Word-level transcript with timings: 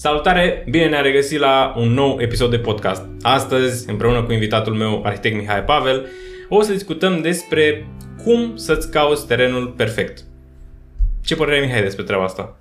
Salutare! 0.00 0.66
Bine 0.70 0.88
ne-a 0.88 1.00
regăsit 1.00 1.38
la 1.38 1.74
un 1.76 1.88
nou 1.88 2.20
episod 2.20 2.50
de 2.50 2.58
podcast. 2.58 3.06
Astăzi, 3.22 3.90
împreună 3.90 4.22
cu 4.22 4.32
invitatul 4.32 4.74
meu, 4.74 5.02
arhitect 5.04 5.36
Mihai 5.36 5.64
Pavel, 5.64 6.06
o 6.48 6.62
să 6.62 6.72
discutăm 6.72 7.20
despre 7.20 7.86
cum 8.24 8.56
să-ți 8.56 8.90
cauți 8.90 9.26
terenul 9.26 9.66
perfect. 9.66 10.24
Ce 11.24 11.36
părere 11.36 11.56
ai, 11.56 11.66
Mihai, 11.66 11.82
despre 11.82 12.04
treaba 12.04 12.24
asta? 12.24 12.56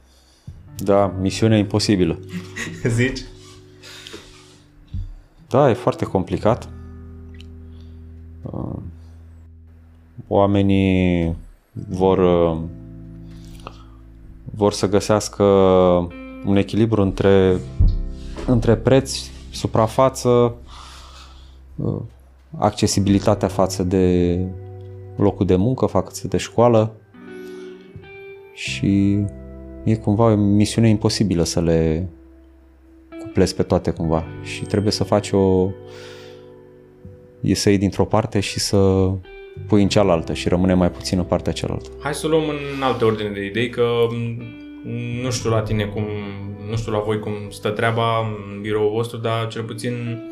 Da, 0.77 1.15
misiunea 1.19 1.57
imposibilă. 1.57 2.19
Zici? 2.97 3.19
Da, 5.47 5.69
e 5.69 5.73
foarte 5.73 6.05
complicat. 6.05 6.69
Uh, 8.41 8.79
Oamenii 10.27 11.35
vor, 11.71 12.17
uh, 12.17 12.57
vor 14.55 14.73
să 14.73 14.89
găsească 14.89 15.43
un 16.45 16.55
echilibru 16.55 17.01
între, 17.01 17.59
între 18.47 18.75
preț, 18.75 19.19
suprafață, 19.51 20.55
uh, 21.75 22.01
accesibilitatea 22.57 23.47
față 23.47 23.83
de 23.83 24.37
locul 25.15 25.45
de 25.45 25.55
muncă, 25.55 25.85
față 25.85 26.27
de 26.27 26.37
școală 26.37 26.95
și 28.53 29.23
e 29.83 29.95
cumva 29.95 30.31
o 30.31 30.35
misiune 30.35 30.89
imposibilă 30.89 31.43
să 31.43 31.61
le 31.61 32.09
cuplezi 33.19 33.55
pe 33.55 33.63
toate 33.63 33.91
cumva 33.91 34.23
și 34.43 34.63
trebuie 34.63 34.91
să 34.91 35.03
faci 35.03 35.31
o 35.31 35.69
e 37.41 37.53
să 37.53 37.69
iei 37.69 37.77
dintr-o 37.77 38.05
parte 38.05 38.39
și 38.39 38.59
să 38.59 39.11
pui 39.67 39.81
în 39.81 39.87
cealaltă 39.87 40.33
și 40.33 40.49
rămâne 40.49 40.73
mai 40.73 40.91
puțin 40.91 41.17
în 41.17 41.23
partea 41.23 41.53
cealaltă. 41.53 41.89
Hai 41.99 42.13
să 42.13 42.25
o 42.25 42.29
luăm 42.29 42.43
în 42.75 42.81
alte 42.81 43.05
ordine 43.05 43.29
de 43.29 43.45
idei, 43.45 43.69
că 43.69 43.83
m, 44.11 44.43
nu 45.21 45.31
știu 45.31 45.49
la 45.49 45.61
tine 45.61 45.85
cum, 45.85 46.03
nu 46.69 46.75
știu 46.75 46.91
la 46.91 46.99
voi 46.99 47.19
cum 47.19 47.33
stă 47.49 47.69
treaba 47.69 48.19
în 48.19 48.61
biroul 48.61 48.91
vostru, 48.91 49.17
dar 49.17 49.47
cel 49.47 49.63
puțin 49.63 50.23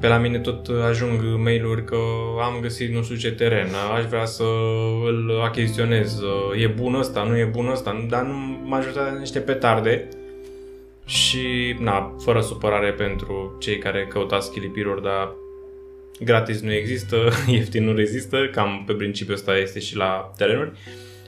pe 0.00 0.06
la 0.06 0.18
mine 0.18 0.38
tot 0.38 0.68
ajung 0.88 1.20
mail-uri 1.42 1.84
că 1.84 1.96
am 2.40 2.58
găsit 2.60 2.94
nu 2.94 3.02
știu 3.02 3.16
ce 3.16 3.32
teren, 3.32 3.68
aș 3.96 4.04
vrea 4.04 4.24
să 4.24 4.44
îl 5.04 5.40
achiziționez, 5.44 6.20
e 6.56 6.66
bun 6.66 6.94
ăsta, 6.94 7.22
nu 7.22 7.38
e 7.38 7.44
bun 7.44 7.68
ăsta, 7.68 8.06
dar 8.08 8.22
nu 8.22 8.60
majoritatea 8.64 9.18
niște 9.18 9.38
petarde. 9.38 10.08
Și, 11.04 11.76
na, 11.78 12.14
fără 12.18 12.40
supărare 12.40 12.90
pentru 12.92 13.56
cei 13.58 13.78
care 13.78 14.06
căutați 14.06 14.52
chilipiruri, 14.52 15.02
dar 15.02 15.32
gratis 16.20 16.60
nu 16.60 16.72
există, 16.72 17.16
ieftin 17.46 17.84
nu 17.84 17.92
rezistă, 17.92 18.48
cam 18.52 18.82
pe 18.86 18.92
principiul 18.92 19.36
ăsta 19.36 19.56
este 19.56 19.78
și 19.80 19.96
la 19.96 20.32
terenuri. 20.36 20.72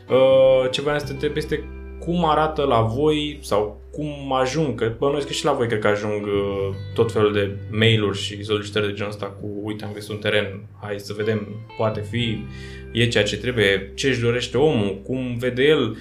Uh, 0.08 0.70
ce 0.70 0.80
vreau 0.80 0.98
să 0.98 1.04
te 1.04 1.12
întreb 1.12 1.36
este 1.36 1.64
cum 2.04 2.28
arată 2.28 2.62
la 2.62 2.80
voi 2.80 3.38
sau 3.42 3.80
cum 3.90 4.32
ajung, 4.32 4.74
că 4.74 4.92
bănuiesc 4.98 5.26
că 5.26 5.32
și 5.32 5.44
la 5.44 5.52
voi 5.52 5.66
cred 5.66 5.80
că 5.80 5.86
ajung 5.86 6.26
uh, 6.26 6.74
tot 6.94 7.12
felul 7.12 7.32
de 7.32 7.56
mail-uri 7.70 8.18
și 8.18 8.42
solicitări 8.42 8.86
de 8.86 8.92
genul 8.92 9.10
ăsta 9.10 9.26
cu 9.26 9.46
uite 9.62 9.84
am 9.84 9.90
găsit 9.94 10.10
un 10.10 10.16
teren, 10.16 10.60
hai 10.80 10.98
să 10.98 11.14
vedem, 11.16 11.46
poate 11.76 12.00
fi, 12.10 12.44
e 12.92 13.08
ceea 13.08 13.24
ce 13.24 13.36
trebuie, 13.36 13.92
ce 13.94 14.08
își 14.08 14.20
dorește 14.20 14.56
omul, 14.58 15.00
cum 15.04 15.36
vede 15.38 15.62
el 15.62 15.96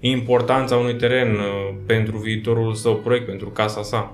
importanța 0.00 0.76
unui 0.76 0.96
teren 0.96 1.34
uh, 1.34 1.74
pentru 1.86 2.18
viitorul 2.18 2.74
său 2.74 2.94
proiect, 2.94 3.26
pentru 3.26 3.48
casa 3.48 3.82
sa. 3.82 4.12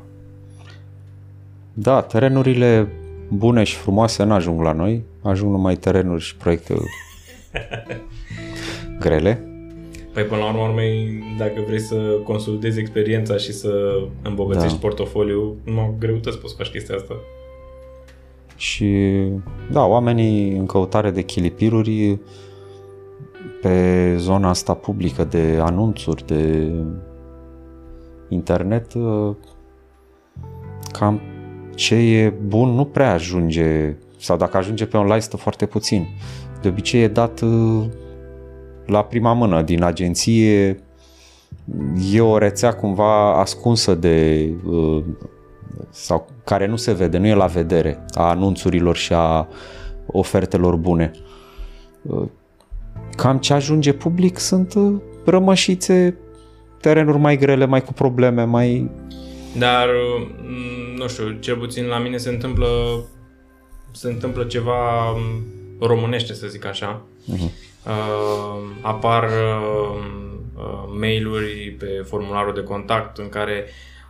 Da, 1.72 2.02
terenurile 2.02 2.92
bune 3.28 3.64
și 3.64 3.76
frumoase 3.76 4.24
nu 4.24 4.32
ajung 4.32 4.62
la 4.62 4.72
noi, 4.72 5.02
ajung 5.22 5.50
numai 5.50 5.74
terenuri 5.74 6.22
și 6.22 6.36
proiecte 6.36 6.74
grele. 9.00 9.47
Păi 10.18 10.26
până 10.26 10.40
la 10.40 10.62
urmă, 10.62 10.80
dacă 11.38 11.62
vrei 11.66 11.80
să 11.80 11.94
consolidezi 12.24 12.78
experiența 12.78 13.36
și 13.36 13.52
să 13.52 14.02
îmbogățești 14.22 14.72
da. 14.72 14.80
portofoliul, 14.80 15.56
numai 15.64 15.94
greutăți 15.98 16.38
poți 16.38 16.52
să 16.52 16.62
faci 16.62 16.70
chestia 16.72 16.94
asta. 16.94 17.14
Și 18.56 18.96
da, 19.70 19.84
oamenii 19.84 20.56
în 20.56 20.66
căutare 20.66 21.10
de 21.10 21.22
chilipiruri 21.22 22.18
pe 23.62 24.14
zona 24.16 24.48
asta 24.48 24.74
publică 24.74 25.24
de 25.24 25.58
anunțuri, 25.60 26.26
de 26.26 26.72
internet, 28.28 28.92
cam 30.92 31.20
ce 31.74 31.94
e 31.94 32.28
bun 32.46 32.68
nu 32.68 32.84
prea 32.84 33.12
ajunge, 33.12 33.96
sau 34.16 34.36
dacă 34.36 34.56
ajunge 34.56 34.86
pe 34.86 34.96
online 34.96 35.20
stă 35.20 35.36
foarte 35.36 35.66
puțin. 35.66 36.06
De 36.62 36.68
obicei 36.68 37.02
e 37.02 37.08
dat 37.08 37.40
uh, 37.40 37.84
la 38.88 39.02
prima 39.02 39.32
mână 39.32 39.62
din 39.62 39.82
agenție, 39.82 40.82
e 42.12 42.20
o 42.20 42.38
rețea 42.38 42.72
cumva 42.74 43.40
ascunsă 43.40 43.94
de 43.94 44.48
uh, 44.64 45.04
sau 45.90 46.28
care 46.44 46.66
nu 46.66 46.76
se 46.76 46.92
vede, 46.92 47.18
nu 47.18 47.26
e 47.26 47.34
la 47.34 47.46
vedere 47.46 48.04
a 48.14 48.28
anunțurilor 48.28 48.96
și 48.96 49.12
a 49.12 49.48
ofertelor 50.06 50.76
bune. 50.76 51.10
Uh, 52.02 52.28
cam 53.16 53.38
ce 53.38 53.52
ajunge 53.52 53.92
public 53.92 54.38
sunt 54.38 54.74
rămășițe, 55.24 56.16
terenuri 56.80 57.18
mai 57.18 57.36
grele, 57.36 57.64
mai 57.64 57.82
cu 57.82 57.92
probleme, 57.92 58.44
mai... 58.44 58.90
Dar 59.58 59.88
nu 60.98 61.08
știu, 61.08 61.30
cel 61.40 61.56
puțin 61.56 61.84
la 61.84 61.98
mine 61.98 62.16
se 62.16 62.28
întâmplă 62.28 62.66
se 63.92 64.08
întâmplă 64.08 64.44
ceva 64.44 65.14
românește, 65.80 66.34
să 66.34 66.46
zic 66.46 66.64
așa. 66.64 67.02
Uh-huh. 67.34 67.67
Uh, 67.86 68.58
apar 68.80 69.24
uh, 69.24 70.02
uh, 70.56 70.98
mail-uri 70.98 71.76
pe 71.78 72.04
formularul 72.06 72.54
de 72.54 72.62
contact 72.62 73.18
în 73.18 73.28
care 73.28 73.64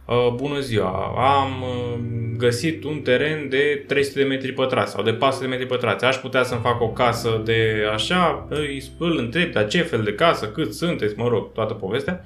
uh, 0.05 0.33
Bună 0.35 0.61
ziua, 0.61 1.15
am 1.17 1.63
uh, 1.63 1.99
găsit 2.37 2.85
un 2.85 3.01
teren 3.01 3.49
de 3.49 3.85
300 3.87 4.19
de 4.19 4.25
metri 4.25 4.53
pătrați 4.53 4.93
sau 4.93 5.03
de 5.03 5.13
400 5.13 5.45
de 5.45 5.51
metri 5.51 5.67
pătrați. 5.67 6.05
Aș 6.05 6.17
putea 6.17 6.43
să-mi 6.43 6.61
fac 6.61 6.81
o 6.81 6.89
casă 6.89 7.41
de 7.45 7.89
așa, 7.93 8.47
îi, 8.49 8.83
îl 8.99 9.19
întreb, 9.19 9.53
dar 9.53 9.67
ce 9.67 9.83
fel 9.83 10.03
de 10.03 10.15
casă, 10.15 10.47
cât 10.47 10.75
sunteți, 10.75 11.15
mă 11.17 11.29
rog, 11.29 11.53
toată 11.53 11.75
povestea. 11.75 12.25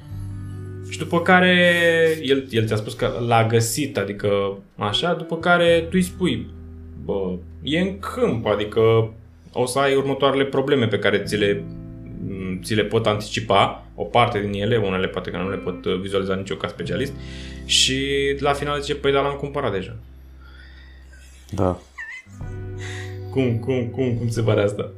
Și 0.91 0.99
după 0.99 1.21
care 1.21 1.69
el, 2.23 2.47
el 2.51 2.67
ți-a 2.67 2.77
spus 2.77 2.95
că 2.95 3.13
l-a 3.27 3.47
găsit, 3.47 3.99
adică 3.99 4.59
așa, 4.77 5.15
după 5.15 5.37
care 5.37 5.81
tu 5.81 5.91
îi 5.93 6.03
spui, 6.03 6.47
bă, 7.05 7.35
e 7.63 7.81
în 7.81 7.99
câmp, 7.99 8.47
adică 8.47 9.13
o 9.53 9.67
să 9.67 9.79
ai 9.79 9.95
următoarele 9.95 10.45
probleme 10.45 10.87
pe 10.87 10.99
care 10.99 11.19
ți 11.19 11.37
le, 11.37 11.65
ți 12.63 12.75
le 12.75 12.85
pot 12.85 13.07
anticipa, 13.07 13.87
o 13.95 14.05
parte 14.05 14.41
din 14.41 14.63
ele, 14.63 14.77
unele 14.77 15.09
poate 15.09 15.31
că 15.31 15.37
nu 15.37 15.51
le 15.51 15.57
pot 15.57 15.87
vizualiza 15.87 16.35
nici 16.35 16.51
eu 16.51 16.57
ca 16.57 16.69
specialist, 16.69 17.13
și 17.65 18.07
la 18.39 18.53
final 18.53 18.81
zice, 18.81 18.95
păi 18.95 19.12
dar 19.12 19.23
l-am 19.23 19.37
cumpărat 19.37 19.73
deja. 19.73 19.97
Da. 21.51 21.79
Cum, 23.31 23.59
cum, 23.59 23.87
cum, 23.87 24.17
cum 24.17 24.29
se 24.29 24.43
pare 24.43 24.62
asta? 24.62 24.91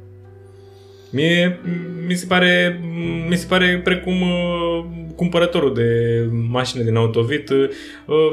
Mie, 1.11 1.59
mi 2.07 2.15
se 2.15 2.25
pare, 2.25 2.79
mi 3.29 3.35
se 3.35 3.45
pare 3.47 3.81
precum 3.83 4.21
uh, 4.21 4.85
cumpărătorul 5.15 5.73
de 5.73 5.89
mașină 6.49 6.83
din 6.83 6.95
Autovit. 6.95 7.49
Uh, 7.49 7.67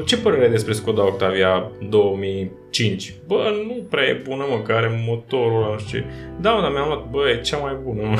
ce 0.05 0.17
părere 0.17 0.43
ai 0.43 0.51
despre 0.51 0.73
Skoda 0.73 1.05
Octavia 1.05 1.71
2005? 1.89 3.15
Bă, 3.27 3.51
nu 3.67 3.73
prea 3.89 4.03
e 4.03 4.21
bună, 4.27 4.43
mă, 4.49 4.61
că 4.65 4.71
are 4.71 5.03
motorul 5.07 5.63
ăla, 5.63 5.71
nu 5.71 5.79
știu 5.79 5.99
ce. 5.99 6.05
Da, 6.41 6.51
mă, 6.51 6.61
dar 6.61 6.71
mi-am 6.71 6.87
luat, 6.87 7.09
bă, 7.09 7.29
e 7.29 7.41
cea 7.41 7.57
mai 7.57 7.77
bună, 7.83 8.01
mă. 8.01 8.17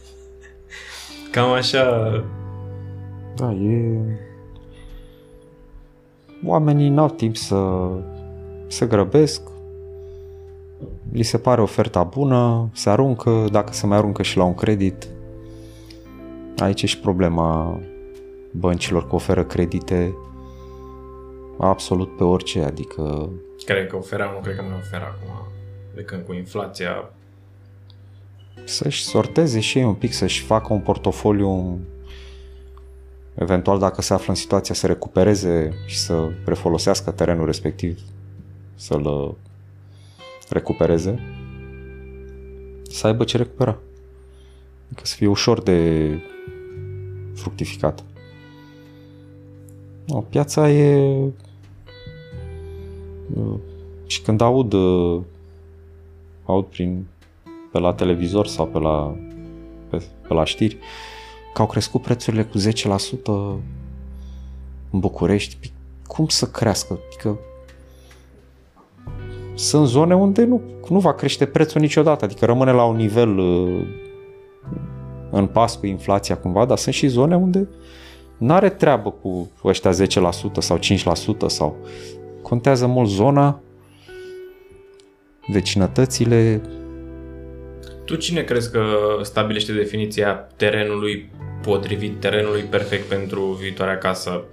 Cam 1.32 1.50
așa... 1.50 2.10
Da, 3.36 3.52
e... 3.52 3.98
Oamenii 6.44 6.88
n-au 6.88 7.08
timp 7.08 7.36
să 7.36 7.56
se 8.66 8.86
grăbesc, 8.86 9.42
li 11.12 11.22
se 11.22 11.38
pare 11.38 11.60
oferta 11.60 12.02
bună, 12.02 12.70
se 12.72 12.90
aruncă, 12.90 13.44
dacă 13.50 13.72
se 13.72 13.86
mai 13.86 13.96
aruncă 13.96 14.22
și 14.22 14.36
la 14.36 14.44
un 14.44 14.54
credit. 14.54 15.08
Aici 16.56 16.82
e 16.82 16.86
și 16.86 16.98
problema 16.98 17.80
băncilor 18.50 19.06
că 19.06 19.14
oferă 19.14 19.44
credite 19.44 20.14
absolut 21.58 22.16
pe 22.16 22.24
orice, 22.24 22.62
adică... 22.62 23.28
Cred 23.64 23.86
că 23.86 23.96
oferea, 23.96 24.30
nu 24.30 24.38
cred 24.38 24.56
că 24.56 24.62
mai 24.62 24.78
oferă 24.80 25.04
acum, 25.04 25.46
de 25.94 26.02
când 26.02 26.24
cu 26.26 26.32
inflația... 26.32 27.10
Să-și 28.64 29.04
sorteze 29.04 29.60
și 29.60 29.78
ei 29.78 29.84
un 29.84 29.94
pic, 29.94 30.12
să-și 30.12 30.42
facă 30.42 30.72
un 30.72 30.80
portofoliu 30.80 31.78
eventual 33.34 33.78
dacă 33.78 34.02
se 34.02 34.12
află 34.12 34.26
în 34.28 34.34
situația 34.34 34.74
să 34.74 34.86
recupereze 34.86 35.72
și 35.86 35.98
să 35.98 36.28
refolosească 36.44 37.10
terenul 37.10 37.46
respectiv, 37.46 38.00
să-l 38.74 39.36
recupereze, 40.50 41.18
să 42.82 43.06
aibă 43.06 43.24
ce 43.24 43.36
recupera. 43.36 43.78
Adică 44.86 45.06
să 45.06 45.14
fie 45.16 45.26
ușor 45.26 45.62
de 45.62 46.08
fructificat. 47.34 48.04
O, 50.08 50.20
piața 50.20 50.70
e... 50.70 51.14
Și 54.06 54.22
când 54.22 54.40
aud, 54.40 54.74
aud 56.44 56.64
prin, 56.64 57.06
pe 57.72 57.78
la 57.78 57.92
televizor 57.92 58.46
sau 58.46 58.66
pe 58.66 58.78
la, 58.78 59.16
pe, 59.90 60.02
pe 60.28 60.34
la 60.34 60.44
știri 60.44 60.78
că 61.58 61.64
au 61.64 61.70
crescut 61.70 62.02
prețurile 62.02 62.44
cu 62.44 62.58
10%, 62.58 62.62
în 64.90 64.98
București, 64.98 65.72
cum 66.06 66.28
să 66.28 66.46
crească? 66.46 66.98
Adică 67.06 67.38
sunt 69.58 69.86
zone 69.86 70.14
unde 70.14 70.44
nu, 70.44 70.62
nu 70.88 70.98
va 70.98 71.14
crește 71.14 71.46
prețul 71.46 71.80
niciodată, 71.80 72.24
adică 72.24 72.44
rămâne 72.44 72.72
la 72.72 72.84
un 72.84 72.96
nivel 72.96 73.38
uh, 73.38 73.86
în 75.30 75.46
pas 75.46 75.76
cu 75.76 75.86
inflația 75.86 76.36
cumva, 76.36 76.64
dar 76.64 76.76
sunt 76.76 76.94
și 76.94 77.06
zone 77.06 77.36
unde 77.36 77.68
nu 78.38 78.52
are 78.52 78.68
treabă 78.68 79.10
cu 79.10 79.50
ăștia 79.64 79.90
10% 79.90 79.94
sau 80.58 80.78
5% 80.78 81.46
sau 81.46 81.76
contează 82.42 82.86
mult 82.86 83.08
zona, 83.08 83.60
vecinătățile. 85.46 86.60
Tu 88.04 88.14
cine 88.14 88.42
crezi 88.42 88.70
că 88.70 88.82
stabilește 89.22 89.72
definiția 89.72 90.32
terenului 90.56 91.30
potrivit, 91.62 92.20
terenului 92.20 92.62
perfect 92.62 93.08
pentru 93.08 93.42
viitoarea 93.42 93.98
casă? 93.98 94.44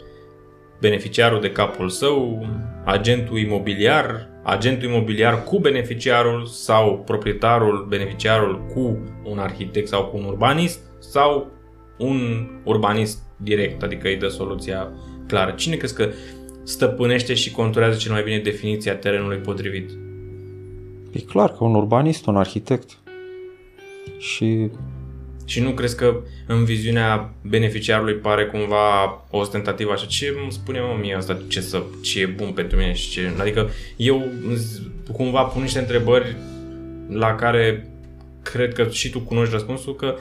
Beneficiarul 0.82 1.42
de 1.42 1.52
capul 1.52 1.90
său, 1.90 2.48
agentul 2.86 3.38
imobiliar, 3.38 4.35
agentul 4.46 4.90
imobiliar 4.90 5.44
cu 5.44 5.60
beneficiarul 5.60 6.46
sau 6.46 7.02
proprietarul, 7.06 7.86
beneficiarul 7.90 8.66
cu 8.74 8.98
un 9.24 9.38
arhitect 9.40 9.88
sau 9.88 10.06
cu 10.06 10.18
un 10.18 10.24
urbanist 10.24 10.80
sau 11.00 11.52
un 11.98 12.48
urbanist 12.64 13.20
direct, 13.38 13.84
adică 13.84 14.08
îi 14.08 14.16
dă 14.16 14.28
soluția 14.28 14.92
clară. 15.28 15.52
Cine 15.52 15.76
crezi 15.76 15.96
că 15.96 16.10
stăpânește 16.64 17.34
și 17.34 17.52
conturează 17.52 17.98
cel 17.98 18.12
mai 18.12 18.24
bine 18.24 18.40
definiția 18.40 18.96
terenului 18.96 19.38
potrivit? 19.38 19.90
E 21.12 21.20
clar 21.20 21.52
că 21.52 21.64
un 21.64 21.76
urbanist, 21.76 22.26
un 22.26 22.36
arhitect. 22.36 22.98
Și 24.18 24.70
și 25.46 25.62
nu 25.62 25.72
crezi 25.72 25.96
că 25.96 26.20
în 26.48 26.64
viziunea 26.64 27.34
beneficiarului 27.42 28.14
pare 28.14 28.46
cumva 28.46 29.26
ostentativ 29.30 29.90
așa? 29.90 30.06
Ce 30.06 30.36
îmi 30.42 30.52
spune 30.52 30.80
mă 30.80 30.98
mie 31.02 31.16
asta? 31.16 31.42
Ce, 31.48 31.62
să, 31.62 31.84
ce 32.02 32.22
e 32.22 32.26
bun 32.26 32.52
pentru 32.52 32.78
mine 32.78 32.94
și 32.94 33.10
ce... 33.10 33.32
Adică 33.40 33.70
eu 33.96 34.28
cumva 35.12 35.42
pun 35.44 35.62
niște 35.62 35.80
întrebări 35.80 36.36
la 37.10 37.36
care 37.36 37.90
cred 38.44 38.74
că 38.74 38.88
și 38.90 39.10
tu 39.10 39.20
cunoști 39.20 39.54
răspunsul 39.54 39.96
că 39.96 40.16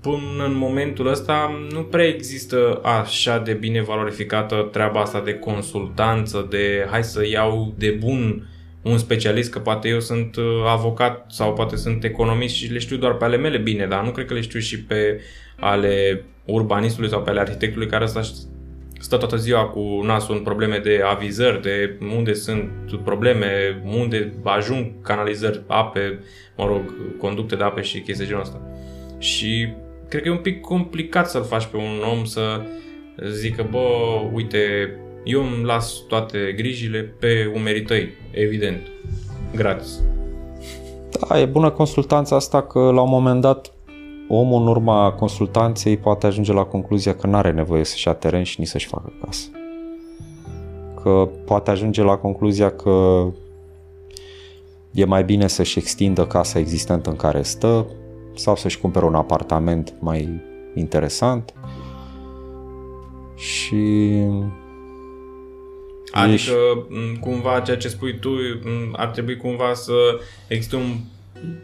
până 0.00 0.44
în 0.44 0.56
momentul 0.56 1.06
ăsta 1.06 1.66
nu 1.70 1.82
prea 1.82 2.06
există 2.06 2.80
așa 2.82 3.38
de 3.38 3.52
bine 3.52 3.82
valorificată 3.82 4.68
treaba 4.72 5.00
asta 5.00 5.20
de 5.20 5.34
consultanță, 5.34 6.46
de 6.50 6.86
hai 6.90 7.04
să 7.04 7.26
iau 7.26 7.74
de 7.78 7.90
bun 7.90 8.48
un 8.90 8.98
specialist, 8.98 9.50
că 9.50 9.58
poate 9.58 9.88
eu 9.88 10.00
sunt 10.00 10.36
uh, 10.36 10.44
avocat 10.66 11.24
sau 11.28 11.52
poate 11.52 11.76
sunt 11.76 12.04
economist 12.04 12.54
și 12.54 12.72
le 12.72 12.78
știu 12.78 12.96
doar 12.96 13.14
pe 13.14 13.24
ale 13.24 13.36
mele 13.36 13.58
bine, 13.58 13.86
dar 13.86 14.04
nu 14.04 14.10
cred 14.10 14.26
că 14.26 14.34
le 14.34 14.40
știu 14.40 14.60
și 14.60 14.82
pe 14.82 15.20
ale 15.60 16.24
urbanistului 16.44 17.08
sau 17.08 17.22
pe 17.22 17.30
ale 17.30 17.40
arhitectului 17.40 17.86
care 17.86 18.06
stă, 18.06 18.20
stă 18.98 19.16
toată 19.16 19.36
ziua 19.36 19.64
cu 19.64 20.00
nasul 20.04 20.36
în 20.36 20.42
probleme 20.42 20.78
de 20.78 21.00
avizări, 21.04 21.62
de 21.62 21.98
unde 22.16 22.32
sunt 22.32 22.70
probleme, 23.04 23.82
unde 23.84 24.32
ajung 24.42 24.86
canalizări, 25.02 25.62
ape, 25.66 26.18
mă 26.56 26.66
rog, 26.66 26.80
conducte 27.18 27.56
de 27.56 27.62
ape 27.62 27.80
și 27.80 28.00
chestii 28.00 28.26
genul 28.26 28.42
ăsta. 28.42 28.60
Și 29.18 29.68
cred 30.08 30.22
că 30.22 30.28
e 30.28 30.32
un 30.32 30.38
pic 30.38 30.60
complicat 30.60 31.30
să-l 31.30 31.44
faci 31.44 31.64
pe 31.64 31.76
un 31.76 32.02
om 32.12 32.24
să 32.24 32.60
zică, 33.30 33.66
bă, 33.70 33.78
uite, 34.32 34.94
eu 35.26 35.40
îmi 35.42 35.64
las 35.64 35.92
toate 36.08 36.52
grijile 36.56 37.14
pe 37.18 37.52
umerii 37.54 37.82
tăi, 37.82 38.08
evident, 38.30 38.80
gratis. 39.54 40.00
Da, 41.10 41.40
e 41.40 41.44
bună 41.44 41.70
consultanța 41.70 42.36
asta 42.36 42.62
că 42.62 42.78
la 42.78 43.00
un 43.00 43.08
moment 43.08 43.40
dat 43.40 43.72
omul 44.28 44.60
în 44.60 44.68
urma 44.68 45.12
consultanței 45.12 45.96
poate 45.96 46.26
ajunge 46.26 46.52
la 46.52 46.64
concluzia 46.64 47.14
că 47.14 47.26
nu 47.26 47.36
are 47.36 47.52
nevoie 47.52 47.84
să-și 47.84 48.06
ia 48.06 48.14
teren 48.14 48.42
și 48.42 48.60
nici 48.60 48.68
să-și 48.68 48.86
facă 48.86 49.12
casă. 49.24 49.48
Că 51.02 51.28
poate 51.44 51.70
ajunge 51.70 52.02
la 52.02 52.16
concluzia 52.16 52.70
că 52.70 53.26
e 54.92 55.04
mai 55.04 55.24
bine 55.24 55.46
să-și 55.46 55.78
extindă 55.78 56.26
casa 56.26 56.58
existentă 56.58 57.10
în 57.10 57.16
care 57.16 57.42
stă 57.42 57.86
sau 58.34 58.56
să-și 58.56 58.80
cumpere 58.80 59.04
un 59.04 59.14
apartament 59.14 59.94
mai 59.98 60.40
interesant 60.74 61.54
și 63.34 64.12
Adică, 66.12 66.52
cumva, 67.20 67.60
ceea 67.60 67.76
ce 67.76 67.88
spui 67.88 68.18
tu, 68.18 68.30
ar 68.92 69.06
trebui 69.06 69.36
cumva 69.36 69.74
să 69.74 69.92
existe 70.48 70.76
un 70.76 70.96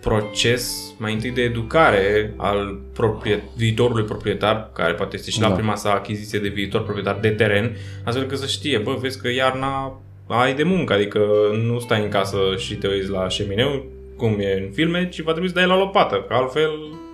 proces 0.00 0.94
mai 0.98 1.12
întâi 1.12 1.30
de 1.30 1.42
educare 1.42 2.34
al 2.36 2.78
propriet- 2.92 3.56
viitorului 3.56 4.04
proprietar, 4.04 4.70
care 4.72 4.92
poate 4.92 5.16
este 5.16 5.30
și 5.30 5.40
da. 5.40 5.48
la 5.48 5.54
prima 5.54 5.74
sa 5.74 5.92
achiziție 5.92 6.38
de 6.38 6.48
viitor 6.48 6.82
proprietar 6.82 7.18
de 7.20 7.28
teren, 7.28 7.76
astfel 8.04 8.26
că 8.26 8.36
să 8.36 8.46
știe, 8.46 8.78
bă, 8.78 8.96
vezi 9.00 9.20
că 9.20 9.30
iarna 9.30 10.00
ai 10.26 10.54
de 10.54 10.62
muncă, 10.62 10.92
adică 10.92 11.20
nu 11.66 11.78
stai 11.78 12.02
în 12.02 12.08
casă 12.08 12.38
și 12.56 12.74
te 12.74 12.88
uiți 12.88 13.10
la 13.10 13.28
șemineu, 13.28 13.84
cum 14.16 14.36
e 14.38 14.62
în 14.64 14.70
filme, 14.72 15.08
ci 15.08 15.20
va 15.20 15.30
trebui 15.30 15.48
să 15.48 15.54
dai 15.54 15.66
la 15.66 15.76
lopată, 15.78 16.24
că 16.28 16.34
altfel... 16.34 16.70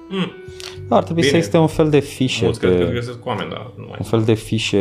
Mm, 0.09 0.33
ar 0.89 1.03
trebui 1.03 1.21
bine. 1.21 1.33
să 1.33 1.37
existe 1.37 1.59
un 1.59 1.67
fel 1.67 1.91
de 1.91 1.99
fișe. 1.99 2.45
Mulți 2.45 2.61
cred 2.61 2.79
că 2.79 2.93
găsesc 2.93 3.27
oameni, 3.27 3.51
dar 3.51 3.71
nu 3.77 3.85
mai. 3.89 3.97
Un 3.99 4.05
fel 4.05 4.23
de 4.23 4.35
fișe 4.35 4.79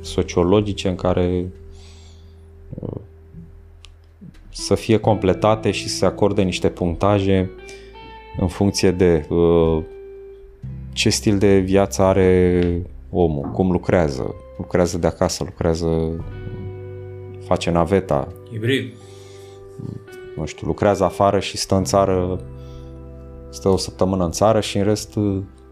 sociologice 0.00 0.88
în 0.88 0.94
care 0.94 1.52
uh, 2.68 3.00
să 4.52 4.74
fie 4.74 4.98
completate 4.98 5.70
și 5.70 5.88
să 5.88 5.96
se 5.96 6.06
acorde 6.06 6.42
niște 6.42 6.68
punctaje 6.68 7.50
în 8.38 8.48
funcție 8.48 8.90
de 8.90 9.26
uh, 9.28 9.82
ce 10.92 11.10
stil 11.10 11.38
de 11.38 11.58
viață 11.58 12.02
are 12.02 12.62
omul, 13.10 13.50
cum 13.50 13.70
lucrează, 13.70 14.34
lucrează 14.58 14.98
de 14.98 15.06
acasă, 15.06 15.44
lucrează, 15.44 16.24
face 17.44 17.70
naveta. 17.70 18.28
Hibrid. 18.50 18.92
Nu 20.36 20.44
știu, 20.44 20.66
lucrează 20.66 21.04
afară 21.04 21.38
și 21.38 21.56
stă 21.56 21.74
în 21.74 21.84
țară, 21.84 22.40
stă 23.50 23.68
o 23.68 23.76
săptămână 23.76 24.24
în 24.24 24.30
țară 24.30 24.60
și 24.60 24.78
în 24.78 24.84
rest 24.84 25.18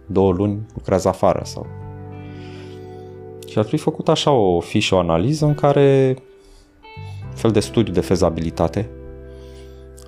două 0.06 0.32
luni 0.32 0.66
lucrează 0.74 1.08
afară 1.08 1.40
sau 1.44 1.66
și 3.48 3.58
ar 3.58 3.64
fi 3.64 3.76
făcut 3.76 4.08
așa 4.08 4.30
o 4.30 4.60
fișă, 4.60 4.94
o 4.94 4.98
analiză 4.98 5.44
în 5.44 5.54
care 5.54 6.16
un 7.28 7.34
fel 7.34 7.50
de 7.50 7.60
studiu 7.60 7.92
de 7.92 8.00
fezabilitate 8.00 8.90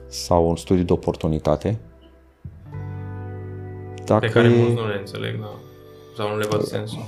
sau 0.06 0.48
un 0.48 0.56
studiu 0.56 0.84
de 0.84 0.92
oportunitate. 0.92 1.78
Dacă 4.04 4.26
Pe 4.26 4.32
care 4.32 4.48
e... 4.48 4.56
mulți 4.56 4.74
nu 4.74 4.88
le 4.88 4.96
înțeleg, 4.98 5.40
da. 5.40 5.50
Sau 6.16 6.28
nu 6.28 6.38
le 6.38 6.46
văd 6.50 6.62
sensul. 6.62 7.02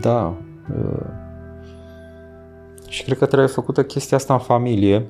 Da. 0.00 0.34
Și 2.88 3.04
cred 3.04 3.18
că 3.18 3.26
trebuie 3.26 3.48
făcută 3.48 3.84
chestia 3.84 4.16
asta 4.16 4.32
în 4.32 4.40
familie, 4.40 5.06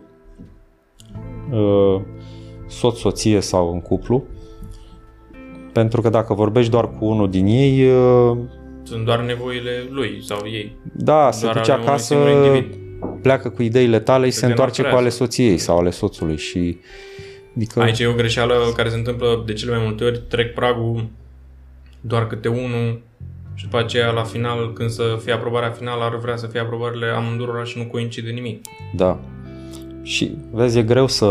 soț, 2.67 2.97
soție 2.97 3.41
sau 3.41 3.73
în 3.73 3.81
cuplu, 3.81 4.25
pentru 5.73 6.01
că 6.01 6.09
dacă 6.09 6.35
vorbești 6.35 6.71
doar 6.71 6.91
cu 6.91 7.05
unul 7.05 7.31
din 7.31 7.47
ei, 7.47 7.91
sunt 8.87 9.05
doar 9.05 9.21
nevoile 9.21 9.87
lui 9.91 10.23
sau 10.25 10.47
ei. 10.47 10.77
Da, 10.93 11.31
se 11.31 11.51
duce 11.53 11.73
acasă, 11.73 12.17
pleacă 13.23 13.49
cu 13.49 13.63
ideile 13.63 13.99
tale 13.99 14.27
și 14.27 14.33
se 14.33 14.47
întoarce 14.47 14.83
cu 14.83 14.97
ale 14.97 15.09
soției 15.09 15.59
sau 15.59 15.79
ale 15.79 15.91
soțului 15.91 16.37
și... 16.37 16.79
Adică... 17.57 17.81
Aici 17.81 17.99
e 17.99 18.07
o 18.07 18.13
greșeală 18.13 18.55
care 18.77 18.89
se 18.89 18.97
întâmplă 18.97 19.43
de 19.47 19.53
cele 19.53 19.77
mai 19.77 19.85
multe 19.85 20.05
ori, 20.05 20.23
trec 20.29 20.55
pragul 20.55 21.07
doar 22.01 22.27
câte 22.27 22.49
unul 22.49 23.01
și 23.55 23.65
după 23.65 23.79
aceea 23.79 24.11
la 24.11 24.23
final, 24.23 24.73
când 24.73 24.91
să 24.91 25.19
fie 25.25 25.33
aprobarea 25.33 25.71
finală, 25.71 26.05
ar 26.05 26.17
vrea 26.17 26.37
să 26.37 26.47
fie 26.47 26.61
aprobările 26.61 27.07
amândurora 27.07 27.65
și 27.65 27.79
nu 27.79 27.85
coincide 27.85 28.31
nimic. 28.31 28.61
Da. 28.95 29.19
Și 30.03 30.37
vezi, 30.51 30.79
e 30.79 30.83
greu 30.83 31.07
să, 31.07 31.27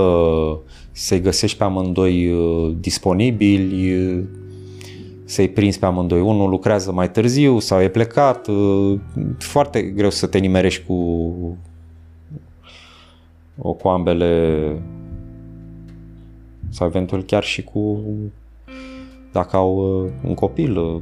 să-i 0.91 1.21
găsești 1.21 1.57
pe 1.57 1.63
amândoi 1.63 2.31
uh, 2.31 2.73
disponibili, 2.79 4.25
să-i 5.25 5.49
prinzi 5.49 5.79
pe 5.79 5.85
amândoi. 5.85 6.21
Unul 6.21 6.49
lucrează 6.49 6.91
mai 6.91 7.11
târziu 7.11 7.59
sau 7.59 7.81
e 7.81 7.87
plecat. 7.87 8.47
Uh, 8.47 8.99
foarte 9.37 9.81
greu 9.81 10.09
să 10.09 10.27
te 10.27 10.37
nimerești 10.37 10.85
cu, 10.85 10.93
o, 13.57 13.73
cu 13.73 13.87
ambele 13.87 14.81
sau 16.69 16.87
eventual 16.87 17.23
chiar 17.23 17.43
și 17.43 17.63
cu 17.63 17.99
dacă 19.31 19.55
au 19.55 20.03
uh, 20.03 20.11
un 20.23 20.33
copil 20.33 20.77
uh, 20.77 21.01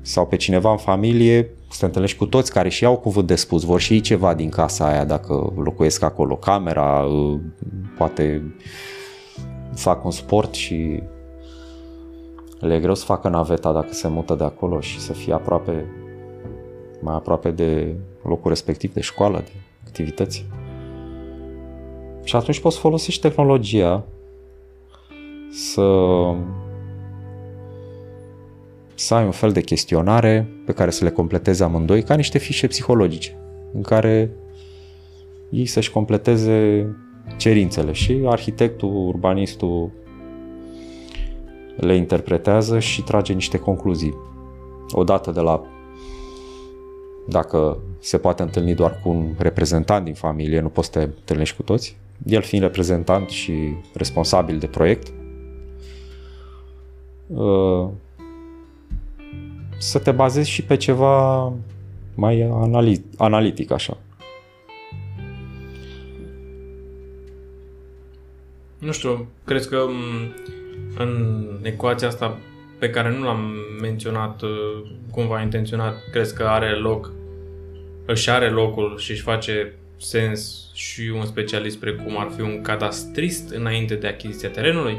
sau 0.00 0.26
pe 0.26 0.36
cineva 0.36 0.70
în 0.70 0.76
familie, 0.76 1.50
să 1.70 1.78
te 1.78 1.84
întâlnești 1.84 2.18
cu 2.18 2.26
toți 2.26 2.52
care 2.52 2.68
și 2.68 2.84
au 2.84 2.96
cuvânt 2.96 3.26
de 3.26 3.34
spus, 3.34 3.62
vor 3.64 3.80
și 3.80 3.92
ei 3.92 4.00
ceva 4.00 4.34
din 4.34 4.48
casa 4.48 4.88
aia 4.88 5.04
dacă 5.04 5.52
locuiesc 5.56 6.02
acolo, 6.02 6.36
camera, 6.36 7.06
poate 7.96 8.54
fac 9.74 10.04
un 10.04 10.10
sport 10.10 10.54
și 10.54 11.02
le 12.60 12.74
e 12.74 12.80
greu 12.80 12.94
să 12.94 13.04
facă 13.04 13.28
naveta 13.28 13.72
dacă 13.72 13.92
se 13.92 14.08
mută 14.08 14.34
de 14.34 14.44
acolo 14.44 14.80
și 14.80 15.00
să 15.00 15.12
fie 15.12 15.32
aproape, 15.32 15.86
mai 17.00 17.14
aproape 17.14 17.50
de 17.50 17.94
locul 18.22 18.48
respectiv, 18.48 18.92
de 18.92 19.00
școală, 19.00 19.38
de 19.38 19.52
activități. 19.86 20.46
Și 22.24 22.36
atunci 22.36 22.60
poți 22.60 22.78
folosi 22.78 23.20
tehnologia 23.20 24.04
să 25.50 25.82
să 28.94 29.14
ai 29.14 29.24
un 29.24 29.30
fel 29.30 29.52
de 29.52 29.60
chestionare 29.60 30.48
pe 30.66 30.72
care 30.72 30.90
să 30.90 31.04
le 31.04 31.10
completeze 31.10 31.64
amândoi 31.64 32.02
ca 32.02 32.14
niște 32.14 32.38
fișe 32.38 32.66
psihologice 32.66 33.36
în 33.72 33.82
care 33.82 34.30
ei 35.50 35.66
să-și 35.66 35.90
completeze 35.90 36.86
cerințele 37.36 37.92
și 37.92 38.22
arhitectul, 38.26 39.06
urbanistul 39.06 39.90
le 41.80 41.96
interpretează 41.96 42.78
și 42.78 43.02
trage 43.02 43.32
niște 43.32 43.58
concluzii. 43.58 44.14
Odată 44.90 45.30
de 45.30 45.40
la 45.40 45.62
dacă 47.28 47.78
se 48.00 48.18
poate 48.18 48.42
întâlni 48.42 48.74
doar 48.74 49.00
cu 49.02 49.08
un 49.08 49.34
reprezentant 49.38 50.04
din 50.04 50.14
familie, 50.14 50.60
nu 50.60 50.68
poți 50.68 50.90
să 50.92 50.98
te 50.98 51.04
întâlnești 51.04 51.56
cu 51.56 51.62
toți, 51.62 51.96
el 52.26 52.42
fiind 52.42 52.64
reprezentant 52.64 53.28
și 53.28 53.52
responsabil 53.92 54.58
de 54.58 54.66
proiect, 54.66 55.12
uh, 57.26 57.88
să 59.78 59.98
te 59.98 60.10
bazezi 60.10 60.50
și 60.50 60.62
pe 60.64 60.76
ceva 60.76 61.52
mai 62.14 62.50
analitic 63.16 63.70
așa. 63.70 63.96
Nu 68.78 68.92
știu, 68.92 69.26
crezi 69.44 69.68
că 69.68 69.86
în 70.98 71.44
ecuația 71.62 72.08
asta 72.08 72.38
pe 72.78 72.90
care 72.90 73.16
nu 73.18 73.24
l-am 73.24 73.54
menționat 73.80 74.42
uh, 74.42 74.90
cumva 75.10 75.42
intenționat, 75.42 75.94
crezi 76.10 76.34
că 76.34 76.42
are 76.44 76.70
loc, 76.70 77.12
își 78.06 78.30
are 78.30 78.50
locul 78.50 78.98
și 78.98 79.10
își 79.10 79.22
face 79.22 79.74
sens 79.96 80.70
și 80.72 81.12
un 81.18 81.24
specialist 81.24 81.78
precum 81.78 82.18
ar 82.18 82.30
fi 82.36 82.40
un 82.40 82.60
cadastrist 82.62 83.50
înainte 83.50 83.94
de 83.94 84.06
achiziția 84.06 84.48
terenului? 84.48 84.96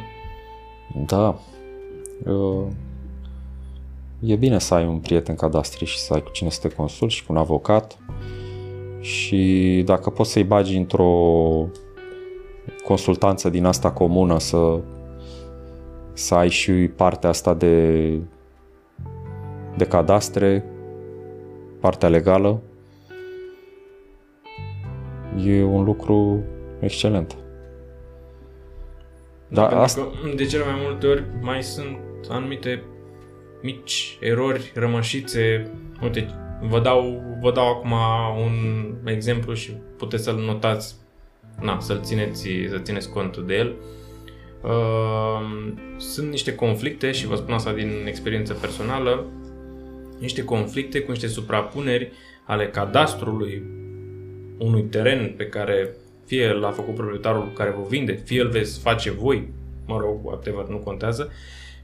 Da. 1.05 1.39
Uh, 2.25 2.65
e 4.19 4.35
bine 4.35 4.59
să 4.59 4.73
ai 4.73 4.85
un 4.85 4.99
prieten 4.99 5.35
cadastrist 5.35 5.91
și 5.91 5.99
să 5.99 6.13
ai 6.13 6.23
cu 6.23 6.29
cine 6.31 6.49
să 6.49 6.59
te 6.67 6.75
consulti 6.75 7.13
și 7.13 7.25
cu 7.25 7.31
un 7.31 7.39
avocat 7.39 7.97
și 8.99 9.81
dacă 9.85 10.09
poți 10.09 10.31
să-i 10.31 10.43
bagi 10.43 10.77
într-o 10.77 11.13
consultanță 12.83 13.49
din 13.49 13.65
asta 13.65 13.91
comună 13.91 14.39
să, 14.39 14.79
să 16.19 16.35
ai 16.35 16.49
și 16.49 16.71
partea 16.71 17.29
asta 17.29 17.53
de, 17.53 18.17
de 19.77 19.85
cadastre, 19.85 20.65
partea 21.79 22.09
legală, 22.09 22.61
e 25.45 25.63
un 25.63 25.83
lucru 25.83 26.43
excelent. 26.79 27.37
Da, 29.47 29.67
da 29.67 29.81
asta... 29.81 30.01
că 30.01 30.35
de 30.35 30.45
cele 30.45 30.63
mai 30.63 30.79
multe 30.83 31.07
ori 31.07 31.23
mai 31.41 31.63
sunt 31.63 31.97
anumite 32.29 32.83
mici 33.61 34.17
erori, 34.21 34.71
rămășițe. 34.75 35.71
Uite, 36.01 36.27
vă 36.61 36.79
dau, 36.79 37.21
vă 37.41 37.51
dau 37.51 37.67
acum 37.67 37.91
un 38.45 38.53
exemplu 39.05 39.53
și 39.53 39.71
puteți 39.97 40.23
să-l 40.23 40.37
notați 40.37 40.95
na, 41.61 41.79
să-l 41.79 42.01
țineți, 42.01 42.49
să 42.69 42.77
țineți 42.77 43.09
cont 43.09 43.37
de 43.37 43.55
el. 43.55 43.67
Uh, 43.67 43.98
sunt 45.97 46.29
niște 46.29 46.55
conflicte 46.55 47.11
și 47.11 47.27
vă 47.27 47.35
spun 47.35 47.53
asta 47.53 47.73
din 47.73 47.91
experiență 48.05 48.53
personală, 48.53 49.25
niște 50.19 50.43
conflicte 50.43 50.99
cu 50.99 51.11
niște 51.11 51.27
suprapuneri 51.27 52.11
ale 52.45 52.67
cadastrului 52.67 53.63
unui 54.57 54.81
teren 54.81 55.33
pe 55.37 55.45
care 55.45 55.89
fie 56.25 56.51
l-a 56.51 56.71
făcut 56.71 56.95
proprietarul 56.95 57.51
care 57.53 57.69
vă 57.69 57.85
vinde, 57.89 58.13
fie 58.25 58.41
îl 58.41 58.49
veți 58.49 58.79
face 58.79 59.11
voi, 59.11 59.47
mă 59.85 59.97
rog, 59.99 60.25
whatever, 60.25 60.65
nu 60.65 60.77
contează, 60.77 61.31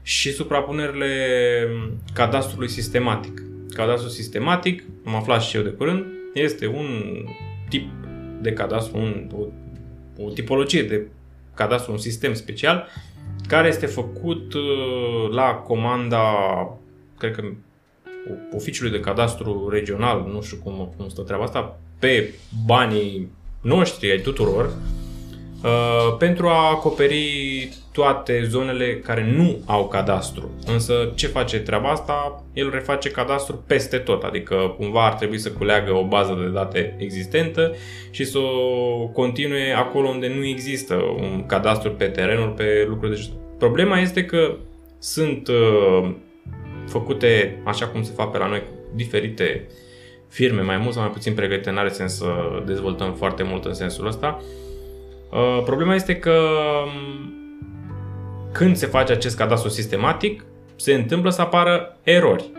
și 0.02 0.32
suprapunerile 0.32 1.08
cadastrului 2.14 2.68
sistematic. 2.68 3.42
Cadastrul 3.74 4.10
sistematic, 4.10 4.82
am 5.04 5.14
aflat 5.14 5.42
și 5.42 5.56
eu 5.56 5.62
de 5.62 5.68
curând, 5.68 6.04
este 6.34 6.66
un 6.66 6.86
tip 7.68 7.88
de 8.40 8.52
cadastru, 8.52 8.98
un, 8.98 9.30
o 9.34 9.46
o 10.18 10.30
tipologie 10.30 10.82
de 10.82 11.06
cadastru, 11.56 11.92
un 11.92 11.98
sistem 11.98 12.34
special 12.34 12.86
care 13.48 13.68
este 13.68 13.86
făcut 13.86 14.54
uh, 14.54 15.30
la 15.30 15.54
comanda, 15.54 16.34
cred 17.18 17.34
că 17.34 17.42
oficiului 18.52 18.92
de 18.92 19.00
cadastru 19.00 19.68
regional, 19.68 20.28
nu 20.32 20.42
știu 20.42 20.56
cum, 20.64 20.92
cum 20.96 21.08
stă 21.08 21.22
treaba 21.22 21.44
asta, 21.44 21.78
pe 21.98 22.34
banii 22.66 23.30
noștri, 23.60 24.10
ai 24.10 24.20
tuturor, 24.20 24.70
Uh, 25.66 26.16
pentru 26.18 26.48
a 26.48 26.70
acoperi 26.70 27.68
toate 27.96 28.44
zonele 28.48 28.96
care 28.96 29.32
nu 29.36 29.58
au 29.66 29.88
cadastru. 29.88 30.50
Însă 30.66 31.12
ce 31.14 31.26
face 31.26 31.58
treaba 31.58 31.88
asta? 31.88 32.44
El 32.52 32.70
reface 32.70 33.10
cadastru 33.10 33.64
peste 33.66 33.96
tot, 33.96 34.22
adică 34.22 34.74
cumva 34.78 35.06
ar 35.06 35.14
trebui 35.14 35.38
să 35.38 35.50
culeagă 35.50 35.92
o 35.92 36.04
bază 36.04 36.38
de 36.40 36.48
date 36.48 36.96
existentă 36.98 37.74
și 38.10 38.24
să 38.24 38.38
o 38.38 39.06
continue 39.06 39.72
acolo 39.72 40.08
unde 40.08 40.32
nu 40.36 40.44
există 40.44 40.94
un 40.94 41.46
cadastru 41.46 41.90
pe 41.90 42.06
terenul, 42.06 42.48
pe 42.48 42.84
lucruri 42.88 43.16
de 43.16 43.30
Problema 43.58 43.98
este 43.98 44.24
că 44.24 44.56
sunt 44.98 45.48
uh, 45.48 46.10
făcute 46.88 47.60
așa 47.64 47.86
cum 47.86 48.02
se 48.02 48.12
fac 48.16 48.30
pe 48.30 48.38
la 48.38 48.46
noi 48.46 48.58
cu 48.60 48.94
diferite 48.94 49.66
firme, 50.28 50.62
mai 50.62 50.76
mult 50.76 50.92
sau 50.92 51.02
mai 51.02 51.12
puțin 51.12 51.34
pregătite, 51.34 51.70
n-are 51.70 51.88
sens 51.88 52.16
să 52.16 52.26
dezvoltăm 52.66 53.12
foarte 53.12 53.42
mult 53.42 53.64
în 53.64 53.74
sensul 53.74 54.06
ăsta, 54.06 54.40
Uh, 55.30 55.62
problema 55.64 55.94
este 55.94 56.16
că 56.16 56.40
um, 56.84 57.45
când 58.52 58.76
se 58.76 58.86
face 58.86 59.12
acest 59.12 59.36
cadastru 59.36 59.68
sistematic, 59.68 60.44
se 60.76 60.94
întâmplă 60.94 61.30
să 61.30 61.40
apară 61.40 61.98
erori. 62.02 62.50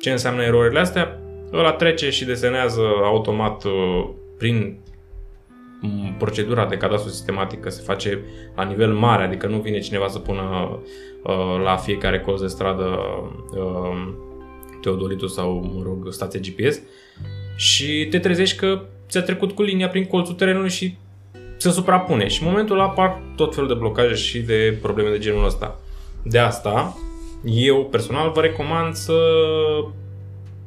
Ce 0.00 0.10
înseamnă 0.10 0.42
erorile 0.42 0.80
astea? 0.80 1.18
Ăla 1.52 1.72
trece 1.72 2.10
și 2.10 2.24
desenează 2.24 2.80
automat 3.02 3.64
uh, 3.64 4.08
prin 4.38 4.78
mm, 5.80 6.14
procedura 6.18 6.66
de 6.66 6.76
cadastru 6.76 7.10
sistematic 7.10 7.60
că 7.60 7.70
se 7.70 7.82
face 7.82 8.24
la 8.56 8.64
nivel 8.64 8.92
mare, 8.92 9.24
adică 9.24 9.46
nu 9.46 9.58
vine 9.58 9.78
cineva 9.78 10.08
să 10.08 10.18
pună 10.18 10.78
uh, 11.22 11.60
la 11.64 11.76
fiecare 11.76 12.20
colț 12.20 12.40
de 12.40 12.46
stradă 12.46 12.98
teodolitul 14.84 15.28
sau, 15.28 15.70
mă 15.74 15.82
rog, 15.82 16.12
stație 16.12 16.40
GPS 16.40 16.80
și 17.56 18.06
te 18.10 18.18
trezești 18.18 18.56
că 18.56 18.80
ți-a 19.08 19.22
trecut 19.22 19.52
cu 19.52 19.62
linia 19.62 19.88
prin 19.88 20.04
colțul 20.04 20.34
terenului 20.34 20.70
și 20.70 20.96
se 21.64 21.70
suprapune 21.70 22.28
și 22.28 22.42
în 22.42 22.48
momentul 22.48 22.78
ăla 22.78 22.84
apar 22.84 23.20
tot 23.36 23.54
felul 23.54 23.68
de 23.68 23.74
blocaje 23.74 24.14
și 24.14 24.38
de 24.38 24.78
probleme 24.82 25.10
de 25.10 25.18
genul 25.18 25.44
ăsta. 25.44 25.78
De 26.22 26.38
asta, 26.38 26.96
eu 27.44 27.84
personal 27.84 28.30
vă 28.30 28.40
recomand 28.40 28.94
să, 28.94 29.14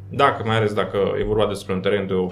dacă 0.09 0.43
mai 0.45 0.55
ales 0.55 0.73
dacă 0.73 0.97
e 1.19 1.23
vorba 1.23 1.47
despre 1.47 1.73
un 1.73 1.79
teren 1.79 2.07
de 2.07 2.13
o, 2.13 2.27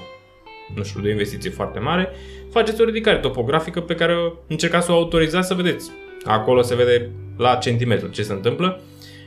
nu 0.75 0.83
știu, 0.83 1.01
de 1.01 1.07
o 1.07 1.11
investiție 1.11 1.49
foarte 1.49 1.79
mare, 1.79 2.09
faceți 2.51 2.81
o 2.81 2.85
ridicare 2.85 3.17
topografică 3.17 3.81
pe 3.81 3.95
care 3.95 4.33
încercați 4.47 4.85
să 4.85 4.91
o 4.91 4.95
autorizați 4.95 5.47
să 5.47 5.53
vedeți. 5.53 5.91
Acolo 6.23 6.61
se 6.61 6.75
vede 6.75 7.09
la 7.37 7.55
centimetru 7.55 8.07
ce 8.07 8.23
se 8.23 8.33
întâmplă 8.33 8.81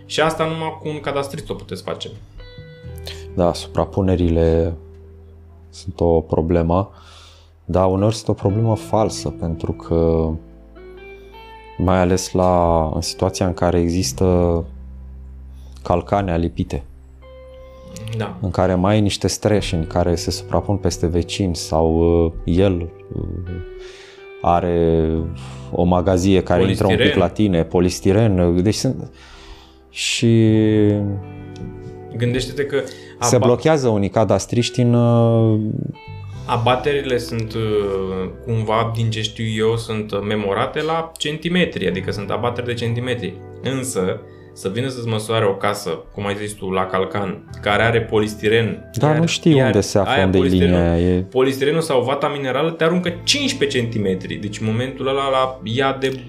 și 0.06 0.20
asta 0.20 0.44
numai 0.44 0.78
cu 0.80 0.88
un 0.88 1.00
cadastrist 1.00 1.50
o 1.50 1.54
puteți 1.54 1.82
face. 1.82 2.10
Da, 3.34 3.52
suprapunerile 3.52 4.74
sunt 5.70 6.00
o 6.00 6.20
problemă. 6.20 6.92
Da, 7.70 7.86
uneori 7.86 8.14
este 8.14 8.30
o 8.30 8.34
problemă 8.34 8.76
falsă, 8.76 9.28
pentru 9.28 9.72
că 9.72 10.28
mai 11.78 11.98
ales 11.98 12.32
la, 12.32 12.84
în 12.94 13.00
situația 13.00 13.46
în 13.46 13.54
care 13.54 13.80
există 13.80 14.64
calcane 15.82 16.32
alipite, 16.32 16.82
da. 18.16 18.36
în 18.40 18.50
care 18.50 18.74
mai 18.74 18.94
ai 18.94 19.00
niște 19.00 19.26
streșini 19.26 19.86
care 19.86 20.14
se 20.14 20.30
suprapun 20.30 20.76
peste 20.76 21.06
vecini 21.06 21.56
sau 21.56 21.96
uh, 22.24 22.32
el 22.44 22.90
uh, 23.14 23.22
are 24.42 25.08
o 25.72 25.84
magazie 25.84 26.42
care 26.42 26.60
polistiren. 26.60 26.90
intră 26.90 27.06
un 27.06 27.12
pic 27.12 27.20
la 27.22 27.28
tine, 27.28 27.64
polistiren, 27.64 28.38
uh, 28.38 28.62
deci 28.62 28.74
sunt... 28.74 29.10
și 29.90 30.52
Gândește-te 32.16 32.64
că 32.64 32.82
se 33.20 33.38
blochează 33.38 33.88
unii 33.88 34.08
cadastriști 34.08 34.80
în 34.80 34.94
uh, 34.94 35.60
Abaterile 36.48 37.18
sunt 37.18 37.54
uh, 37.54 38.30
cumva, 38.44 38.92
din 38.94 39.10
ce 39.10 39.22
știu 39.22 39.44
eu, 39.44 39.76
sunt 39.76 40.22
memorate 40.22 40.82
la 40.82 41.12
centimetri, 41.16 41.88
adică 41.88 42.10
sunt 42.10 42.30
abateri 42.30 42.66
de 42.66 42.74
centimetri. 42.74 43.34
Însă, 43.62 44.20
să 44.58 44.68
vină 44.68 44.88
să-ți 44.88 45.08
măsoare 45.08 45.44
o 45.44 45.54
casă, 45.54 45.90
cum 46.14 46.26
ai 46.26 46.36
zis 46.36 46.52
tu, 46.52 46.70
la 46.70 46.86
Calcan, 46.86 47.50
care 47.62 47.82
are 47.82 48.00
polistiren. 48.00 48.90
Da, 48.92 49.06
iar, 49.06 49.18
nu 49.18 49.26
știu 49.26 49.56
iar 49.56 49.66
unde 49.66 49.80
se 49.80 49.98
află, 49.98 50.24
unde 50.24 50.38
linia 50.38 50.98
e. 50.98 51.20
Polistirenul 51.30 51.80
sau 51.80 52.02
vata 52.02 52.28
minerală 52.28 52.70
te 52.70 52.84
aruncă 52.84 53.12
15 53.24 53.88
cm. 53.88 54.16
Deci 54.40 54.60
în 54.60 54.66
momentul 54.66 55.08
ăla 55.08 55.28
la 55.30 55.60
ea 55.64 55.96
de... 56.00 56.20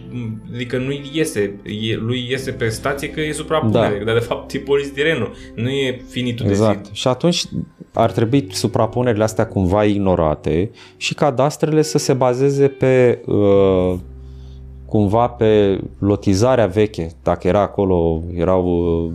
Adică 0.54 0.78
nu 0.78 0.92
iese, 1.14 1.42
e, 1.64 1.96
lui 1.96 2.28
iese 2.30 2.52
pe 2.52 2.68
stație 2.68 3.10
că 3.10 3.22
e 3.22 3.32
suprapunere, 3.32 3.98
da. 3.98 4.04
dar 4.04 4.14
de 4.14 4.26
fapt 4.26 4.54
e 4.54 4.60
polistirenul, 4.60 5.32
nu 5.56 5.70
e 5.70 6.02
finitul 6.10 6.46
exact. 6.46 6.78
de 6.78 6.90
zi. 6.94 7.00
Și 7.00 7.08
atunci 7.08 7.44
ar 7.94 8.12
trebui 8.12 8.48
suprapunerile 8.52 9.24
astea 9.24 9.48
cumva 9.48 9.84
ignorate 9.84 10.72
și 10.98 11.14
cadastrele 11.14 11.82
să 11.82 11.98
se 11.98 12.14
bazeze 12.14 12.68
pe 12.68 13.22
uh, 13.26 14.00
cumva 14.90 15.28
pe 15.28 15.82
lotizarea 16.00 16.68
veche, 16.68 17.12
dacă 17.24 17.48
era 17.48 17.62
acolo, 17.62 18.22
erau 18.34 18.66
uh, 18.66 19.12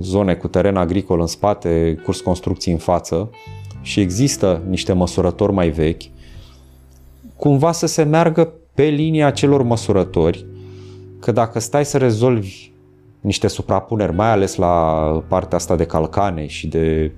zone 0.00 0.34
cu 0.34 0.48
teren 0.48 0.76
agricol 0.76 1.20
în 1.20 1.26
spate, 1.26 2.00
curs 2.04 2.20
construcții 2.20 2.72
în 2.72 2.78
față 2.78 3.30
și 3.80 4.00
există 4.00 4.62
niște 4.68 4.92
măsurători 4.92 5.52
mai 5.52 5.68
vechi, 5.68 6.02
cumva 7.36 7.72
să 7.72 7.86
se 7.86 8.02
meargă 8.02 8.52
pe 8.74 8.84
linia 8.84 9.30
celor 9.30 9.62
măsurători, 9.62 10.46
că 11.20 11.32
dacă 11.32 11.58
stai 11.58 11.84
să 11.84 11.98
rezolvi 11.98 12.70
niște 13.20 13.48
suprapuneri, 13.48 14.14
mai 14.14 14.30
ales 14.30 14.56
la 14.56 15.24
partea 15.28 15.56
asta 15.56 15.76
de 15.76 15.84
calcane 15.84 16.46
și 16.46 16.66
de... 16.66 17.12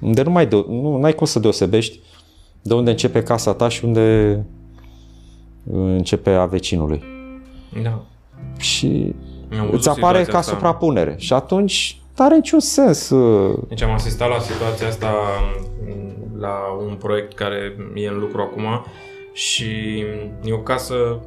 unde 0.00 0.22
nu 0.22 0.30
mai 0.30 0.46
de, 0.46 0.64
nu 0.68 1.00
ai 1.02 1.14
cum 1.14 1.26
să 1.26 1.38
deosebești 1.38 2.00
de 2.62 2.74
unde 2.74 2.90
începe 2.90 3.22
casa 3.22 3.52
ta 3.52 3.68
și 3.68 3.84
unde 3.84 4.38
începe 5.72 6.30
a 6.30 6.44
vecinului. 6.44 7.02
Da. 7.82 8.02
Și 8.58 9.14
îți 9.70 9.88
apare 9.88 10.24
ca 10.24 10.38
asta. 10.38 10.52
suprapunere. 10.52 11.14
Și 11.18 11.32
atunci 11.32 12.00
nu 12.16 12.24
are 12.24 12.34
niciun 12.34 12.60
sens. 12.60 13.10
Uh, 13.10 13.58
deci 13.68 13.82
am 13.82 13.90
asistat 13.90 14.28
la 14.28 14.38
situația 14.38 14.86
asta 14.86 15.12
mm, 15.86 16.40
la 16.40 16.56
un 16.86 16.94
proiect 16.94 17.34
care 17.34 17.76
e 17.94 18.08
în 18.08 18.18
lucru 18.18 18.40
acum 18.40 18.84
și 19.32 19.98
e 20.44 20.52
o 20.52 20.58
casă 20.58 21.20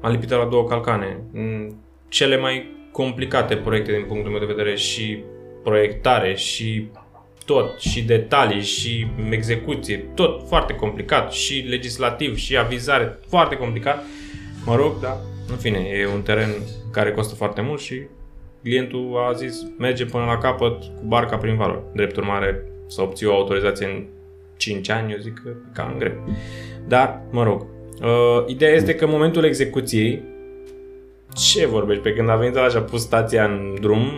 alipită 0.00 0.36
la 0.36 0.44
două 0.44 0.64
calcane. 0.64 1.22
Mm, 1.32 1.74
cele 2.08 2.38
mai 2.38 2.76
complicate 2.92 3.56
proiecte 3.56 3.92
din 3.92 4.04
punctul 4.04 4.30
meu 4.30 4.40
de 4.40 4.52
vedere 4.54 4.76
și 4.76 5.22
proiectare 5.62 6.34
și 6.34 6.88
tot, 7.48 7.78
și 7.78 8.02
detalii, 8.02 8.62
și 8.62 9.06
execuție, 9.30 9.96
tot 10.14 10.48
foarte 10.48 10.74
complicat, 10.74 11.32
și 11.32 11.64
legislativ, 11.68 12.36
și 12.36 12.56
avizare, 12.56 13.18
foarte 13.28 13.56
complicat. 13.56 14.04
Mă 14.64 14.76
rog, 14.76 15.00
da, 15.00 15.16
în 15.50 15.56
fine, 15.56 15.78
e 15.78 16.06
un 16.06 16.22
teren 16.22 16.48
care 16.92 17.12
costă 17.12 17.34
foarte 17.34 17.60
mult 17.60 17.80
și 17.80 18.00
clientul 18.62 19.24
a 19.28 19.32
zis 19.32 19.66
merge 19.78 20.04
până 20.04 20.24
la 20.24 20.38
capăt 20.38 20.82
cu 20.82 21.02
barca 21.06 21.36
prin 21.36 21.56
valori. 21.56 21.82
Drept 21.94 22.16
urmare, 22.16 22.64
să 22.86 23.02
obții 23.02 23.26
o 23.26 23.34
autorizație 23.34 23.86
în 23.86 24.04
5 24.56 24.90
ani, 24.90 25.12
eu 25.12 25.18
zic 25.18 25.40
că 25.42 25.48
e 25.48 25.72
cam 25.74 25.94
greu. 25.98 26.28
Dar, 26.86 27.22
mă 27.30 27.42
rog, 27.42 27.66
uh, 28.02 28.44
ideea 28.46 28.74
este 28.74 28.94
că 28.94 29.04
în 29.04 29.10
momentul 29.10 29.44
execuției, 29.44 30.22
ce 31.34 31.66
vorbești? 31.66 32.02
Pe 32.02 32.12
când 32.12 32.28
a 32.28 32.36
venit 32.36 32.54
la 32.54 32.68
și 32.68 32.76
a 32.76 32.80
pus 32.80 33.00
stația 33.00 33.44
în 33.44 33.76
drum, 33.80 34.10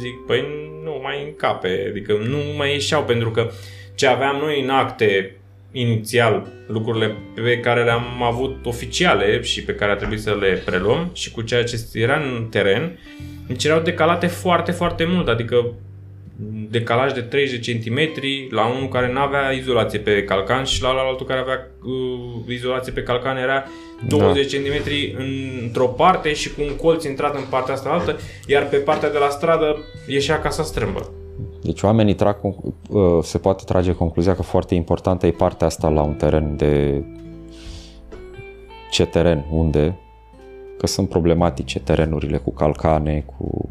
zic, 0.00 0.26
păi 0.26 0.63
nu 0.84 1.00
mai 1.02 1.24
încape, 1.24 1.86
adică 1.88 2.12
nu 2.12 2.38
mai 2.56 2.72
ieșeau 2.72 3.02
pentru 3.02 3.30
că 3.30 3.50
ce 3.94 4.06
aveam 4.06 4.36
noi 4.36 4.62
în 4.62 4.70
acte 4.70 5.36
inițial, 5.72 6.46
lucrurile 6.66 7.16
pe 7.34 7.60
care 7.60 7.84
le-am 7.84 8.22
avut 8.22 8.66
oficiale 8.66 9.42
și 9.42 9.64
pe 9.64 9.74
care 9.74 9.92
a 9.92 9.96
trebuit 9.96 10.20
să 10.20 10.36
le 10.40 10.62
preluăm 10.64 11.10
și 11.12 11.30
cu 11.30 11.42
ceea 11.42 11.64
ce 11.64 11.80
era 11.92 12.16
în 12.16 12.46
teren, 12.50 12.98
deci 13.46 13.64
erau 13.64 13.80
decalate 13.80 14.26
foarte, 14.26 14.72
foarte 14.72 15.04
mult, 15.04 15.28
adică 15.28 15.74
decalaj 16.70 17.12
de 17.12 17.20
30 17.20 17.70
cm 17.70 17.98
la 18.50 18.66
unul 18.66 18.88
care 18.88 19.12
nu 19.12 19.20
avea 19.20 19.50
izolație 19.50 19.98
pe 19.98 20.24
calcan 20.24 20.64
și 20.64 20.82
la 20.82 20.88
altul 20.88 21.26
care 21.26 21.40
avea 21.40 21.70
uh, 21.84 22.54
izolație 22.54 22.92
pe 22.92 23.02
calcan 23.02 23.36
era 23.36 23.64
20 24.08 24.52
da. 24.52 24.58
cm 24.58 24.90
într-o 25.62 25.86
parte 25.86 26.32
și 26.32 26.54
cu 26.54 26.60
un 26.62 26.76
colț 26.76 27.04
intrat 27.04 27.34
în 27.34 27.44
partea 27.50 27.74
asta 27.74 27.88
altă, 27.88 28.16
iar 28.46 28.68
pe 28.68 28.76
partea 28.76 29.10
de 29.10 29.18
la 29.18 29.28
stradă 29.28 29.76
ieșea 30.06 30.40
casa 30.40 30.62
strâmbă. 30.62 31.10
Deci 31.62 31.82
oamenii 31.82 32.14
trag, 32.14 32.36
uh, 32.42 33.18
se 33.22 33.38
poate 33.38 33.62
trage 33.66 33.92
concluzia 33.92 34.34
că 34.34 34.42
foarte 34.42 34.74
importantă 34.74 35.26
e 35.26 35.30
partea 35.30 35.66
asta 35.66 35.88
la 35.88 36.02
un 36.02 36.14
teren 36.14 36.56
de 36.56 37.04
ce 38.90 39.06
teren, 39.06 39.44
unde, 39.50 39.98
că 40.78 40.86
sunt 40.86 41.08
problematice 41.08 41.78
terenurile 41.78 42.36
cu 42.36 42.52
calcane, 42.52 43.24
cu 43.26 43.68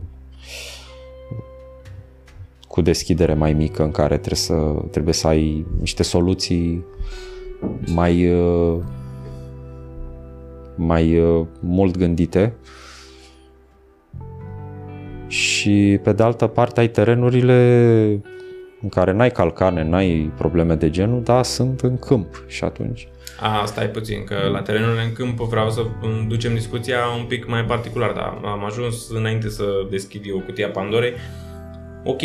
cu 2.73 2.81
deschidere 2.81 3.33
mai 3.33 3.53
mică 3.53 3.83
în 3.83 3.91
care 3.91 4.17
trebuie 4.17 4.35
să, 4.35 4.53
trebuie 4.91 5.13
să 5.13 5.27
ai 5.27 5.65
niște 5.79 6.03
soluții 6.03 6.85
mai, 7.93 8.33
uh, 8.33 8.77
mai 10.75 11.19
uh, 11.19 11.45
mult 11.59 11.97
gândite 11.97 12.53
și 15.27 15.99
pe 16.03 16.13
de 16.13 16.23
altă 16.23 16.47
parte 16.47 16.79
ai 16.79 16.87
terenurile 16.89 17.53
în 18.81 18.89
care 18.89 19.11
n-ai 19.11 19.31
calcane, 19.31 19.83
n-ai 19.83 20.31
probleme 20.37 20.75
de 20.75 20.89
genul, 20.89 21.23
dar 21.23 21.43
sunt 21.43 21.81
în 21.81 21.97
câmp 21.97 22.43
și 22.47 22.63
atunci... 22.63 23.07
A, 23.39 23.65
stai 23.65 23.89
puțin, 23.89 24.23
că 24.23 24.35
la 24.51 24.61
terenurile 24.61 25.03
în 25.03 25.13
câmp 25.13 25.39
vreau 25.39 25.69
să 25.69 25.81
ducem 26.27 26.53
discuția 26.53 26.97
un 27.19 27.25
pic 27.25 27.47
mai 27.47 27.63
particular, 27.63 28.11
dar 28.11 28.39
am 28.43 28.65
ajuns 28.65 29.09
înainte 29.09 29.49
să 29.49 29.65
deschid 29.89 30.21
eu 30.27 30.39
cutia 30.39 30.69
Pandorei. 30.69 31.13
Ok, 32.03 32.21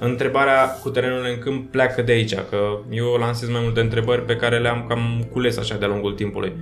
întrebarea 0.00 0.68
cu 0.82 0.90
terenul 0.90 1.26
în 1.30 1.38
câmp 1.38 1.70
pleacă 1.70 2.02
de 2.02 2.12
aici, 2.12 2.34
că 2.34 2.78
eu 2.90 3.16
lansez 3.18 3.48
mai 3.48 3.60
multe 3.62 3.80
întrebări 3.80 4.24
pe 4.24 4.36
care 4.36 4.58
le-am 4.58 4.84
cam 4.88 5.26
cules 5.32 5.56
așa 5.56 5.76
de-a 5.76 5.88
lungul 5.88 6.12
timpului. 6.12 6.52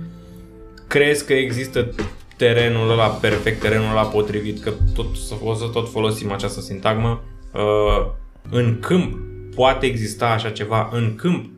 Crezi 0.87 1.25
că 1.25 1.33
există 1.33 1.95
terenul 2.37 2.91
ăla 2.91 3.07
perfect, 3.07 3.59
terenul 3.59 3.89
ăla 3.89 4.03
potrivit, 4.03 4.59
că 4.59 4.71
tot, 4.95 5.05
o 5.43 5.53
să 5.53 5.65
tot 5.73 5.89
folosim 5.89 6.31
această 6.31 6.61
sintagmă, 6.61 7.23
uh, 7.53 8.05
în 8.49 8.77
câmp? 8.79 9.17
Poate 9.55 9.85
exista 9.85 10.29
așa 10.29 10.49
ceva 10.49 10.89
în 10.91 11.15
câmp? 11.15 11.49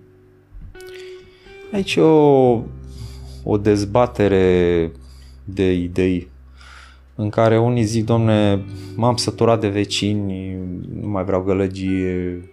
Aici 1.74 1.96
o, 1.96 2.62
o 3.44 3.58
dezbatere 3.58 4.92
de 5.44 5.72
idei 5.72 6.28
în 7.22 7.30
care 7.30 7.60
unii 7.60 7.84
zic, 7.84 8.06
domne, 8.06 8.66
m-am 8.96 9.16
săturat 9.16 9.60
de 9.60 9.68
vecini, 9.68 10.58
nu 11.02 11.08
mai 11.08 11.24
vreau 11.24 11.42
gălăgie, 11.42 12.50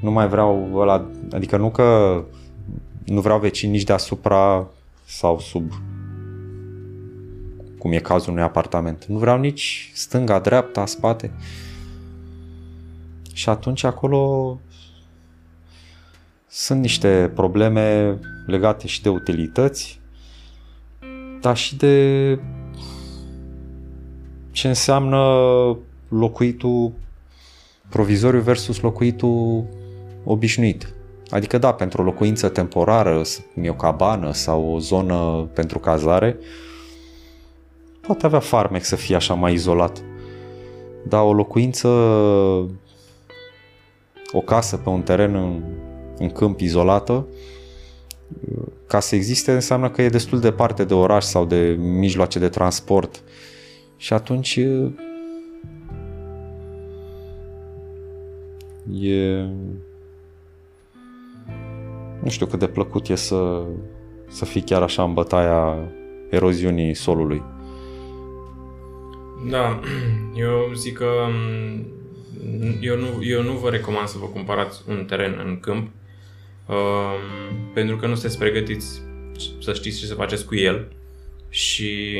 nu 0.00 0.10
mai 0.10 0.28
vreau 0.28 0.70
ăla, 0.74 1.06
adică 1.32 1.56
nu 1.56 1.70
că 1.70 2.22
nu 3.04 3.20
vreau 3.20 3.38
vecini 3.38 3.72
nici 3.72 3.84
deasupra 3.84 4.66
sau 5.04 5.38
sub 5.38 5.72
cum 7.78 7.92
e 7.92 7.98
cazul 7.98 8.32
unui 8.32 8.42
apartament. 8.42 9.04
Nu 9.04 9.18
vreau 9.18 9.38
nici 9.38 9.90
stânga, 9.94 10.38
dreapta, 10.38 10.86
spate. 10.86 11.32
Și 13.32 13.48
atunci 13.48 13.84
acolo 13.84 14.58
sunt 16.46 16.80
niște 16.80 17.30
probleme 17.34 18.18
legate 18.46 18.86
și 18.86 19.02
de 19.02 19.08
utilități, 19.08 20.00
dar 21.40 21.56
și 21.56 21.76
de 21.76 22.38
ce 24.58 24.68
înseamnă 24.68 25.18
locuitul 26.08 26.92
provizoriu 27.88 28.40
versus 28.40 28.80
locuitul 28.80 29.64
obișnuit. 30.24 30.94
Adică 31.30 31.58
da, 31.58 31.72
pentru 31.72 32.02
o 32.02 32.04
locuință 32.04 32.48
temporară, 32.48 33.22
cum 33.54 33.64
e 33.64 33.70
o 33.70 33.74
cabană 33.74 34.32
sau 34.32 34.74
o 34.74 34.78
zonă 34.78 35.48
pentru 35.52 35.78
cazare, 35.78 36.36
poate 38.00 38.26
avea 38.26 38.38
farmec 38.38 38.84
să 38.84 38.96
fie 38.96 39.16
așa 39.16 39.34
mai 39.34 39.52
izolat. 39.52 40.02
Dar 41.08 41.22
o 41.22 41.32
locuință, 41.32 41.88
o 44.32 44.40
casă 44.44 44.76
pe 44.76 44.88
un 44.88 45.02
teren 45.02 45.34
în, 45.34 45.62
în 46.18 46.30
câmp 46.30 46.60
izolată, 46.60 47.26
ca 48.86 49.00
să 49.00 49.14
existe 49.14 49.52
înseamnă 49.52 49.90
că 49.90 50.02
e 50.02 50.08
destul 50.08 50.40
de 50.40 50.48
departe 50.48 50.84
de 50.84 50.94
oraș 50.94 51.24
sau 51.24 51.44
de 51.44 51.76
mijloace 51.78 52.38
de 52.38 52.48
transport 52.48 53.22
și 53.98 54.12
atunci 54.12 54.56
e 58.92 59.44
nu 62.22 62.28
știu 62.28 62.46
cât 62.46 62.58
de 62.58 62.66
plăcut 62.66 63.08
e 63.08 63.14
să, 63.14 63.62
să 64.28 64.44
fii 64.44 64.62
chiar 64.62 64.82
așa 64.82 65.02
în 65.02 65.12
bătaia 65.12 65.78
eroziunii 66.30 66.94
solului. 66.94 67.42
Da, 69.50 69.80
eu 70.46 70.72
zic 70.74 70.96
că 70.96 71.10
eu 72.80 72.96
nu, 72.96 73.06
eu 73.22 73.42
nu 73.42 73.52
vă 73.52 73.70
recomand 73.70 74.08
să 74.08 74.18
vă 74.18 74.26
cumpărați 74.26 74.82
un 74.88 75.04
teren 75.04 75.42
în 75.46 75.60
câmp 75.60 75.90
um, 76.66 76.76
pentru 77.74 77.96
că 77.96 78.06
nu 78.06 78.14
sunteți 78.14 78.38
pregătiți 78.38 79.02
să 79.60 79.72
știți 79.72 79.98
ce 79.98 80.06
să 80.06 80.14
faceți 80.14 80.46
cu 80.46 80.54
el 80.54 80.88
și 81.48 82.18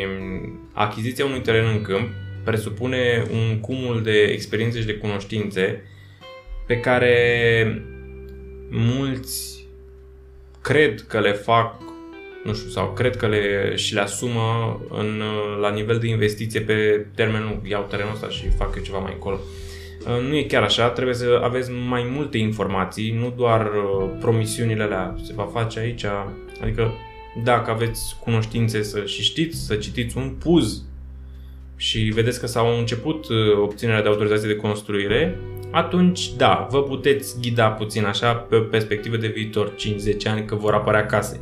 achiziția 0.72 1.24
unui 1.24 1.40
teren 1.40 1.66
în 1.66 1.82
câmp 1.82 2.08
presupune 2.44 3.22
un 3.30 3.60
cumul 3.60 4.02
de 4.02 4.22
experiențe 4.22 4.80
și 4.80 4.86
de 4.86 4.94
cunoștințe 4.94 5.82
pe 6.66 6.80
care 6.80 7.82
mulți 8.70 9.66
cred 10.62 11.04
că 11.08 11.20
le 11.20 11.32
fac, 11.32 11.82
nu 12.44 12.54
știu, 12.54 12.68
sau 12.68 12.92
cred 12.92 13.16
că 13.16 13.26
le 13.28 13.72
și 13.76 13.94
le 13.94 14.00
asumă 14.00 14.80
în, 14.90 15.22
la 15.60 15.70
nivel 15.70 15.98
de 15.98 16.08
investiție 16.08 16.60
pe 16.60 17.06
termen 17.14 17.42
lung. 17.42 17.68
Iau 17.68 17.86
terenul 17.90 18.12
ăsta 18.12 18.28
și 18.28 18.48
fac 18.48 18.76
eu 18.76 18.82
ceva 18.82 18.98
mai 18.98 19.12
încolo. 19.12 19.38
Nu 20.28 20.36
e 20.36 20.42
chiar 20.42 20.62
așa, 20.62 20.88
trebuie 20.88 21.14
să 21.14 21.40
aveți 21.42 21.70
mai 21.88 22.06
multe 22.10 22.38
informații, 22.38 23.10
nu 23.10 23.32
doar 23.36 23.66
uh, 23.66 24.10
promisiunile 24.20 24.82
alea. 24.82 25.14
Se 25.22 25.32
va 25.34 25.50
face 25.52 25.78
aici, 25.78 26.04
adică 26.62 26.92
dacă 27.44 27.70
aveți 27.70 28.16
cunoștințe 28.20 28.82
să 28.82 29.04
și 29.04 29.22
știți, 29.22 29.66
să 29.66 29.74
citiți 29.74 30.16
un 30.16 30.34
puz 30.38 30.82
și 31.76 31.98
vedeți 31.98 32.40
că 32.40 32.46
s-au 32.46 32.78
început 32.78 33.28
uh, 33.28 33.36
obținerea 33.62 34.02
de 34.02 34.08
autorizație 34.08 34.48
de 34.48 34.56
construire, 34.56 35.38
atunci, 35.70 36.34
da, 36.36 36.66
vă 36.70 36.82
puteți 36.82 37.40
ghida 37.40 37.68
puțin 37.68 38.04
așa 38.04 38.34
pe 38.34 38.56
o 38.56 38.60
perspectivă 38.60 39.16
de 39.16 39.26
viitor, 39.26 39.74
5-10 39.74 39.76
ani, 40.24 40.44
că 40.44 40.54
vor 40.54 40.72
apărea 40.72 41.06
case. 41.06 41.40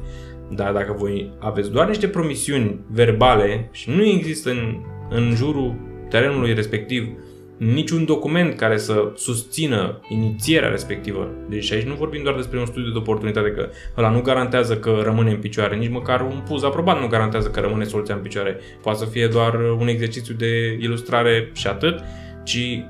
Dar 0.50 0.72
dacă 0.72 0.94
voi 0.98 1.32
aveți 1.38 1.70
doar 1.70 1.88
niște 1.88 2.08
promisiuni 2.08 2.80
verbale 2.90 3.68
și 3.72 3.90
nu 3.90 4.04
există 4.04 4.50
în, 4.50 4.76
în 5.10 5.34
jurul 5.34 5.74
terenului 6.08 6.54
respectiv 6.54 7.08
niciun 7.56 8.04
document 8.04 8.56
care 8.56 8.78
să 8.78 9.12
susțină 9.14 10.00
inițierea 10.08 10.68
respectivă. 10.68 11.28
Deci 11.48 11.72
aici 11.72 11.86
nu 11.86 11.94
vorbim 11.94 12.22
doar 12.22 12.34
despre 12.34 12.58
un 12.58 12.66
studiu 12.66 12.90
de 12.90 12.98
oportunitate, 12.98 13.50
că 13.50 13.68
ăla 13.96 14.10
nu 14.10 14.20
garantează 14.20 14.76
că 14.76 15.00
rămâne 15.02 15.30
în 15.30 15.38
picioare, 15.38 15.76
nici 15.76 15.90
măcar 15.90 16.20
un 16.20 16.42
puz 16.48 16.64
aprobat 16.64 17.00
nu 17.00 17.06
garantează 17.06 17.48
că 17.48 17.60
rămâne 17.60 17.84
soluția 17.84 18.14
în 18.14 18.20
picioare. 18.20 18.60
Poate 18.82 18.98
să 18.98 19.04
fie 19.04 19.26
doar 19.26 19.54
un 19.78 19.88
exercițiu 19.88 20.34
de 20.34 20.78
ilustrare 20.80 21.50
și 21.54 21.66
atât, 21.66 22.00
ci 22.44 22.84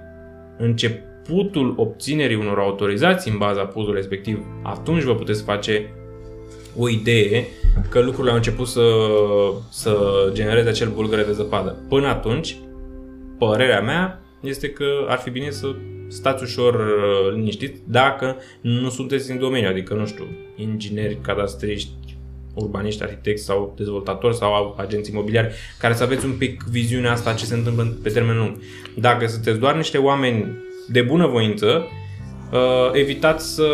începutul 0.58 1.74
obținerii 1.76 2.36
unor 2.36 2.58
autorizații 2.58 3.30
în 3.30 3.38
baza 3.38 3.64
puzului 3.64 3.96
respectiv, 3.96 4.44
atunci 4.62 5.02
vă 5.02 5.14
puteți 5.14 5.42
face 5.42 5.90
o 6.78 6.88
idee 6.88 7.46
că 7.88 8.00
lucrurile 8.00 8.30
au 8.30 8.36
început 8.36 8.66
să, 8.66 8.82
să 9.70 9.96
genereze 10.32 10.68
acel 10.68 10.88
bulgăre 10.88 11.22
de 11.22 11.32
zăpadă. 11.32 11.76
Până 11.88 12.06
atunci, 12.06 12.56
părerea 13.38 13.80
mea 13.80 14.20
este 14.40 14.68
că 14.70 14.84
ar 15.08 15.18
fi 15.18 15.30
bine 15.30 15.50
să 15.50 15.74
stați 16.08 16.42
ușor 16.42 16.74
uh, 16.74 17.34
liniștiți 17.34 17.80
dacă 17.84 18.36
nu 18.60 18.88
sunteți 18.88 19.30
în 19.30 19.38
domeniu, 19.38 19.68
adică, 19.68 19.94
nu 19.94 20.06
știu, 20.06 20.26
ingineri, 20.56 21.18
cadastriști, 21.22 21.90
urbaniști, 22.54 23.02
arhitecți 23.02 23.44
sau 23.44 23.74
dezvoltatori 23.76 24.36
sau 24.36 24.74
agenți 24.78 25.10
imobiliari, 25.10 25.54
care 25.78 25.94
să 25.94 26.02
aveți 26.02 26.24
un 26.24 26.32
pic 26.32 26.62
viziunea 26.62 27.12
asta 27.12 27.32
ce 27.32 27.44
se 27.44 27.54
întâmplă 27.54 27.96
pe 28.02 28.08
termen 28.08 28.36
lung. 28.36 28.56
Dacă 28.96 29.26
sunteți 29.26 29.58
doar 29.58 29.76
niște 29.76 29.98
oameni 29.98 30.56
de 30.88 31.02
bună 31.02 31.26
voință, 31.26 31.82
uh, 32.52 32.90
evitați 32.92 33.54
să 33.54 33.68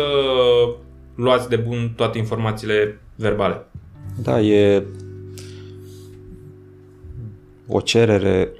luați 1.15 1.49
de 1.49 1.55
bun 1.55 1.93
toate 1.95 2.17
informațiile 2.17 2.99
verbale. 3.15 3.65
Da, 4.23 4.41
e 4.41 4.83
o 7.67 7.81
cerere, 7.81 8.51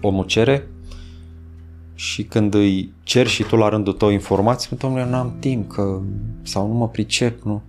omul 0.00 0.24
cere 0.24 0.68
și 1.94 2.22
când 2.24 2.54
îi 2.54 2.92
cer 3.02 3.26
și 3.26 3.42
tu 3.42 3.56
la 3.56 3.68
rândul 3.68 3.92
tău 3.92 4.10
informații, 4.10 4.76
domnule, 4.76 5.04
nu 5.04 5.16
am 5.16 5.36
timp 5.38 5.72
că, 5.72 6.00
sau 6.42 6.66
nu 6.66 6.74
mă 6.74 6.88
pricep, 6.88 7.42
nu. 7.42 7.62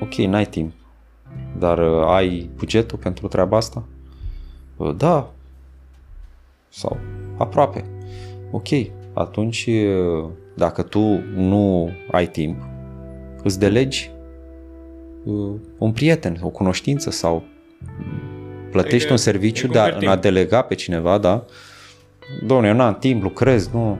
Ok, 0.00 0.14
n-ai 0.14 0.46
timp, 0.46 0.72
dar 1.58 1.78
uh, 1.78 2.06
ai 2.06 2.50
bugetul 2.56 2.98
pentru 2.98 3.28
treaba 3.28 3.56
asta? 3.56 3.84
Uh, 4.76 4.94
da, 4.96 5.30
sau 6.68 6.98
aproape. 7.36 7.84
Ok, 8.50 8.68
atunci 9.12 9.66
uh, 9.66 10.30
dacă 10.54 10.82
tu 10.82 11.20
nu 11.34 11.90
ai 12.10 12.28
timp, 12.28 12.62
îți 13.42 13.58
delegi 13.58 14.10
uh, 15.24 15.52
un 15.78 15.92
prieten, 15.92 16.38
o 16.42 16.48
cunoștință 16.48 17.10
sau 17.10 17.42
plătești 18.70 18.94
adică 18.94 19.12
un 19.12 19.16
serviciu 19.16 19.66
de 19.66 19.78
a, 19.78 20.10
a 20.10 20.16
delega 20.16 20.62
pe 20.62 20.74
cineva, 20.74 21.18
da? 21.18 21.44
Doamne, 22.46 22.68
eu 22.68 22.74
n-am 22.74 22.96
timp, 22.98 23.22
lucrez, 23.22 23.68
nu, 23.72 23.98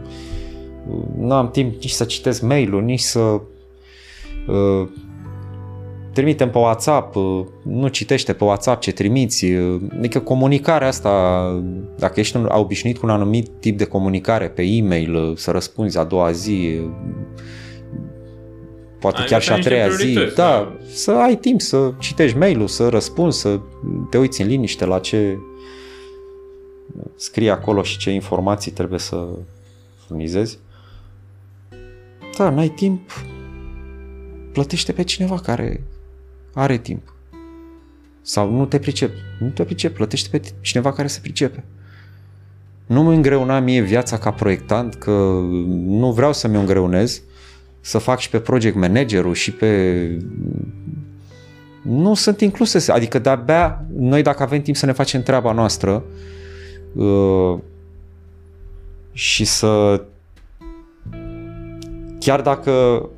nu 1.19 1.35
am 1.35 1.51
timp 1.51 1.73
nici 1.73 1.91
să 1.91 2.05
citesc 2.05 2.43
mail-ul, 2.43 2.83
nici 2.83 3.01
să 3.01 3.21
uh, 3.21 4.89
trimitem 6.13 6.51
pe 6.51 6.59
WhatsApp, 6.59 7.17
uh, 7.17 7.45
nu 7.63 7.89
citește 7.89 8.33
pe 8.33 8.45
WhatsApp 8.45 8.81
ce 8.81 8.93
trimiți, 8.93 9.45
uh, 9.45 9.81
adică 9.99 10.19
comunicarea 10.19 10.89
asta, 10.89 11.45
dacă 11.99 12.21
ești 12.21 12.39
obișnuit 12.49 12.99
cu 12.99 13.07
un 13.07 13.13
anumit 13.13 13.49
tip 13.61 13.79
de 13.79 13.85
comunicare 13.85 14.49
pe 14.49 14.63
e-mail, 14.63 15.15
uh, 15.15 15.37
să 15.37 15.51
răspunzi 15.51 15.99
a 15.99 16.05
doua 16.05 16.31
zi, 16.31 16.81
poate 19.01 19.21
ai 19.21 19.27
chiar 19.27 19.43
și 19.43 19.53
a 19.53 19.59
treia 19.59 19.89
zi, 19.89 20.13
da, 20.15 20.29
da, 20.35 20.77
să 20.93 21.11
ai 21.11 21.37
timp 21.37 21.61
să 21.61 21.93
citești 21.99 22.37
mail-ul, 22.37 22.69
să 22.69 22.89
răspunzi, 22.89 23.41
să 23.41 23.61
te 24.11 24.19
uiți 24.19 24.41
în 24.41 24.47
liniște 24.47 24.85
la 24.85 24.99
ce 24.99 25.39
scrie 27.17 27.51
acolo 27.51 27.83
și 27.83 27.99
ce 27.99 28.11
informații 28.11 28.73
trebuie 28.73 28.99
să 28.99 29.29
furnizezi. 30.07 30.59
Da, 32.37 32.51
n-ai 32.51 32.69
timp, 32.69 33.11
plătește 34.53 34.93
pe 34.93 35.03
cineva 35.03 35.39
care 35.39 35.83
are 36.55 36.79
timp. 36.79 37.15
Sau 38.23 38.51
nu 38.51 38.67
te 38.67 38.79
pricep. 38.79 39.13
Nu 39.39 39.49
te 39.49 39.65
pricep, 39.65 39.95
plătește 39.95 40.39
pe 40.39 40.53
cineva 40.61 40.93
care 40.93 41.09
se 41.09 41.19
pricepe. 41.23 41.65
Nu 42.87 43.03
mă 43.03 43.13
îngreuna 43.13 43.61
mie 43.61 43.81
viața 43.81 44.19
ca 44.19 44.31
proiectant, 44.31 44.95
că 44.95 45.11
nu 45.87 46.13
vreau 46.13 46.33
să 46.33 46.49
mi-o 46.49 46.61
îngreunez, 46.61 47.23
să 47.81 47.99
fac 47.99 48.19
și 48.19 48.31
pe 48.31 48.39
project 48.39 48.77
managerul 48.77 49.35
și 49.35 49.53
pe... 49.53 50.19
Nu 51.83 52.15
sunt 52.15 52.41
incluse, 52.41 52.93
adică 52.93 53.19
de-abia 53.19 53.85
noi 53.97 54.23
dacă 54.23 54.43
avem 54.43 54.63
timp 54.63 54.77
să 54.77 54.87
ne 54.87 54.93
facem 54.93 55.23
treaba 55.23 55.53
noastră 55.53 56.05
uh, 56.95 57.59
și 59.13 59.45
să 59.45 60.03
chiar 62.19 62.41
dacă 62.41 63.09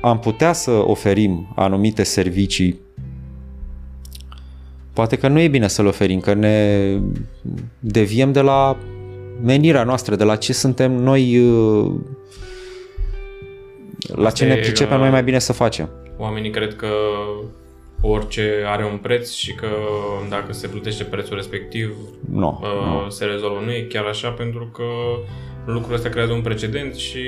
am 0.00 0.18
putea 0.18 0.52
să 0.52 0.70
oferim 0.70 1.52
anumite 1.56 2.02
servicii 2.02 2.80
poate 4.92 5.16
că 5.16 5.28
nu 5.28 5.40
e 5.40 5.48
bine 5.48 5.68
să 5.68 5.82
le 5.82 5.88
oferim, 5.88 6.20
că 6.20 6.34
ne 6.34 6.98
deviem 7.78 8.32
de 8.32 8.40
la 8.40 8.76
menirea 9.42 9.84
noastră, 9.84 10.16
de 10.16 10.24
la 10.24 10.36
ce 10.36 10.52
suntem 10.52 10.92
noi, 10.92 11.38
uh, 11.38 11.92
la 14.14 14.30
ce 14.30 14.44
ne 14.44 14.54
pricepem 14.54 14.98
noi 14.98 15.10
mai 15.10 15.22
bine 15.22 15.38
să 15.38 15.52
facem. 15.52 15.90
Oamenii 16.16 16.50
cred 16.50 16.76
că 16.76 16.88
orice 18.00 18.62
are 18.66 18.84
un 18.84 18.96
preț 18.96 19.32
și 19.32 19.54
că 19.54 19.68
dacă 20.28 20.52
se 20.52 20.68
plătește 20.68 21.04
prețul 21.04 21.36
respectiv 21.36 21.96
no, 22.30 22.58
uh, 22.62 22.86
no. 22.86 23.08
se 23.08 23.24
rezolvă. 23.24 23.60
Nu 23.64 23.70
e 23.70 23.80
chiar 23.80 24.04
așa 24.04 24.30
pentru 24.30 24.66
că 24.66 24.84
lucrul 25.64 25.94
ăsta 25.94 26.08
creează 26.08 26.32
un 26.32 26.40
precedent 26.40 26.94
și 26.94 27.22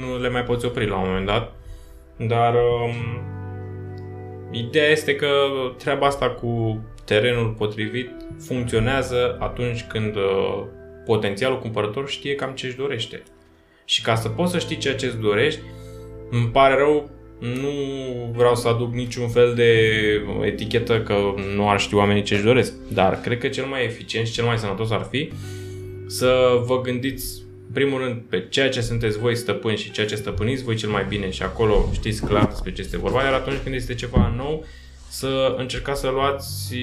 nu 0.00 0.20
le 0.20 0.28
mai 0.28 0.42
poți 0.42 0.66
opri 0.66 0.88
la 0.88 0.96
un 0.96 1.06
moment 1.06 1.26
dat. 1.26 1.52
Dar 2.16 2.54
um, 2.54 2.94
ideea 4.50 4.88
este 4.88 5.16
că 5.16 5.28
treaba 5.76 6.06
asta 6.06 6.30
cu 6.30 6.82
terenul 7.04 7.54
potrivit 7.58 8.10
funcționează 8.40 9.36
atunci 9.40 9.84
când 9.88 10.16
uh, 10.16 10.62
potențialul 11.04 11.58
cumpărător 11.58 12.08
știe 12.08 12.34
cam 12.34 12.50
ce 12.50 12.66
își 12.66 12.76
dorește. 12.76 13.22
Și 13.84 14.02
ca 14.02 14.14
să 14.14 14.28
poți 14.28 14.52
să 14.52 14.58
știi 14.58 14.76
ceea 14.76 14.94
ce 14.94 15.06
îți 15.06 15.18
dorești, 15.18 15.60
îmi 16.30 16.48
pare 16.48 16.74
rău, 16.76 17.10
nu 17.38 17.72
vreau 18.36 18.54
să 18.54 18.68
aduc 18.68 18.92
niciun 18.92 19.28
fel 19.28 19.54
de 19.54 19.70
etichetă 20.42 21.00
că 21.00 21.14
nu 21.54 21.68
ar 21.68 21.80
ști 21.80 21.94
oamenii 21.94 22.22
ce 22.22 22.34
își 22.34 22.44
doresc, 22.44 22.72
dar 22.92 23.20
cred 23.20 23.38
că 23.38 23.48
cel 23.48 23.64
mai 23.64 23.84
eficient 23.84 24.26
și 24.26 24.32
cel 24.32 24.44
mai 24.44 24.58
sănătos 24.58 24.90
ar 24.90 25.06
fi 25.10 25.32
să 26.06 26.60
vă 26.66 26.80
gândiți 26.80 27.42
primul 27.72 28.00
rând 28.00 28.22
pe 28.28 28.46
ceea 28.48 28.68
ce 28.68 28.80
sunteți 28.80 29.18
voi 29.18 29.36
stăpâni 29.36 29.76
și 29.76 29.90
ceea 29.90 30.06
ce 30.06 30.14
stăpâniți 30.14 30.64
voi 30.64 30.74
cel 30.74 30.88
mai 30.88 31.04
bine 31.08 31.30
și 31.30 31.42
acolo 31.42 31.88
știți 31.92 32.26
clar 32.26 32.46
despre 32.46 32.72
ce 32.72 32.80
este 32.80 32.98
vorba, 32.98 33.22
iar 33.22 33.32
atunci 33.32 33.58
când 33.62 33.74
este 33.74 33.94
ceva 33.94 34.32
nou, 34.36 34.64
să 35.08 35.54
încercați 35.58 36.00
să 36.00 36.08
luați 36.08 36.74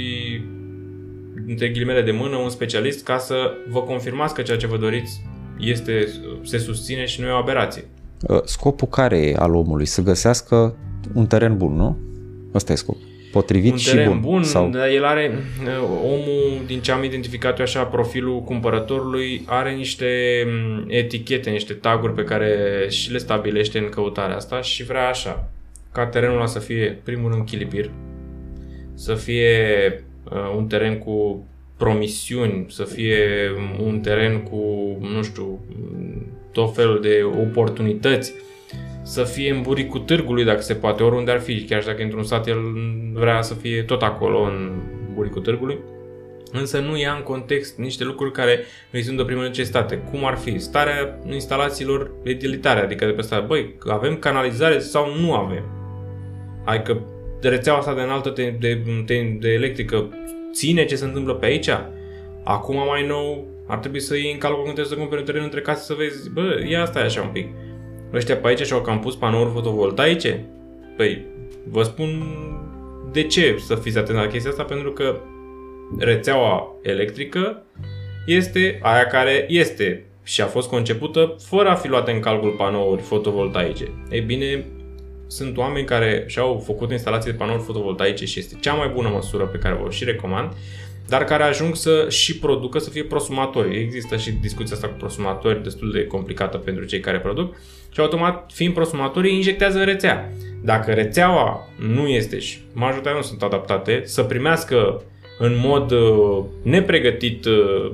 între 1.48 1.70
ghilimele 1.70 2.02
de 2.02 2.12
mână 2.12 2.36
un 2.36 2.50
specialist 2.50 3.04
ca 3.04 3.18
să 3.18 3.54
vă 3.70 3.82
confirmați 3.82 4.34
că 4.34 4.42
ceea 4.42 4.58
ce 4.58 4.68
vă 4.68 4.78
doriți 4.78 5.22
este, 5.60 6.08
se 6.44 6.58
susține 6.58 7.06
și 7.06 7.22
nu 7.22 7.28
e 7.28 7.32
o 7.32 7.36
aberație. 7.36 7.84
Uh, 8.28 8.42
scopul 8.44 8.88
care 8.88 9.18
e 9.18 9.36
al 9.36 9.56
omului? 9.56 9.86
Să 9.86 10.02
găsească 10.02 10.76
un 11.14 11.26
teren 11.26 11.58
bun, 11.58 11.76
nu? 11.76 11.98
Ăsta 12.54 12.72
e 12.72 12.76
scopul 12.76 13.10
potrivit 13.32 13.72
un 13.72 13.78
și 13.78 13.98
bun. 14.06 14.20
bun 14.20 14.44
sau... 14.44 14.70
dar 14.70 14.88
el 14.88 15.06
are, 15.06 15.32
omul, 16.04 16.62
din 16.66 16.80
ce 16.80 16.92
am 16.92 17.04
identificat 17.04 17.58
eu 17.58 17.66
așa, 17.66 17.84
profilul 17.84 18.42
cumpărătorului, 18.42 19.44
are 19.46 19.74
niște 19.74 20.08
mm, 20.48 20.86
etichete, 20.88 21.50
niște 21.50 21.74
taguri 21.74 22.14
pe 22.14 22.24
care 22.24 22.86
și 22.90 23.12
le 23.12 23.18
stabilește 23.18 23.78
în 23.80 23.90
căutarea 23.90 24.36
asta 24.36 24.62
și 24.62 24.84
vrea 24.84 25.08
așa, 25.08 25.50
ca 25.92 26.06
terenul 26.06 26.36
ăla 26.36 26.46
să 26.46 26.60
fie 26.60 27.00
primul 27.04 27.32
rând 27.32 27.46
chilipir, 27.46 27.92
să 28.94 29.14
fie 29.14 29.56
uh, 30.24 30.54
un 30.58 30.68
teren 30.68 30.98
cu 30.98 31.46
promisiuni, 31.78 32.66
să 32.70 32.84
fie 32.84 33.18
un 33.84 34.00
teren 34.00 34.42
cu, 34.42 34.58
nu 35.16 35.24
știu, 35.24 35.60
tot 36.52 36.76
felul 36.76 37.02
de 37.02 37.24
oportunități, 37.42 38.34
să 39.04 39.24
fie 39.24 39.52
în 39.52 39.62
buricul 39.62 40.00
târgului, 40.00 40.44
dacă 40.44 40.62
se 40.62 40.74
poate, 40.74 41.04
oriunde 41.04 41.32
ar 41.32 41.40
fi, 41.40 41.64
chiar 41.64 41.82
și 41.82 41.88
dacă 41.88 42.04
într-un 42.04 42.24
sat 42.24 42.48
el 42.48 42.60
vrea 43.14 43.42
să 43.42 43.54
fie 43.54 43.84
tot 43.84 44.02
acolo, 44.02 44.42
în 44.42 44.72
buricul 45.14 45.42
târgului, 45.42 45.78
însă 46.52 46.80
nu 46.80 46.98
ia 46.98 47.14
în 47.14 47.24
context 47.24 47.78
niște 47.78 48.04
lucruri 48.04 48.32
care 48.32 48.64
îi 48.92 49.04
sunt 49.04 49.18
de 49.18 49.24
primă 49.24 49.42
necesitate, 49.42 49.96
cum 50.12 50.26
ar 50.26 50.38
fi? 50.38 50.60
Starea 50.60 51.20
instalațiilor 51.32 52.12
utilitare, 52.26 52.80
adică 52.80 53.06
de 53.06 53.12
pe 53.12 53.22
stare, 53.22 53.46
băi, 53.46 53.76
avem 53.88 54.16
canalizare 54.16 54.80
sau 54.80 55.16
nu 55.20 55.34
avem? 55.34 55.64
Adică 56.66 57.02
rețeaua 57.42 57.80
asta 57.80 57.94
de 57.94 58.02
înaltă 58.02 58.30
de, 58.30 58.56
de, 58.60 58.82
de, 59.06 59.38
de 59.40 59.50
electrică 59.50 60.10
ține 60.54 60.86
ce 60.86 60.96
se 60.96 61.06
întâmplă 61.06 61.34
pe 61.34 61.46
aici? 61.46 61.70
Acum 62.44 62.76
mai 62.76 63.08
nou 63.08 63.48
ar 63.72 63.78
trebui 63.78 64.00
să 64.00 64.16
iei 64.16 64.32
în 64.32 64.38
calcul 64.38 64.64
când 64.64 64.76
trebuie 64.76 64.94
să 64.94 65.00
cumperi 65.00 65.20
un 65.22 65.26
teren 65.26 65.44
între 65.44 65.62
case 65.62 65.84
să 65.84 65.94
vezi, 65.94 66.30
bă, 66.30 66.66
ia 66.70 66.82
asta 66.82 67.00
e 67.00 67.04
așa 67.04 67.22
un 67.22 67.28
pic. 67.28 67.48
Ăștia 68.14 68.38
pe 68.38 68.48
aici 68.48 68.66
și-au 68.66 68.82
cam 68.82 69.00
pus 69.00 69.16
panouri 69.16 69.52
fotovoltaice? 69.52 70.46
Păi, 70.98 71.26
vă 71.68 71.84
spun 71.84 72.10
de 73.12 73.24
ce 73.24 73.56
să 73.66 73.76
fiți 73.76 73.98
atent 73.98 74.18
la 74.18 74.28
chestia 74.28 74.50
asta, 74.50 74.64
pentru 74.64 74.92
că 74.92 75.20
rețeaua 75.98 76.76
electrică 76.82 77.64
este 78.26 78.80
aia 78.82 79.06
care 79.06 79.46
este 79.50 80.06
și 80.24 80.42
a 80.42 80.46
fost 80.46 80.70
concepută 80.70 81.36
fără 81.40 81.70
a 81.70 81.76
fi 81.76 81.88
luată 81.88 82.12
în 82.12 82.20
calcul 82.20 82.52
panouri 82.52 83.02
fotovoltaice. 83.02 83.92
Ei 84.10 84.22
bine, 84.22 84.66
sunt 85.28 85.58
oameni 85.58 85.86
care 85.86 86.24
și-au 86.28 86.64
făcut 86.66 86.92
instalații 86.92 87.32
de 87.32 87.38
panouri 87.38 87.64
fotovoltaice 87.64 88.26
și 88.26 88.40
este 88.40 88.58
cea 88.60 88.74
mai 88.74 88.88
bună 88.88 89.10
măsură 89.10 89.46
pe 89.46 89.58
care 89.58 89.80
vă 89.84 89.90
și 89.90 90.04
recomand, 90.04 90.54
dar 91.12 91.24
care 91.24 91.44
ajung 91.44 91.76
să 91.76 92.06
și 92.10 92.40
producă, 92.40 92.80
să 92.80 92.90
fie 92.90 93.04
prosumatori. 93.04 93.80
Există 93.80 94.18
și 94.18 94.32
discuția 94.32 94.76
asta 94.76 94.88
cu 94.88 94.94
prosumatori 94.98 95.64
destul 95.64 95.92
de 95.92 96.06
complicată 96.06 96.58
pentru 96.58 96.86
cei 96.86 97.00
care 97.00 97.20
produc 97.20 97.56
și 97.92 98.00
automat, 98.00 98.52
fiind 98.54 98.74
prosumatorii, 98.74 99.36
injectează 99.36 99.80
în 99.80 99.86
rețea. 99.86 100.34
Dacă 100.64 100.92
rețeaua 100.92 101.68
nu 101.78 102.08
este 102.08 102.40
și 102.40 102.58
majoritatea 102.74 103.18
nu 103.18 103.22
sunt 103.22 103.42
adaptate 103.42 104.02
să 104.06 104.24
primească 104.24 105.02
în 105.40 105.54
mod 105.58 105.92
uh, 105.92 106.44
nepregătit 106.62 107.46
uh, 107.46 107.92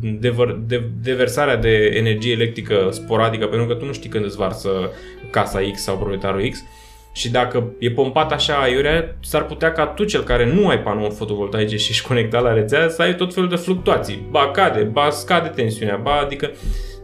de, 0.00 0.34
de, 0.66 0.82
de 1.02 1.12
versarea 1.12 1.56
de 1.56 1.92
energie 1.94 2.32
electrică 2.32 2.88
sporadică, 2.92 3.46
pentru 3.46 3.66
că 3.66 3.74
tu 3.74 3.84
nu 3.84 3.92
știi 3.92 4.10
când 4.10 4.24
îți 4.24 4.36
varsă 4.36 4.70
casa 5.30 5.60
X 5.72 5.82
sau 5.82 5.96
proprietarul 5.96 6.48
X, 6.48 6.64
și 7.16 7.30
dacă 7.30 7.72
e 7.78 7.90
pompat 7.90 8.32
așa 8.32 8.54
aiurea, 8.54 9.16
s-ar 9.20 9.44
putea 9.44 9.72
ca 9.72 9.86
tu, 9.86 10.04
cel 10.04 10.22
care 10.22 10.52
nu 10.54 10.68
ai 10.68 10.78
panouri 10.78 11.14
fotovoltaice 11.14 11.76
și 11.76 11.90
ești 11.90 12.06
conectat 12.06 12.42
la 12.42 12.52
rețea, 12.52 12.88
să 12.88 13.02
ai 13.02 13.14
tot 13.14 13.34
felul 13.34 13.48
de 13.48 13.56
fluctuații. 13.56 14.26
Ba 14.30 14.50
cade, 14.50 14.82
ba 14.82 15.10
scade 15.10 15.48
tensiunea, 15.48 15.96
ba 15.96 16.12
adică 16.12 16.50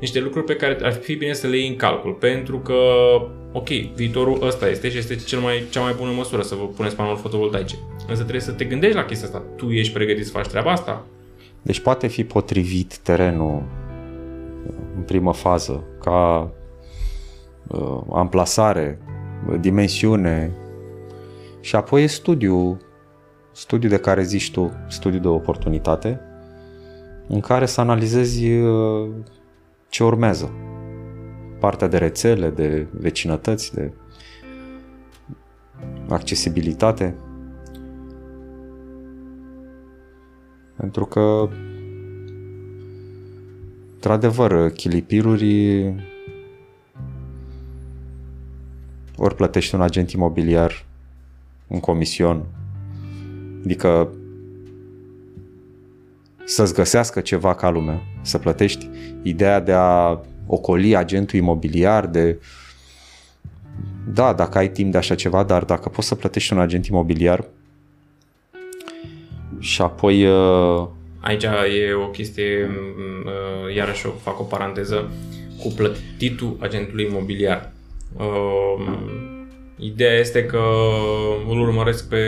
niște 0.00 0.20
lucruri 0.20 0.44
pe 0.44 0.56
care 0.56 0.78
ar 0.82 0.92
fi 0.92 1.14
bine 1.14 1.32
să 1.32 1.46
le 1.46 1.56
iei 1.56 1.68
în 1.68 1.76
calcul, 1.76 2.12
pentru 2.12 2.58
că, 2.58 2.74
ok, 3.52 3.68
viitorul 3.68 4.46
ăsta 4.46 4.68
este 4.68 4.90
și 4.90 4.98
este 4.98 5.14
cel 5.14 5.38
mai, 5.38 5.64
cea 5.70 5.80
mai 5.80 5.94
bună 5.96 6.10
măsură 6.16 6.42
să 6.42 6.54
vă 6.54 6.64
puneți 6.64 6.96
panouri 6.96 7.20
fotovoltaice. 7.20 7.74
Însă 8.08 8.20
trebuie 8.22 8.40
să 8.40 8.52
te 8.52 8.64
gândești 8.64 8.96
la 8.96 9.04
chestia 9.04 9.26
asta. 9.26 9.42
Tu 9.56 9.70
ești 9.70 9.92
pregătit 9.92 10.26
să 10.26 10.32
faci 10.32 10.46
treaba 10.46 10.70
asta? 10.70 11.06
Deci 11.62 11.80
poate 11.80 12.06
fi 12.06 12.24
potrivit 12.24 12.96
terenul 12.96 13.62
în 14.96 15.02
primă 15.02 15.32
fază, 15.32 15.84
ca 16.00 16.50
uh, 17.66 18.00
amplasare, 18.12 18.98
dimensiune 19.60 20.52
și 21.60 21.76
apoi 21.76 22.02
e 22.02 22.06
studiu, 22.06 22.80
studiu 23.52 23.88
de 23.88 23.98
care 23.98 24.22
zici 24.22 24.50
tu, 24.50 24.70
studiu 24.88 25.18
de 25.18 25.28
oportunitate, 25.28 26.20
în 27.28 27.40
care 27.40 27.66
să 27.66 27.80
analizezi 27.80 28.50
uh, 28.50 29.08
ce 29.88 30.04
urmează. 30.04 30.52
Partea 31.58 31.88
de 31.88 31.98
rețele, 31.98 32.50
de 32.50 32.86
vecinătăți, 32.90 33.74
de 33.74 33.92
accesibilitate. 36.08 37.16
Pentru 40.76 41.04
că, 41.04 41.48
într-adevăr, 43.94 44.70
chilipiruri 44.70 45.94
ori 49.22 49.34
plătești 49.34 49.74
un 49.74 49.80
agent 49.80 50.10
imobiliar 50.10 50.84
un 51.66 51.80
comision, 51.80 52.44
adică 53.64 54.12
să-ți 56.44 56.74
găsească 56.74 57.20
ceva 57.20 57.54
ca 57.54 57.70
lumea, 57.70 58.02
să 58.22 58.38
plătești. 58.38 58.88
Ideea 59.22 59.60
de 59.60 59.72
a 59.72 60.20
ocoli 60.46 60.96
agentul 60.96 61.38
imobiliar, 61.38 62.06
de 62.06 62.40
da, 64.14 64.32
dacă 64.32 64.58
ai 64.58 64.70
timp 64.70 64.92
de 64.92 64.98
așa 64.98 65.14
ceva, 65.14 65.42
dar 65.42 65.64
dacă 65.64 65.88
poți 65.88 66.08
să 66.08 66.14
plătești 66.14 66.52
un 66.52 66.60
agent 66.60 66.86
imobiliar. 66.86 67.44
Și 69.58 69.82
apoi... 69.82 70.26
Uh... 70.26 70.86
Aici 71.20 71.42
e 71.42 71.92
o 71.92 72.08
chestie, 72.08 72.70
uh, 73.24 73.74
iarăși 73.74 74.06
fac 74.22 74.40
o 74.40 74.42
paranteză, 74.42 75.10
cu 75.60 75.68
plătitul 75.76 76.56
agentului 76.60 77.06
imobiliar. 77.10 77.72
Uh, 78.16 78.98
ideea 79.78 80.18
este 80.18 80.44
că 80.44 80.62
îl 81.48 81.60
urmăresc 81.60 82.08
pe 82.08 82.18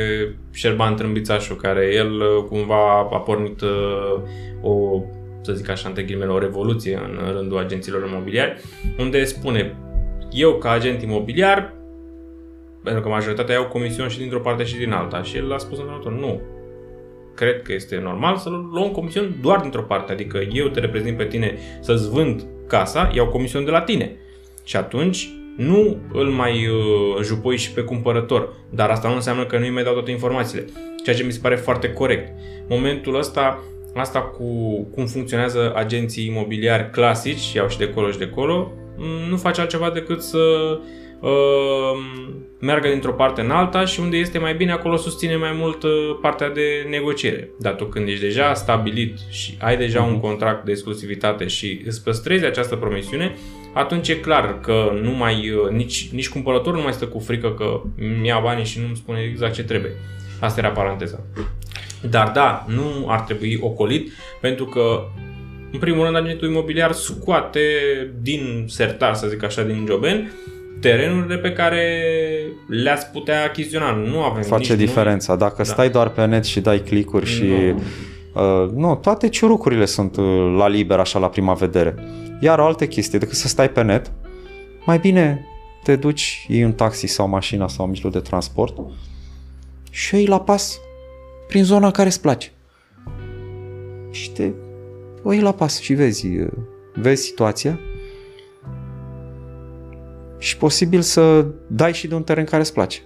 Șerban 0.52 0.96
Trâmbițașu, 0.96 1.54
care 1.54 1.90
el 1.94 2.20
uh, 2.20 2.44
cumva 2.48 2.98
a 2.98 3.18
pornit 3.18 3.60
uh, 3.60 4.20
o 4.62 5.02
să 5.42 5.52
zic 5.52 5.68
așa, 5.68 5.88
între 5.88 6.02
ghilimele, 6.02 6.30
o 6.30 6.38
revoluție 6.38 6.96
în 6.96 7.32
rândul 7.32 7.58
agenților 7.58 8.08
imobiliari, 8.08 8.60
unde 8.98 9.24
spune, 9.24 9.76
eu 10.30 10.54
ca 10.54 10.70
agent 10.70 11.02
imobiliar, 11.02 11.74
pentru 12.82 13.02
că 13.02 13.08
majoritatea 13.08 13.54
iau 13.54 13.66
comisiuni 13.66 14.10
și 14.10 14.18
dintr-o 14.18 14.40
parte 14.40 14.64
și 14.64 14.76
din 14.76 14.92
alta, 14.92 15.22
și 15.22 15.36
el 15.36 15.52
a 15.52 15.58
spus 15.58 15.78
într 15.78 16.08
nu, 16.08 16.40
cred 17.34 17.62
că 17.62 17.72
este 17.72 18.00
normal 18.02 18.36
să 18.36 18.48
luăm 18.48 18.90
comision 18.90 19.36
doar 19.42 19.60
dintr-o 19.60 19.82
parte, 19.82 20.12
adică 20.12 20.38
eu 20.52 20.68
te 20.68 20.80
reprezint 20.80 21.16
pe 21.16 21.24
tine 21.24 21.58
să-ți 21.80 22.10
vând 22.10 22.46
casa, 22.68 23.10
iau 23.14 23.28
comision 23.28 23.64
de 23.64 23.70
la 23.70 23.80
tine. 23.80 24.16
Și 24.64 24.76
atunci 24.76 25.30
nu 25.56 25.96
îl 26.12 26.26
mai 26.26 26.66
uh, 26.66 27.22
jupoi 27.22 27.56
și 27.56 27.72
pe 27.72 27.80
cumpărător, 27.80 28.52
dar 28.70 28.90
asta 28.90 29.08
nu 29.08 29.14
înseamnă 29.14 29.44
că 29.44 29.58
nu 29.58 29.64
îi 29.64 29.70
mai 29.70 29.82
dau 29.82 29.92
toate 29.92 30.10
informațiile, 30.10 30.64
ceea 31.04 31.16
ce 31.16 31.22
mi 31.22 31.32
se 31.32 31.38
pare 31.42 31.56
foarte 31.56 31.92
corect. 31.92 32.32
Momentul 32.68 33.18
ăsta 33.18 33.64
asta 33.94 34.20
cu 34.20 34.80
cum 34.94 35.06
funcționează 35.06 35.72
agenții 35.76 36.26
imobiliari 36.26 36.90
clasici, 36.90 37.52
iau 37.52 37.68
și 37.68 37.78
de 37.78 37.88
colo 37.88 38.10
și 38.10 38.18
de 38.18 38.28
colo, 38.28 38.72
mm, 38.96 39.28
nu 39.28 39.36
face 39.36 39.60
altceva 39.60 39.90
decât 39.90 40.22
să 40.22 40.38
uh, 40.38 40.80
meargă 42.64 42.88
dintr-o 42.88 43.12
parte 43.12 43.40
în 43.40 43.50
alta 43.50 43.84
și 43.84 44.00
unde 44.00 44.16
este 44.16 44.38
mai 44.38 44.54
bine, 44.54 44.72
acolo 44.72 44.96
susține 44.96 45.36
mai 45.36 45.52
mult 45.52 45.82
uh, 45.82 45.90
partea 46.20 46.50
de 46.50 46.86
negociere. 46.90 47.50
Dar 47.58 47.74
tu 47.74 47.84
când 47.84 48.08
ești 48.08 48.20
deja 48.20 48.54
stabilit 48.54 49.18
și 49.30 49.56
ai 49.60 49.76
deja 49.76 50.02
un 50.02 50.12
mhm. 50.12 50.20
contract 50.20 50.64
de 50.64 50.70
exclusivitate 50.70 51.46
și 51.46 51.82
îți 51.86 52.04
păstrezi 52.04 52.44
această 52.44 52.76
promisiune, 52.76 53.36
atunci 53.74 54.08
e 54.08 54.16
clar 54.16 54.60
că 54.60 54.98
nu 55.02 55.10
mai, 55.10 55.50
uh, 55.50 55.70
nici, 55.70 56.08
nici 56.12 56.28
cumpărătorul 56.28 56.78
nu 56.78 56.84
mai 56.84 56.92
stă 56.92 57.06
cu 57.06 57.18
frică 57.18 57.52
că 57.52 57.80
mi-a 58.20 58.38
banii 58.38 58.64
și 58.64 58.80
nu-mi 58.80 58.96
spune 58.96 59.20
exact 59.30 59.54
ce 59.54 59.64
trebuie. 59.64 59.92
Asta 60.40 60.60
era 60.60 60.70
paranteza. 60.70 61.20
Dar 62.10 62.30
da, 62.34 62.66
nu 62.68 63.04
ar 63.08 63.20
trebui 63.20 63.58
ocolit, 63.60 64.12
pentru 64.40 64.64
că 64.64 65.08
în 65.72 65.78
primul 65.78 66.04
rând, 66.04 66.16
agentul 66.16 66.48
imobiliar 66.48 66.92
scoate 66.92 67.60
din 68.20 68.64
sertar, 68.68 69.14
să 69.14 69.26
zic 69.26 69.42
așa, 69.42 69.62
din 69.62 69.84
joben, 69.88 70.32
terenurile 70.88 71.36
pe 71.36 71.52
care 71.52 71.82
le-ați 72.66 73.06
putea 73.06 73.44
achiziționa. 73.44 73.92
Nu 73.92 74.22
avem 74.22 74.42
Face 74.42 74.76
diferența. 74.76 75.32
Noi. 75.32 75.40
Dacă 75.40 75.54
da. 75.56 75.64
stai 75.64 75.90
doar 75.90 76.08
pe 76.08 76.24
net 76.24 76.44
și 76.44 76.60
dai 76.60 76.78
clicuri 76.78 77.26
și... 77.26 77.44
Uh, 78.34 78.70
nu, 78.74 78.94
toate 78.94 79.28
ciurucurile 79.28 79.84
sunt 79.84 80.16
uh, 80.16 80.54
la 80.56 80.68
liber 80.68 80.98
așa 80.98 81.18
la 81.18 81.28
prima 81.28 81.54
vedere. 81.54 81.94
Iar 82.40 82.58
o 82.58 82.64
altă 82.64 82.86
chestie, 82.86 83.18
decât 83.18 83.36
să 83.36 83.48
stai 83.48 83.70
pe 83.70 83.82
net, 83.82 84.12
mai 84.84 84.98
bine 84.98 85.46
te 85.82 85.96
duci, 85.96 86.46
iei 86.48 86.64
un 86.64 86.72
taxi 86.72 87.06
sau 87.06 87.28
mașina 87.28 87.68
sau 87.68 87.84
un 87.84 87.90
mijloc 87.90 88.12
de 88.12 88.18
transport 88.18 88.76
și 89.90 90.14
iei 90.14 90.26
la 90.26 90.40
pas 90.40 90.78
prin 91.46 91.64
zona 91.64 91.90
care 91.90 92.08
îți 92.08 92.20
place. 92.20 92.52
Și 94.10 94.30
te 94.30 94.50
o 95.22 95.32
iei 95.32 95.42
la 95.42 95.52
pas 95.52 95.80
și 95.80 95.92
vezi, 95.92 96.28
vezi 96.94 97.22
situația 97.22 97.80
și 100.44 100.56
posibil 100.56 101.00
să 101.00 101.46
dai 101.66 101.92
și 101.92 102.06
de 102.06 102.14
un 102.14 102.22
teren 102.22 102.44
care 102.44 102.62
îți 102.62 102.72
place. 102.72 102.98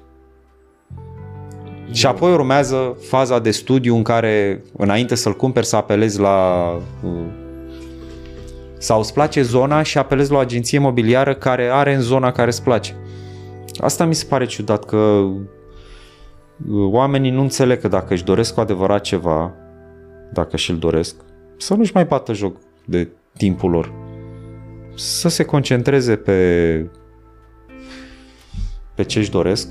Și 1.91 2.07
apoi 2.07 2.33
urmează 2.33 2.97
faza 3.09 3.39
de 3.39 3.51
studiu 3.51 3.97
în 3.97 4.03
care, 4.03 4.63
înainte 4.77 5.15
să-l 5.15 5.37
cumperi, 5.37 5.67
să 5.67 5.77
apelezi 5.77 6.21
la... 6.21 6.81
sau 8.79 8.99
îți 8.99 9.13
place 9.13 9.43
zona 9.43 9.83
și 9.83 9.99
apelezi 9.99 10.31
la 10.31 10.37
o 10.37 10.41
agenție 10.41 10.79
imobiliară 10.79 11.35
care 11.35 11.69
are 11.73 11.95
în 11.95 12.01
zona 12.01 12.33
care 12.33 12.49
îți 12.49 12.63
place. 12.63 12.97
Asta 13.77 14.05
mi 14.05 14.15
se 14.15 14.27
pare 14.29 14.47
ciudat, 14.47 14.85
că 14.85 15.25
oamenii 16.91 17.31
nu 17.31 17.41
înțeleg 17.41 17.81
că 17.81 17.89
dacă 17.89 18.15
își 18.15 18.25
doresc 18.25 18.55
cu 18.55 18.61
adevărat 18.61 19.01
ceva, 19.01 19.55
dacă 20.33 20.57
și-l 20.57 20.77
doresc, 20.77 21.15
să 21.57 21.75
nu-și 21.75 21.93
mai 21.95 22.05
bată 22.05 22.33
joc 22.33 22.57
de 22.85 23.09
timpul 23.37 23.71
lor. 23.71 23.93
Să 24.95 25.29
se 25.29 25.45
concentreze 25.45 26.17
pe, 26.17 26.91
pe 28.99 29.05
ce 29.05 29.19
își 29.19 29.31
doresc, 29.31 29.69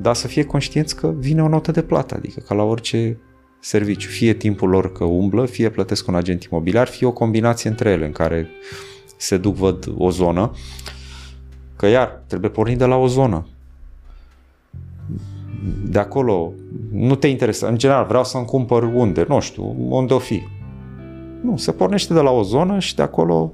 dar 0.00 0.14
să 0.14 0.26
fie 0.26 0.44
conștienți 0.44 0.96
că 0.96 1.14
vine 1.18 1.42
o 1.42 1.48
notă 1.48 1.70
de 1.70 1.82
plată, 1.82 2.14
adică 2.14 2.40
ca 2.40 2.54
la 2.54 2.62
orice 2.62 3.18
serviciu. 3.60 4.08
Fie 4.08 4.34
timpul 4.34 4.68
lor 4.68 4.92
că 4.92 5.04
umblă, 5.04 5.46
fie 5.46 5.70
plătesc 5.70 6.08
un 6.08 6.14
agent 6.14 6.42
imobiliar, 6.42 6.86
fie 6.86 7.06
o 7.06 7.12
combinație 7.12 7.70
între 7.70 7.90
ele 7.90 8.06
în 8.06 8.12
care 8.12 8.48
se 9.16 9.36
duc, 9.36 9.54
văd 9.54 9.92
o 9.96 10.10
zonă. 10.10 10.50
Că 11.76 11.86
iar, 11.86 12.22
trebuie 12.26 12.50
pornit 12.50 12.78
de 12.78 12.84
la 12.84 12.96
o 12.96 13.06
zonă 13.06 13.46
de 15.82 15.98
acolo 15.98 16.52
nu 16.92 17.14
te 17.14 17.26
interesează. 17.26 17.72
În 17.72 17.78
general, 17.78 18.06
vreau 18.06 18.24
să-mi 18.24 18.44
cumpăr 18.44 18.82
unde, 18.82 19.24
nu 19.28 19.40
știu, 19.40 19.74
unde 19.88 20.14
o 20.14 20.18
fi. 20.18 20.42
Nu, 21.42 21.56
se 21.56 21.72
pornește 21.72 22.14
de 22.14 22.20
la 22.20 22.30
o 22.30 22.42
zonă 22.42 22.78
și 22.78 22.94
de 22.94 23.02
acolo... 23.02 23.52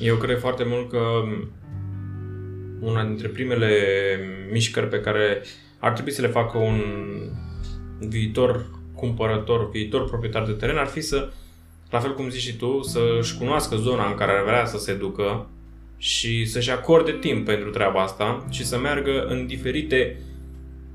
Eu 0.00 0.16
cred 0.16 0.38
foarte 0.38 0.64
mult 0.66 0.90
că 0.90 0.98
una 2.80 3.04
dintre 3.04 3.28
primele 3.28 3.70
mișcări 4.50 4.88
pe 4.88 5.00
care 5.00 5.42
ar 5.78 5.92
trebui 5.92 6.12
să 6.12 6.20
le 6.20 6.28
facă 6.28 6.58
un 6.58 6.80
viitor 7.98 8.66
cumpărător, 8.94 9.70
viitor 9.70 10.04
proprietar 10.04 10.44
de 10.44 10.52
teren 10.52 10.76
ar 10.76 10.86
fi 10.86 11.00
să, 11.00 11.28
la 11.90 11.98
fel 11.98 12.14
cum 12.14 12.28
zici 12.28 12.42
și 12.42 12.56
tu, 12.56 12.82
să-și 12.82 13.38
cunoască 13.38 13.76
zona 13.76 14.08
în 14.08 14.14
care 14.14 14.32
ar 14.32 14.44
vrea 14.44 14.64
să 14.64 14.78
se 14.78 14.94
ducă 14.94 15.48
și 15.96 16.44
să-și 16.44 16.70
acorde 16.70 17.12
timp 17.20 17.46
pentru 17.46 17.70
treaba 17.70 18.02
asta 18.02 18.46
și 18.50 18.66
să 18.66 18.78
meargă 18.78 19.24
în 19.28 19.46
diferite 19.46 20.16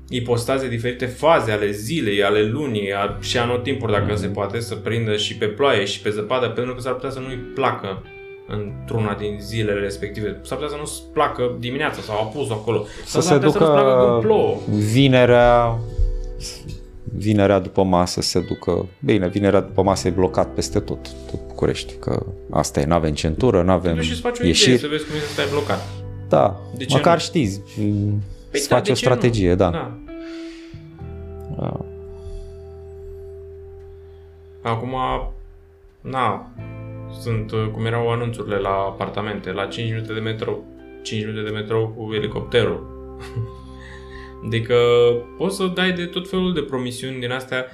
ipostaze, 0.08 0.68
diferite 0.68 1.06
faze 1.06 1.52
ale 1.52 1.70
zilei, 1.70 2.22
ale 2.22 2.42
lunii 2.42 2.92
a, 2.92 3.18
și 3.20 3.38
anotimpuri, 3.38 3.92
dacă 3.92 4.14
se 4.14 4.26
poate, 4.26 4.60
să 4.60 4.74
prindă 4.74 5.16
și 5.16 5.36
pe 5.36 5.46
ploaie 5.46 5.84
și 5.84 6.00
pe 6.00 6.10
zăpadă, 6.10 6.48
pentru 6.48 6.74
că 6.74 6.80
s-ar 6.80 6.92
putea 6.92 7.10
să 7.10 7.18
nu-i 7.18 7.38
placă 7.54 8.02
într-una 8.46 9.14
din 9.14 9.38
zilele 9.40 9.80
respective. 9.80 10.40
S-ar 10.42 10.58
putea 10.58 10.72
să 10.72 10.78
nu-ți 10.78 11.02
placă 11.12 11.56
dimineața 11.58 12.00
sau 12.00 12.20
apus 12.20 12.50
acolo. 12.50 12.84
Să 13.04 13.20
se 13.20 13.38
ducă 13.38 14.20
vinerea, 14.68 15.78
vinerea 17.16 17.58
după 17.58 17.82
masă 17.82 18.20
se 18.20 18.40
ducă... 18.40 18.86
Bine, 18.98 19.28
vinerea 19.28 19.60
după 19.60 19.82
masă 19.82 20.08
e 20.08 20.10
blocat 20.10 20.54
peste 20.54 20.80
tot, 20.80 20.98
tot 21.30 21.40
București, 21.56 21.94
că 22.00 22.26
asta 22.50 22.80
e, 22.80 22.84
n-avem 22.84 23.14
centură, 23.14 23.62
n-avem 23.62 24.00
și 24.00 24.20
faci 24.20 24.38
o 24.38 24.46
ieșiri. 24.46 24.74
idee 24.74 24.80
să 24.80 24.86
vezi 24.86 25.04
cum 25.04 25.14
e 25.16 25.18
să 25.18 25.32
stai 25.32 25.44
blocat. 25.50 25.86
Da, 26.28 26.60
de 26.76 26.84
ce 26.84 26.96
măcar 26.96 27.14
nu? 27.14 27.20
știți, 27.20 27.60
păi 28.50 28.60
să 28.60 28.68
da, 28.68 28.74
faci 28.74 28.88
o 28.88 28.94
strategie, 28.94 29.50
nu? 29.50 29.56
da. 29.56 29.70
da. 29.70 29.92
da. 31.58 31.84
Acum, 34.62 34.94
na, 36.00 36.50
sunt 37.20 37.50
uh, 37.52 37.68
cum 37.72 37.86
erau 37.86 38.10
anunțurile 38.10 38.56
la 38.56 38.70
apartamente, 38.70 39.52
la 39.52 39.66
5 39.66 39.90
minute 39.90 40.12
de 40.12 40.20
metro, 40.20 40.58
5 41.02 41.24
minute 41.24 41.42
de 41.42 41.50
metro 41.50 41.88
cu 41.88 42.12
elicopterul. 42.14 42.86
adică 44.46 44.76
poți 45.36 45.56
să 45.56 45.66
dai 45.66 45.92
de 45.92 46.04
tot 46.04 46.28
felul 46.28 46.54
de 46.54 46.62
promisiuni 46.62 47.20
din 47.20 47.30
astea, 47.30 47.66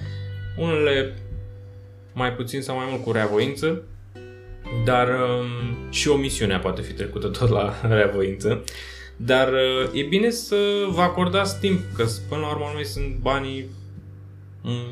unele 0.57 1.15
mai 2.13 2.33
puțin 2.33 2.63
sau 2.63 2.77
mai 2.77 2.87
mult 2.91 3.03
cu 3.03 3.13
reavoință, 3.13 3.83
dar 4.85 5.09
um, 5.09 5.91
și 5.91 6.09
omisiunea 6.09 6.59
poate 6.59 6.83
fi 6.83 6.93
trecută 6.93 7.29
tot 7.29 7.49
la 7.49 7.75
reavoință. 7.97 8.65
Dar 9.17 9.53
uh, 9.53 9.91
e 9.93 10.03
bine 10.03 10.31
să 10.31 10.57
vă 10.89 11.01
acordați 11.01 11.61
timp, 11.61 11.81
că 11.97 12.05
până 12.29 12.41
la 12.41 12.51
urmă 12.51 12.71
noi 12.75 12.85
sunt 12.85 13.17
banii 13.17 13.67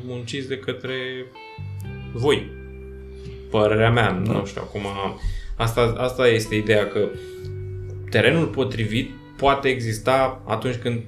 munciți 0.05 0.47
de 0.47 0.57
către 0.57 1.25
voi 2.13 2.60
părerea 3.51 3.91
mea, 3.91 4.11
da. 4.11 4.31
nu 4.31 4.45
știu, 4.45 4.61
acum 4.63 4.81
asta, 5.55 5.95
asta 5.97 6.27
este 6.27 6.55
ideea 6.55 6.87
că 6.87 7.07
terenul 8.09 8.45
potrivit 8.45 9.11
poate 9.37 9.67
exista 9.67 10.41
atunci 10.45 10.75
când 10.75 11.01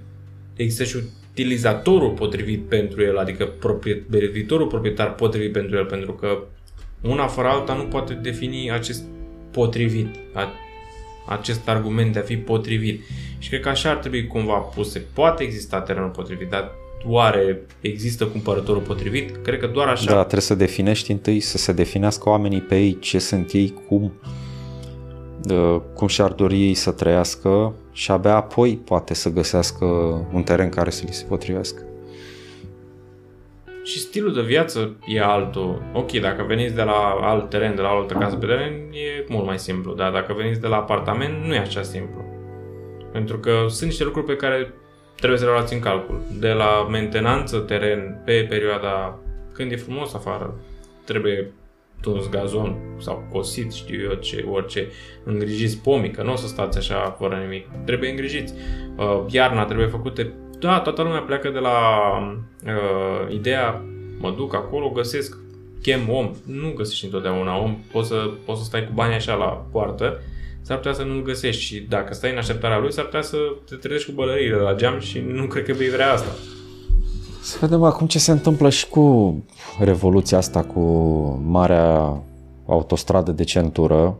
există 0.55 0.83
și 0.83 1.03
utilizatorul 1.31 2.11
potrivit 2.11 2.67
pentru 2.67 3.01
el, 3.01 3.17
adică 3.17 3.49
viitorul 4.31 4.67
proprietar 4.67 5.13
potrivit 5.13 5.51
pentru 5.51 5.77
el, 5.77 5.85
pentru 5.85 6.13
că 6.13 6.43
una 7.01 7.27
fără 7.27 7.47
alta 7.47 7.73
nu 7.73 7.83
poate 7.83 8.13
defini 8.13 8.71
acest 8.71 9.03
potrivit, 9.51 10.15
acest 11.27 11.67
argument 11.69 12.13
de 12.13 12.19
a 12.19 12.21
fi 12.21 12.37
potrivit. 12.37 13.01
Și 13.37 13.49
cred 13.49 13.61
că 13.61 13.69
așa 13.69 13.89
ar 13.89 13.95
trebui 13.95 14.27
cumva 14.27 14.57
puse. 14.57 15.05
Poate 15.13 15.43
exista 15.43 15.81
terenul 15.81 16.09
potrivit, 16.09 16.49
dar 16.49 16.71
oare 17.07 17.61
există 17.79 18.25
cumpărătorul 18.25 18.81
potrivit? 18.81 19.43
Cred 19.43 19.59
că 19.59 19.67
doar 19.67 19.87
așa. 19.87 20.13
Da, 20.13 20.19
trebuie 20.19 20.41
să 20.41 20.55
definești 20.55 21.11
întâi, 21.11 21.39
să 21.39 21.57
se 21.57 21.71
definească 21.71 22.29
oamenii 22.29 22.61
pe 22.61 22.79
ei, 22.79 22.99
ce 22.99 23.19
sunt 23.19 23.51
ei, 23.51 23.73
cum, 23.87 24.13
cum 25.93 26.07
și-ar 26.07 26.31
dori 26.31 26.61
ei 26.61 26.73
să 26.73 26.91
trăiască 26.91 27.73
și 27.91 28.11
abia 28.11 28.35
apoi 28.35 28.79
poate 28.85 29.13
să 29.13 29.29
găsească 29.29 29.85
un 30.33 30.43
teren 30.43 30.69
care 30.69 30.89
să 30.89 31.03
li 31.05 31.13
se 31.13 31.25
potrivească. 31.25 31.81
Și 33.83 33.99
stilul 33.99 34.33
de 34.33 34.41
viață 34.41 34.95
e 35.05 35.21
altul. 35.21 35.81
Ok, 35.93 36.11
dacă 36.11 36.43
veniți 36.47 36.75
de 36.75 36.81
la 36.81 37.17
alt 37.21 37.49
teren, 37.49 37.75
de 37.75 37.81
la 37.81 37.87
altă 37.87 38.13
casă 38.13 38.35
pe 38.35 38.45
teren, 38.45 38.71
e 38.91 39.25
mult 39.27 39.45
mai 39.45 39.59
simplu, 39.59 39.93
dar 39.93 40.11
dacă 40.11 40.33
veniți 40.37 40.61
de 40.61 40.67
la 40.67 40.75
apartament, 40.75 41.45
nu 41.45 41.53
e 41.53 41.57
așa 41.57 41.81
simplu. 41.81 42.21
Pentru 43.11 43.39
că 43.39 43.65
sunt 43.67 43.89
niște 43.89 44.03
lucruri 44.03 44.25
pe 44.25 44.35
care 44.35 44.73
trebuie 45.23 45.43
să 45.43 45.49
le 45.51 45.57
luați 45.57 45.73
în 45.73 45.79
calcul. 45.79 46.21
De 46.39 46.49
la 46.49 46.87
mentenanță 46.89 47.57
teren 47.57 48.21
pe 48.25 48.45
perioada 48.49 49.19
când 49.51 49.71
e 49.71 49.75
frumos 49.75 50.13
afară, 50.13 50.53
trebuie 51.05 51.51
tuns 52.01 52.29
gazon 52.29 52.77
sau 52.97 53.27
cosit, 53.31 53.73
știu 53.73 54.01
eu 54.01 54.13
ce, 54.13 54.45
orice, 54.51 54.87
îngrijiți 55.23 55.77
pomii, 55.77 56.11
că 56.11 56.23
nu 56.23 56.31
o 56.31 56.35
să 56.35 56.47
stați 56.47 56.77
așa 56.77 57.15
fără 57.19 57.35
nimic. 57.35 57.67
Trebuie 57.85 58.09
îngrijiți. 58.09 58.53
Uh, 58.97 59.23
iarna 59.29 59.65
trebuie 59.65 59.87
făcute. 59.87 60.33
Da, 60.59 60.79
toată 60.79 61.01
lumea 61.01 61.21
pleacă 61.21 61.49
de 61.49 61.59
la 61.59 61.77
uh, 62.65 63.33
ideea, 63.33 63.81
mă 64.19 64.33
duc 64.37 64.55
acolo, 64.55 64.89
găsesc, 64.89 65.37
chem 65.81 66.09
om. 66.09 66.31
Nu 66.45 66.73
găsești 66.75 67.05
întotdeauna 67.05 67.57
om, 67.57 67.77
poți 67.91 68.07
să, 68.07 68.29
poți 68.45 68.59
să 68.59 68.65
stai 68.65 68.85
cu 68.85 68.91
banii 68.93 69.15
așa 69.15 69.33
la 69.33 69.65
poartă 69.71 70.19
s-ar 70.63 70.77
putea 70.77 70.93
să 70.93 71.03
nu-l 71.03 71.23
găsești 71.23 71.61
și 71.61 71.79
dacă 71.79 72.13
stai 72.13 72.31
în 72.31 72.37
așteptarea 72.37 72.77
lui, 72.77 72.93
s-ar 72.93 73.05
putea 73.05 73.21
să 73.21 73.37
te 73.69 73.75
trezești 73.75 74.09
cu 74.09 74.15
bălăriile 74.15 74.55
la 74.55 74.75
geam 74.75 74.99
și 74.99 75.19
nu 75.19 75.45
cred 75.45 75.65
că 75.65 75.73
vei 75.73 75.89
vrea 75.89 76.11
asta. 76.11 76.31
Să 77.41 77.57
vedem 77.59 77.83
acum 77.83 78.07
ce 78.07 78.19
se 78.19 78.31
întâmplă 78.31 78.69
și 78.69 78.87
cu 78.89 79.35
revoluția 79.79 80.37
asta, 80.37 80.63
cu 80.63 80.81
marea 81.45 82.21
autostradă 82.65 83.31
de 83.31 83.43
centură 83.43 84.17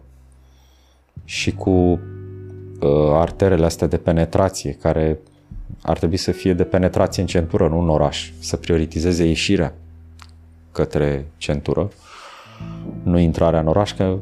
și 1.26 1.52
cu 1.52 1.70
uh, 1.70 2.00
arterele 3.12 3.66
astea 3.66 3.88
de 3.88 3.98
penetrație, 3.98 4.72
care 4.72 5.20
ar 5.82 5.98
trebui 5.98 6.18
să 6.18 6.32
fie 6.32 6.54
de 6.54 6.64
penetrație 6.64 7.22
în 7.22 7.28
centură, 7.28 7.68
nu 7.68 7.80
în 7.80 7.90
oraș, 7.90 8.32
să 8.40 8.58
prioritizeze 8.58 9.24
ieșirea 9.24 9.74
către 10.72 11.32
centură, 11.38 11.92
nu 13.04 13.20
intrarea 13.20 13.60
în 13.60 13.68
oraș, 13.68 13.94
că 13.94 14.18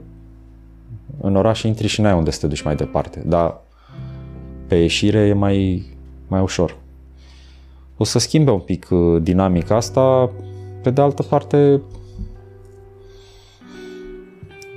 în 1.20 1.36
oraș 1.36 1.64
intri 1.64 1.88
și 1.88 2.02
n-ai 2.02 2.14
unde 2.14 2.32
să 2.32 2.40
te 2.40 2.48
duci 2.48 2.62
mai 2.62 2.76
departe, 2.76 3.24
dar 3.26 3.62
pe 4.68 4.76
ieșire 4.76 5.20
e 5.20 5.34
mai, 5.34 5.86
mai 6.28 6.42
ușor. 6.42 6.78
O 7.98 8.04
să 8.04 8.20
schimbe 8.20 8.52
un 8.52 8.60
pic 8.60 8.88
uh, 8.90 9.22
dinamica 9.22 9.76
asta, 9.76 10.30
pe 10.84 10.90
de 10.90 11.02
altă 11.02 11.24
parte 11.24 11.82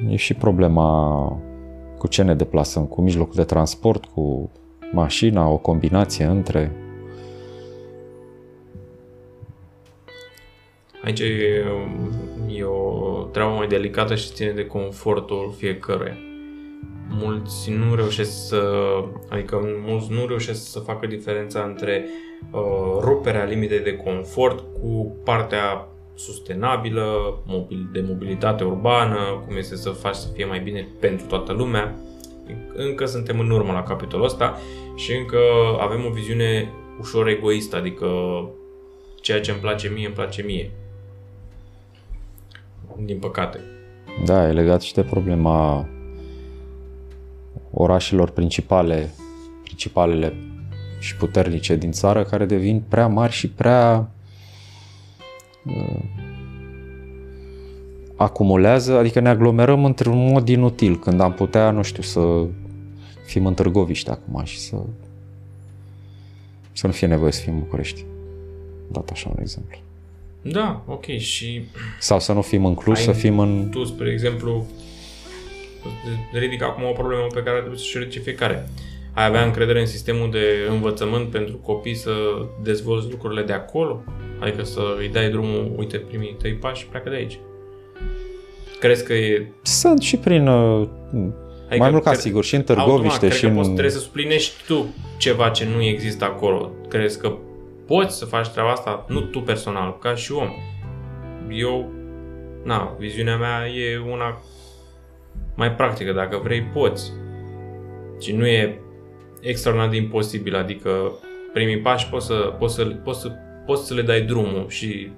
e 0.08 0.16
și 0.16 0.34
problema 0.34 1.28
cu 1.98 2.06
ce 2.06 2.22
ne 2.22 2.34
deplasăm, 2.34 2.84
cu 2.84 3.00
mijlocul 3.00 3.34
de 3.34 3.44
transport, 3.44 4.04
cu 4.04 4.50
mașina, 4.92 5.48
o 5.48 5.56
combinație 5.56 6.24
între 6.24 6.72
Aici 11.04 11.20
e, 11.20 11.64
e 12.48 12.64
o 12.64 13.22
treabă 13.32 13.54
mai 13.54 13.66
delicată 13.66 14.14
și 14.14 14.32
ține 14.32 14.50
de 14.50 14.66
confortul 14.66 15.54
fiecăruia. 15.56 16.16
Mulți 17.08 17.70
nu 17.70 17.94
reușesc 17.94 18.46
să, 18.46 18.62
adică 19.28 19.60
mulți 19.86 20.12
nu 20.12 20.26
reușesc 20.26 20.70
să 20.70 20.78
facă 20.78 21.06
diferența 21.06 21.60
între 21.60 22.04
uh, 22.50 22.98
ruperea 23.00 23.44
limitei 23.44 23.80
de 23.80 23.96
confort 23.96 24.64
cu 24.80 25.16
partea 25.24 25.88
sustenabilă, 26.14 27.38
mobil, 27.46 27.88
de 27.92 28.04
mobilitate 28.08 28.64
urbană, 28.64 29.42
cum 29.46 29.56
este 29.56 29.76
să 29.76 29.90
faci 29.90 30.14
să 30.14 30.28
fie 30.32 30.44
mai 30.44 30.60
bine 30.60 30.88
pentru 31.00 31.26
toată 31.26 31.52
lumea. 31.52 31.94
Încă 32.74 33.04
suntem 33.04 33.38
în 33.38 33.50
urmă 33.50 33.72
la 33.72 33.82
capitolul 33.82 34.24
ăsta 34.24 34.58
și 34.94 35.12
încă 35.12 35.38
avem 35.80 36.04
o 36.04 36.10
viziune 36.10 36.72
ușor 37.00 37.28
egoistă, 37.28 37.76
adică 37.76 38.08
ceea 39.20 39.40
ce 39.40 39.50
îmi 39.50 39.60
place 39.60 39.88
mie, 39.94 40.06
îmi 40.06 40.14
place 40.14 40.42
mie 40.42 40.70
din 43.04 43.18
păcate. 43.18 43.60
Da, 44.24 44.48
e 44.48 44.52
legat 44.52 44.80
și 44.80 44.94
de 44.94 45.02
problema 45.02 45.88
orașelor 47.70 48.30
principale, 48.30 49.10
principalele 49.62 50.34
și 50.98 51.16
puternice 51.16 51.76
din 51.76 51.92
țară 51.92 52.24
care 52.24 52.44
devin 52.44 52.82
prea 52.88 53.06
mari 53.06 53.32
și 53.32 53.48
prea 53.50 54.10
uh, 55.64 56.02
acumulează, 58.16 58.98
adică 58.98 59.20
ne 59.20 59.28
aglomerăm 59.28 59.84
într-un 59.84 60.26
mod 60.32 60.48
inutil, 60.48 60.98
când 60.98 61.20
am 61.20 61.32
putea, 61.32 61.70
nu 61.70 61.82
știu, 61.82 62.02
să 62.02 62.46
fim 63.26 63.46
în 63.46 63.54
Târgoviște 63.54 64.10
acum 64.10 64.44
și 64.44 64.58
să 64.58 64.76
să 66.72 66.86
nu 66.86 66.92
fie 66.92 67.06
nevoie 67.06 67.32
să 67.32 67.40
fim 67.40 67.52
în 67.52 67.58
București. 67.58 68.04
Dat 68.90 69.10
așa 69.10 69.28
un 69.28 69.40
exemplu. 69.40 69.78
Da, 70.46 70.82
ok, 70.86 71.06
și... 71.06 71.62
Sau 71.98 72.20
să 72.20 72.32
nu 72.32 72.42
fim 72.42 72.64
în 72.64 72.74
Cluj, 72.74 72.98
să 72.98 73.12
fim 73.12 73.38
în... 73.38 73.68
Tu, 73.70 73.84
spre 73.84 74.10
exemplu, 74.10 74.66
ridic 76.32 76.62
acum 76.62 76.84
o 76.84 76.92
problemă 76.92 77.26
pe 77.34 77.42
care 77.42 77.56
trebuie 77.56 77.78
să-și 77.78 77.98
ridice 77.98 78.18
fiecare. 78.18 78.68
ai 79.12 79.26
avea 79.26 79.44
încredere 79.44 79.80
în 79.80 79.86
sistemul 79.86 80.30
de 80.30 80.46
învățământ 80.70 81.28
pentru 81.28 81.56
copii 81.56 81.94
să 81.94 82.12
dezvolți 82.62 83.10
lucrurile 83.10 83.42
de 83.42 83.52
acolo? 83.52 84.02
Adică 84.40 84.64
să 84.64 84.80
îi 84.98 85.08
dai 85.08 85.30
drumul, 85.30 85.72
uite, 85.76 85.96
primii 85.96 86.36
tăi 86.42 86.52
pași 86.52 86.80
și 86.80 86.86
pleacă 86.86 87.08
de 87.08 87.16
aici. 87.16 87.38
Crezi 88.80 89.04
că 89.04 89.12
e... 89.12 89.46
Sunt 89.62 90.02
și 90.02 90.16
prin... 90.16 90.46
Uh, 90.46 90.88
adică 91.66 91.78
mai 91.78 91.90
mult 91.90 92.02
ca 92.02 92.14
sigur, 92.14 92.44
și 92.44 92.54
în 92.54 92.62
Târgoviște 92.62 93.14
automat, 93.14 93.32
și 93.32 93.44
în... 93.44 93.54
Poți, 93.54 93.68
trebuie 93.68 93.92
să 93.92 93.98
suplinești 93.98 94.52
tu 94.66 94.94
ceva 95.16 95.48
ce 95.48 95.66
nu 95.74 95.82
există 95.82 96.24
acolo. 96.24 96.70
Crezi 96.88 97.18
că 97.18 97.36
poți 97.86 98.18
să 98.18 98.24
faci 98.24 98.48
treaba 98.48 98.70
asta, 98.70 99.04
nu 99.08 99.20
tu 99.20 99.40
personal, 99.40 99.98
ca 99.98 100.14
și 100.14 100.32
om. 100.32 100.48
Eu, 101.50 101.92
na, 102.64 102.96
viziunea 102.98 103.36
mea 103.36 103.68
e 103.68 103.98
una 103.98 104.40
mai 105.54 105.72
practică. 105.72 106.12
Dacă 106.12 106.40
vrei, 106.42 106.62
poți. 106.62 107.12
Și 108.20 108.32
nu 108.32 108.46
e 108.46 108.80
extraordinar 109.40 109.90
de 109.90 109.96
imposibil, 109.96 110.56
adică 110.56 111.12
primii 111.52 111.80
pași 111.80 112.08
poți 112.08 112.26
să, 112.26 112.54
poți 112.58 112.74
să, 112.74 112.84
poți 112.84 113.20
să, 113.20 113.32
poți 113.66 113.86
să 113.86 113.94
le 113.94 114.02
dai 114.02 114.20
drumul 114.20 114.68
și 114.68 115.10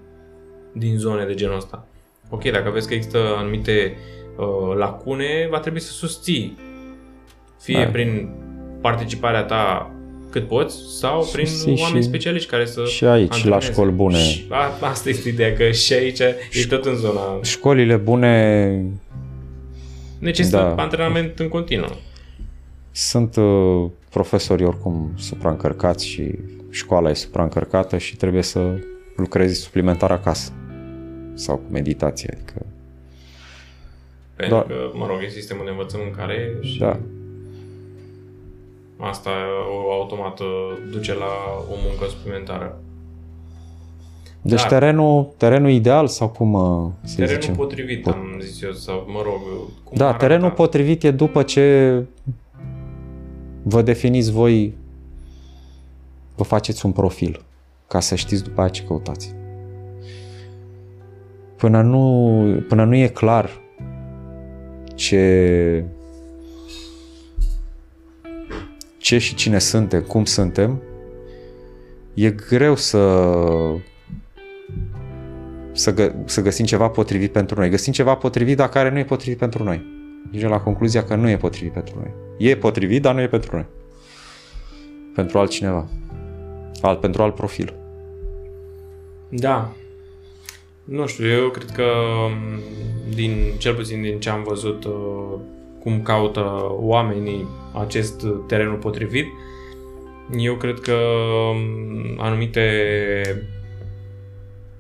din 0.72 0.98
zone 0.98 1.24
de 1.24 1.34
genul 1.34 1.56
ăsta. 1.56 1.86
Ok, 2.30 2.50
dacă 2.50 2.70
vezi 2.70 2.88
că 2.88 2.94
există 2.94 3.18
anumite 3.36 3.96
uh, 4.36 4.76
lacune, 4.76 5.46
va 5.50 5.60
trebui 5.60 5.80
să 5.80 5.92
susții. 5.92 6.58
Fie 7.58 7.84
da. 7.84 7.90
prin 7.90 8.30
participarea 8.80 9.42
ta 9.42 9.95
cât 10.38 10.48
poți 10.48 10.76
sau 10.98 11.28
prin 11.32 11.46
și, 11.46 11.82
oameni 11.82 12.02
și, 12.02 12.08
specialiști 12.08 12.50
care 12.50 12.66
să 12.66 12.84
Și 12.84 13.04
aici, 13.04 13.32
antreneze. 13.32 13.48
la 13.48 13.60
școli 13.60 13.90
bune. 13.90 14.18
Și, 14.18 14.46
a, 14.48 14.78
asta 14.80 15.08
este 15.08 15.28
ideea, 15.28 15.52
că 15.52 15.70
și 15.70 15.92
aici 15.92 16.18
e 16.18 16.66
tot 16.68 16.84
în 16.84 16.94
zona... 16.94 17.20
Școlile 17.42 17.96
bune... 17.96 18.84
Necesită 20.18 20.56
da. 20.56 20.82
antrenament 20.82 21.38
în 21.38 21.48
continuu. 21.48 21.96
Sunt 22.90 23.36
uh, 23.36 23.90
profesori 24.10 24.64
oricum 24.64 25.12
supraîncărcați 25.16 26.06
și 26.06 26.38
școala 26.70 27.10
e 27.10 27.14
supraîncărcată 27.14 27.98
și 27.98 28.16
trebuie 28.16 28.42
să 28.42 28.78
lucrezi 29.16 29.60
suplimentar 29.60 30.10
acasă 30.10 30.52
sau 31.34 31.56
cu 31.56 31.72
meditație. 31.72 32.28
Adică 32.32 32.66
pentru 34.36 34.54
Doar... 34.54 34.66
că, 34.66 34.90
mă 34.92 35.06
rog, 35.06 35.18
e 35.24 35.28
sistemul 35.28 35.64
de 35.64 35.70
învățământ 35.70 36.14
care 36.14 36.56
și 36.60 36.78
da. 36.78 37.00
Asta 38.96 39.30
o 39.88 39.92
automat 39.92 40.40
duce 40.90 41.14
la 41.14 41.32
o 41.70 41.74
muncă 41.86 42.06
suplimentară. 42.08 42.80
Deci 44.42 44.60
Dar, 44.60 44.68
terenul, 44.68 45.28
terenul 45.36 45.70
ideal 45.70 46.06
sau 46.06 46.28
cum 46.28 46.52
uh, 46.52 46.90
să 47.02 47.14
Terenul 47.14 47.40
zicem? 47.40 47.54
potrivit, 47.54 48.02
Pot... 48.02 48.12
am 48.12 48.38
zis 48.40 48.62
eu, 48.62 48.72
sau 48.72 49.06
mă 49.08 49.20
rog, 49.24 49.40
cum 49.84 49.96
Da, 49.96 50.14
terenul 50.14 50.50
potrivit 50.50 51.04
e 51.04 51.10
după 51.10 51.42
ce 51.42 52.02
vă 53.62 53.82
definiți 53.82 54.32
voi, 54.32 54.74
vă 56.36 56.42
faceți 56.42 56.86
un 56.86 56.92
profil 56.92 57.44
ca 57.86 58.00
să 58.00 58.14
știți 58.14 58.42
după 58.42 58.60
aceea 58.60 58.72
ce 58.72 58.84
căutați. 58.88 59.34
Până 61.56 61.82
nu, 61.82 62.64
până 62.68 62.84
nu 62.84 62.94
e 62.94 63.06
clar 63.06 63.50
ce, 64.94 65.84
ce 69.06 69.18
și 69.18 69.34
cine 69.34 69.58
suntem, 69.58 70.02
cum 70.02 70.24
suntem, 70.24 70.82
e 72.14 72.30
greu 72.30 72.76
să 72.76 73.22
să, 75.72 75.94
gă, 75.94 76.14
să 76.24 76.42
găsim 76.42 76.64
ceva 76.64 76.88
potrivit 76.88 77.32
pentru 77.32 77.58
noi. 77.58 77.70
Găsim 77.70 77.92
ceva 77.92 78.14
potrivit, 78.14 78.56
dar 78.56 78.68
care 78.68 78.90
nu 78.90 78.98
e 78.98 79.04
potrivit 79.04 79.38
pentru 79.38 79.62
noi. 79.62 79.84
Ajungem 80.28 80.50
la 80.50 80.60
concluzia 80.60 81.04
că 81.04 81.14
nu 81.14 81.28
e 81.28 81.36
potrivit 81.36 81.72
pentru 81.72 81.94
noi. 81.98 82.12
E 82.38 82.56
potrivit, 82.56 83.02
dar 83.02 83.14
nu 83.14 83.20
e 83.20 83.28
pentru 83.28 83.56
noi. 83.56 83.66
Pentru 85.14 85.38
altcineva. 85.38 85.88
Alt, 86.80 87.00
pentru 87.00 87.22
alt 87.22 87.34
profil. 87.34 87.74
Da. 89.28 89.72
Nu 90.84 91.06
știu, 91.06 91.26
eu 91.26 91.48
cred 91.48 91.70
că 91.70 91.86
din, 93.14 93.52
cel 93.58 93.74
puțin 93.74 94.02
din 94.02 94.20
ce 94.20 94.30
am 94.30 94.42
văzut 94.42 94.84
uh, 94.84 95.38
cum 95.86 96.02
caută 96.02 96.66
oamenii 96.70 97.46
acest 97.72 98.26
terenul 98.46 98.76
potrivit, 98.76 99.26
eu 100.38 100.54
cred 100.54 100.80
că 100.80 100.92
um, 100.92 102.20
anumite 102.20 102.62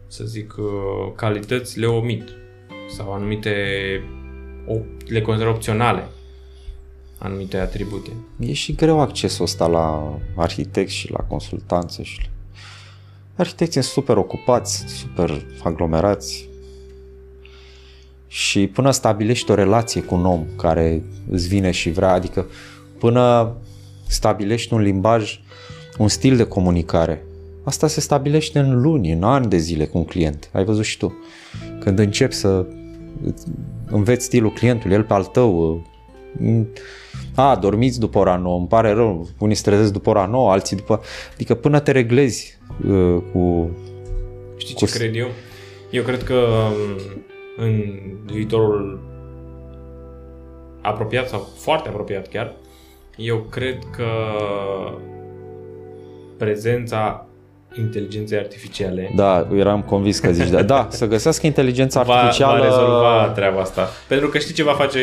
să 0.06 0.24
zic 0.24 0.54
uh, 0.58 0.64
calități 1.16 1.78
le 1.78 1.86
omit 1.86 2.28
sau 2.88 3.12
anumite 3.12 3.50
le 5.06 5.20
consider 5.20 5.48
opționale 5.48 6.08
anumite 7.18 7.56
atribute. 7.56 8.10
E 8.38 8.52
și 8.52 8.74
greu 8.74 9.00
accesul 9.00 9.44
ăsta 9.44 9.66
la 9.66 10.18
arhitecți 10.36 10.94
și 10.94 11.10
la 11.10 11.18
consultanțe 11.18 12.02
și 12.02 12.30
arhitecții 13.36 13.82
sunt 13.82 13.92
super 13.92 14.16
ocupați, 14.16 14.84
super 14.86 15.46
aglomerați 15.62 16.48
și 18.26 18.66
până 18.66 18.90
stabilești 18.90 19.50
o 19.50 19.54
relație 19.54 20.02
cu 20.02 20.14
un 20.14 20.24
om 20.24 20.44
care 20.56 21.02
îți 21.30 21.48
vine 21.48 21.70
și 21.70 21.90
vrea, 21.90 22.12
adică 22.12 22.46
până 22.98 23.56
stabilești 24.06 24.72
un 24.72 24.80
limbaj, 24.80 25.40
un 25.98 26.08
stil 26.08 26.36
de 26.36 26.44
comunicare, 26.44 27.24
asta 27.64 27.86
se 27.86 28.00
stabilește 28.00 28.58
în 28.58 28.80
luni, 28.80 29.12
în 29.12 29.22
ani 29.22 29.48
de 29.48 29.56
zile 29.56 29.84
cu 29.84 29.98
un 29.98 30.04
client. 30.04 30.50
Ai 30.52 30.64
văzut 30.64 30.84
și 30.84 30.98
tu. 30.98 31.14
Când 31.80 31.98
începi 31.98 32.34
să 32.34 32.66
înveți 33.86 34.24
stilul 34.24 34.52
clientului, 34.52 34.96
el 34.96 35.02
pe 35.02 35.12
al 35.12 35.24
tău, 35.24 35.82
a, 37.34 37.56
dormiți 37.56 38.00
după 38.00 38.18
ora 38.18 38.36
9, 38.36 38.58
îmi 38.58 38.66
pare 38.66 38.92
rău, 38.92 39.28
unii 39.38 39.54
se 39.54 39.62
trezesc 39.62 39.92
după 39.92 40.10
ora 40.10 40.26
9, 40.26 40.50
alții 40.50 40.76
după... 40.76 41.00
Adică 41.34 41.54
până 41.54 41.80
te 41.80 41.90
reglezi 41.90 42.58
uh, 42.88 43.22
cu... 43.32 43.70
Știi 44.56 44.74
cu... 44.74 44.84
ce 44.84 44.98
cred 44.98 45.16
eu? 45.16 45.28
Eu 45.90 46.02
cred 46.02 46.22
că 46.22 46.34
um, 46.34 47.02
în 47.56 47.92
viitorul 48.24 49.00
apropiat 50.82 51.28
sau 51.28 51.48
foarte 51.58 51.88
apropiat 51.88 52.28
chiar, 52.28 52.52
eu 53.16 53.36
cred 53.50 53.78
că 53.96 54.06
prezența 56.36 57.26
inteligenței 57.78 58.38
artificiale. 58.38 59.12
Da, 59.14 59.48
eram 59.54 59.82
convins 59.82 60.18
că 60.18 60.32
zici, 60.32 60.48
da, 60.48 60.62
da 60.62 60.88
să 60.90 61.06
găsească 61.06 61.46
inteligența 61.46 62.00
artificială. 62.06 62.52
Va, 62.52 62.58
va 62.58 62.64
rezolva 62.64 63.32
treaba 63.34 63.60
asta. 63.60 63.88
Pentru 64.08 64.28
că 64.28 64.38
știi 64.38 64.54
ce 64.54 64.62
va 64.62 64.72
face? 64.72 65.00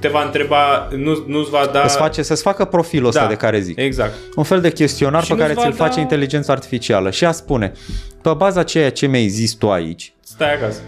Te 0.00 0.08
va 0.08 0.24
întreba, 0.24 0.88
nu, 0.96 1.24
nu-ți 1.26 1.50
va 1.50 1.70
da... 1.72 1.82
Îți 1.82 1.96
face, 1.96 2.22
să-ți 2.22 2.42
facă 2.42 2.64
profilul 2.64 3.08
ăsta 3.08 3.22
da, 3.22 3.28
de 3.28 3.34
care 3.34 3.60
zic. 3.60 3.78
Exact. 3.78 4.12
Un 4.36 4.44
fel 4.44 4.60
de 4.60 4.70
chestionar 4.70 5.24
și 5.24 5.32
pe 5.32 5.38
care 5.38 5.52
ți-l 5.52 5.74
da... 5.76 5.84
face 5.84 6.00
inteligența 6.00 6.52
artificială. 6.52 7.10
Și 7.10 7.24
a 7.24 7.32
spune, 7.32 7.72
pe 8.22 8.30
baza 8.36 8.62
ceea 8.62 8.90
ce 8.90 9.06
mi-ai 9.06 9.28
zis 9.28 9.52
tu 9.52 9.70
aici... 9.70 10.14
Stai 10.20 10.54
acasă. 10.54 10.80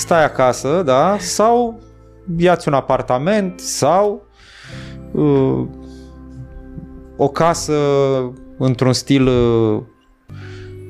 Stai 0.00 0.24
acasă, 0.24 0.82
da? 0.84 1.16
Sau 1.18 1.80
iați 2.36 2.68
un 2.68 2.74
apartament 2.74 3.60
sau 3.60 4.26
uh, 5.12 5.66
o 7.16 7.28
casă 7.28 7.74
într-un 8.58 8.92
stil 8.92 9.26
uh, 9.26 9.82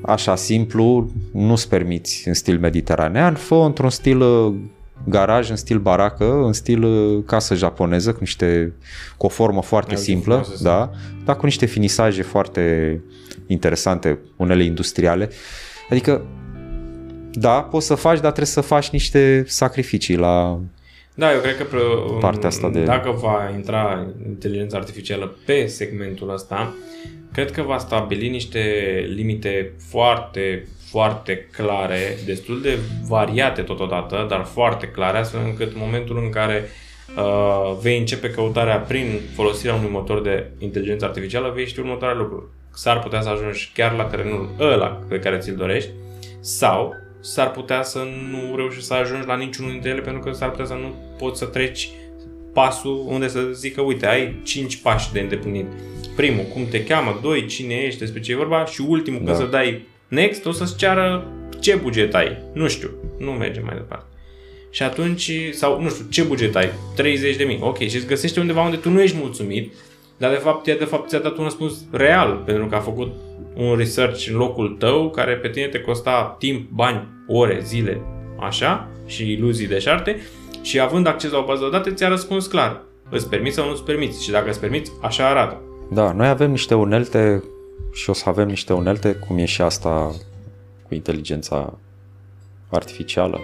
așa 0.05 0.35
simplu, 0.35 1.11
nu-ți 1.33 1.69
permiți 1.69 2.27
în 2.27 2.33
stil 2.33 2.59
mediteranean, 2.59 3.35
fă 3.35 3.55
într-un 3.55 3.89
stil 3.89 4.21
uh, 4.21 4.53
garaj, 5.07 5.49
în 5.49 5.55
stil 5.55 5.79
baracă, 5.79 6.43
în 6.43 6.53
stil 6.53 6.83
uh, 6.83 7.23
casă 7.25 7.55
japoneză, 7.55 8.11
cu 8.11 8.19
niște 8.19 8.73
cu 9.17 9.25
o 9.25 9.29
formă 9.29 9.61
foarte 9.61 9.95
Ai 9.95 10.01
simplă, 10.01 10.47
da, 10.61 10.89
dar 11.25 11.35
cu 11.35 11.45
niște 11.45 11.65
finisaje 11.65 12.21
foarte 12.21 13.01
interesante, 13.47 14.19
unele 14.37 14.63
industriale. 14.63 15.29
Adică 15.89 16.25
da, 17.33 17.61
poți 17.61 17.85
să 17.85 17.95
faci, 17.95 18.19
dar 18.19 18.31
trebuie 18.31 18.45
să 18.45 18.61
faci 18.61 18.89
niște 18.89 19.43
sacrificii 19.47 20.15
la 20.15 20.59
da, 21.13 21.33
eu 21.33 21.39
cred 21.39 21.57
că 21.57 21.65
partea 22.19 22.47
asta 22.47 22.69
de... 22.69 22.83
dacă 22.83 23.11
va 23.11 23.51
intra 23.55 24.07
inteligența 24.27 24.77
artificială 24.77 25.35
pe 25.45 25.65
segmentul 25.65 26.33
ăsta, 26.33 26.75
cred 27.33 27.51
că 27.51 27.61
va 27.61 27.77
stabili 27.77 28.29
niște 28.29 28.61
limite 29.15 29.73
foarte, 29.89 30.67
foarte 30.89 31.47
clare, 31.51 32.17
destul 32.25 32.61
de 32.61 32.77
variate 33.07 33.61
totodată, 33.61 34.25
dar 34.29 34.43
foarte 34.43 34.87
clare, 34.87 35.17
astfel 35.17 35.41
încât 35.45 35.73
în 35.73 35.79
momentul 35.79 36.17
în 36.23 36.29
care 36.29 36.63
uh, 37.17 37.77
vei 37.81 37.97
începe 37.97 38.29
căutarea 38.29 38.77
prin 38.77 39.19
folosirea 39.35 39.75
unui 39.75 39.89
motor 39.89 40.21
de 40.21 40.45
inteligență 40.57 41.05
artificială, 41.05 41.51
vei 41.55 41.67
ști 41.67 41.79
următoarea 41.79 42.17
lucruri. 42.17 42.45
S-ar 42.73 42.99
putea 42.99 43.21
să 43.21 43.29
ajungi 43.29 43.71
chiar 43.73 43.95
la 43.95 44.03
terenul 44.03 44.49
ăla 44.59 45.01
pe 45.07 45.19
care 45.19 45.37
ți-l 45.37 45.55
dorești 45.55 45.89
sau 46.39 46.93
s-ar 47.21 47.51
putea 47.51 47.83
să 47.83 48.07
nu 48.31 48.55
reușești 48.55 48.85
să 48.85 48.93
ajungi 48.93 49.27
la 49.27 49.35
niciunul 49.35 49.71
dintre 49.71 49.89
ele 49.89 50.01
pentru 50.01 50.21
că 50.21 50.31
s-ar 50.31 50.49
putea 50.49 50.65
să 50.65 50.73
nu 50.73 50.95
poți 51.17 51.39
să 51.39 51.45
treci 51.45 51.89
pasul 52.53 53.03
unde 53.07 53.27
să 53.27 53.41
zică, 53.53 53.81
uite, 53.81 54.07
ai 54.07 54.35
5 54.43 54.75
pași 54.77 55.11
de 55.13 55.19
îndeplinit. 55.19 55.65
Primul, 56.15 56.43
cum 56.43 56.67
te 56.69 56.83
cheamă, 56.83 57.19
doi, 57.21 57.45
cine 57.45 57.73
ești, 57.73 57.99
despre 57.99 58.19
ce 58.19 58.31
e 58.31 58.35
vorba 58.35 58.65
și 58.65 58.81
ultimul, 58.87 59.19
da. 59.19 59.25
când 59.25 59.37
să 59.37 59.51
dai 59.51 59.87
next, 60.07 60.45
o 60.45 60.51
să-ți 60.51 60.77
ceară 60.77 61.27
ce 61.59 61.75
buget 61.75 62.15
ai. 62.15 62.37
Nu 62.53 62.67
știu, 62.67 62.89
nu 63.17 63.31
merge 63.31 63.59
mai 63.59 63.75
departe. 63.75 64.05
Și 64.69 64.83
atunci, 64.83 65.31
sau 65.51 65.81
nu 65.81 65.89
știu, 65.89 66.05
ce 66.09 66.23
buget 66.23 66.55
ai? 66.55 66.69
30 66.95 67.35
de 67.35 67.43
mii. 67.43 67.59
Ok, 67.61 67.77
și 67.77 67.95
îți 67.95 68.07
găsește 68.07 68.39
undeva 68.39 68.63
unde 68.63 68.77
tu 68.77 68.89
nu 68.89 69.01
ești 69.01 69.17
mulțumit, 69.17 69.73
dar 70.17 70.31
de 70.31 70.37
fapt, 70.37 70.67
ea 70.67 70.77
de 70.77 70.85
fapt 70.85 71.09
ți-a 71.09 71.19
dat 71.19 71.37
un 71.37 71.43
răspuns 71.43 71.73
real, 71.91 72.43
pentru 72.45 72.65
că 72.65 72.75
a 72.75 72.79
făcut 72.79 73.11
un 73.55 73.75
research 73.75 74.27
în 74.29 74.35
locul 74.35 74.75
tău, 74.79 75.09
care 75.09 75.35
pe 75.35 75.49
tine 75.49 75.67
te 75.67 75.79
costa 75.79 76.35
timp, 76.39 76.69
bani, 76.69 77.07
ore, 77.27 77.59
zile, 77.63 78.01
așa, 78.39 78.87
și 79.05 79.31
iluzii 79.31 79.67
de 79.67 79.79
șarte, 79.79 80.19
și 80.61 80.79
având 80.79 81.07
acces 81.07 81.31
la 81.31 81.37
o 81.37 81.43
bază 81.43 81.63
de 81.63 81.69
date, 81.69 81.93
ți-a 81.93 82.07
răspuns 82.07 82.47
clar. 82.47 82.81
Îți 83.09 83.29
permiți 83.29 83.55
sau 83.55 83.65
nu 83.65 83.71
îți 83.71 83.83
permiți? 83.83 84.23
Și 84.23 84.31
dacă 84.31 84.49
îți 84.49 84.59
permiți, 84.59 84.91
așa 85.01 85.27
arată. 85.27 85.61
Da, 85.89 86.11
noi 86.11 86.27
avem 86.27 86.51
niște 86.51 86.75
unelte 86.75 87.43
și 87.93 88.09
o 88.09 88.13
să 88.13 88.29
avem 88.29 88.47
niște 88.47 88.73
unelte, 88.73 89.13
cum 89.13 89.37
e 89.37 89.45
și 89.45 89.61
asta 89.61 90.11
cu 90.87 90.93
inteligența 90.93 91.73
artificială. 92.69 93.39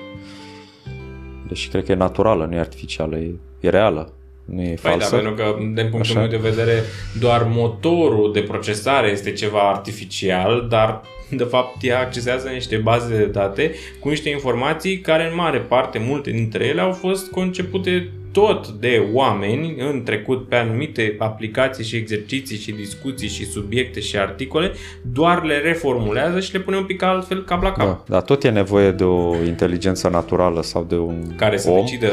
Deci 1.48 1.70
cred 1.70 1.84
că 1.86 1.92
e 1.92 1.96
naturală, 1.96 2.46
nu 2.46 2.56
e 2.56 2.60
artificială, 2.60 3.18
e, 3.18 3.34
e 3.60 3.70
reală, 3.70 4.14
nu 4.48 4.62
e 4.62 4.66
Păi 4.66 4.76
da, 4.84 4.90
falsă. 4.90 5.16
pentru 5.16 5.34
că, 5.34 5.56
din 5.58 5.88
punctul 5.90 6.00
Așa. 6.00 6.20
meu 6.20 6.28
de 6.28 6.50
vedere, 6.50 6.84
doar 7.20 7.48
motorul 7.50 8.34
de 8.34 8.42
procesare 8.42 9.10
este 9.10 9.32
ceva 9.32 9.60
artificial, 9.60 10.66
dar 10.70 11.02
de 11.30 11.44
fapt 11.44 11.84
ea 11.84 12.00
accesează 12.00 12.50
niște 12.50 12.76
baze 12.76 13.18
de 13.18 13.26
date 13.26 13.72
cu 14.00 14.10
niște 14.10 14.30
informații 14.30 15.00
care 15.00 15.28
în 15.30 15.36
mare 15.36 15.58
parte, 15.58 16.00
multe 16.08 16.32
dintre 16.32 16.66
ele 16.66 16.82
au 16.82 16.92
fost 16.92 17.32
concepute 17.32 18.12
tot 18.32 18.68
de 18.68 19.08
oameni 19.14 19.76
în 19.80 20.04
trecut 20.04 20.48
pe 20.48 20.56
anumite 20.56 21.16
aplicații 21.18 21.84
și 21.84 21.96
exerciții 21.96 22.58
și 22.58 22.72
discuții 22.72 23.28
și 23.28 23.46
subiecte 23.46 24.00
și 24.00 24.18
articole, 24.18 24.72
doar 25.02 25.44
le 25.44 25.58
reformulează 25.58 26.40
și 26.40 26.54
le 26.54 26.60
pune 26.60 26.78
un 26.78 26.84
pic 26.84 27.02
altfel 27.02 27.44
cap 27.44 27.64
la 27.64 27.72
cap. 27.72 27.86
Da, 27.88 28.04
dar 28.08 28.22
tot 28.22 28.44
e 28.44 28.50
nevoie 28.50 28.92
de 28.92 29.04
o 29.04 29.44
inteligență 29.44 30.10
naturală 30.10 30.62
sau 30.62 30.84
de 30.84 30.96
un 30.96 31.36
Care 31.36 31.58
să 31.58 31.70
om 31.70 31.80
decidă 31.80 32.12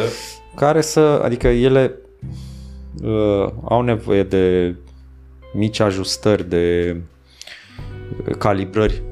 care 0.55 0.80
să, 0.80 1.01
adică 1.01 1.49
ele 1.49 1.95
uh, 3.03 3.53
au 3.64 3.83
nevoie 3.83 4.22
de 4.22 4.75
mici 5.55 5.81
ajustări, 5.81 6.49
de 6.49 6.97
calibrări. 8.39 9.03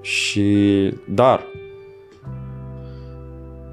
Și, 0.00 0.90
dar, 1.08 1.46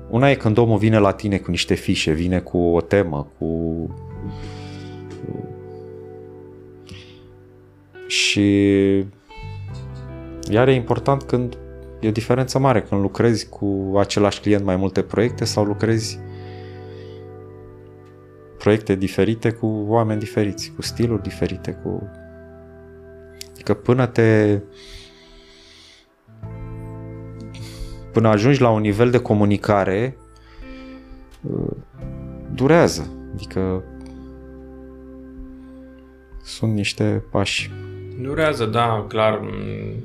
una 0.10 0.30
e 0.30 0.36
când 0.36 0.58
omul 0.58 0.78
vine 0.78 0.98
la 0.98 1.12
tine 1.12 1.38
cu 1.38 1.52
niște 1.52 1.74
fișe, 1.74 2.12
vine 2.12 2.40
cu 2.40 2.58
o 2.58 2.82
temă, 2.82 3.28
cu... 3.38 3.48
Și 8.08 8.50
iar 10.50 10.68
e 10.68 10.74
important 10.74 11.24
când 11.24 11.58
e 12.00 12.08
o 12.08 12.12
diferență 12.12 12.60
mare 12.60 12.82
când 12.82 13.02
lucrezi 13.02 13.50
cu 13.50 13.94
același 13.98 14.42
client 14.42 14.64
mai 14.64 14.76
multe 14.76 15.02
proiecte 15.02 15.46
sau 15.46 15.64
lucrezi 15.64 16.20
proiecte 18.60 18.95
diferite 18.95 19.51
cu 19.51 19.86
oameni 19.88 20.20
diferiți, 20.20 20.74
cu 20.76 20.82
stiluri 20.82 21.22
diferite, 21.22 21.72
cu... 21.84 22.10
Adică 23.51 23.74
până 23.74 24.05
te... 24.05 24.60
Până 28.14 28.28
ajungi 28.28 28.62
la 28.62 28.70
un 28.70 28.82
nivel 28.82 29.10
de 29.12 29.18
comunicare 29.20 30.18
uh, 31.41 31.76
durează. 32.53 33.07
Adică 33.34 33.84
sunt 36.43 36.74
niște 36.74 37.24
pași. 37.32 37.72
durează, 38.22 38.66
da, 38.66 39.05
clar, 39.07 39.39
m- 39.39 39.95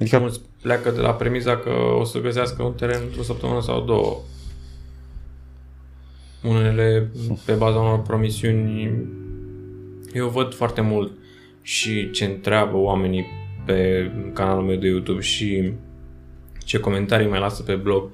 Adică 0.00 0.18
Mulți 0.18 0.40
pleacă 0.62 0.90
de 0.90 1.00
la 1.00 1.14
premiza 1.14 1.56
că 1.56 1.70
o 1.98 2.04
să 2.04 2.20
găsească 2.20 2.62
un 2.62 2.72
teren 2.72 3.00
într-o 3.06 3.22
săptămână 3.22 3.60
sau 3.60 3.80
două. 3.80 4.16
Unele 6.42 7.10
pe 7.44 7.52
baza 7.52 7.78
unor 7.78 8.02
promisiuni. 8.02 8.90
Eu 10.14 10.28
văd 10.28 10.54
foarte 10.54 10.80
mult 10.80 11.12
și 11.62 12.10
ce 12.10 12.24
întreabă 12.24 12.76
oamenii 12.76 13.26
pe 13.66 14.10
canalul 14.32 14.64
meu 14.64 14.76
de 14.76 14.86
YouTube 14.86 15.20
și 15.20 15.72
ce 16.64 16.78
comentarii 16.78 17.28
mai 17.28 17.38
lasă 17.38 17.62
pe 17.62 17.74
blog. 17.74 18.10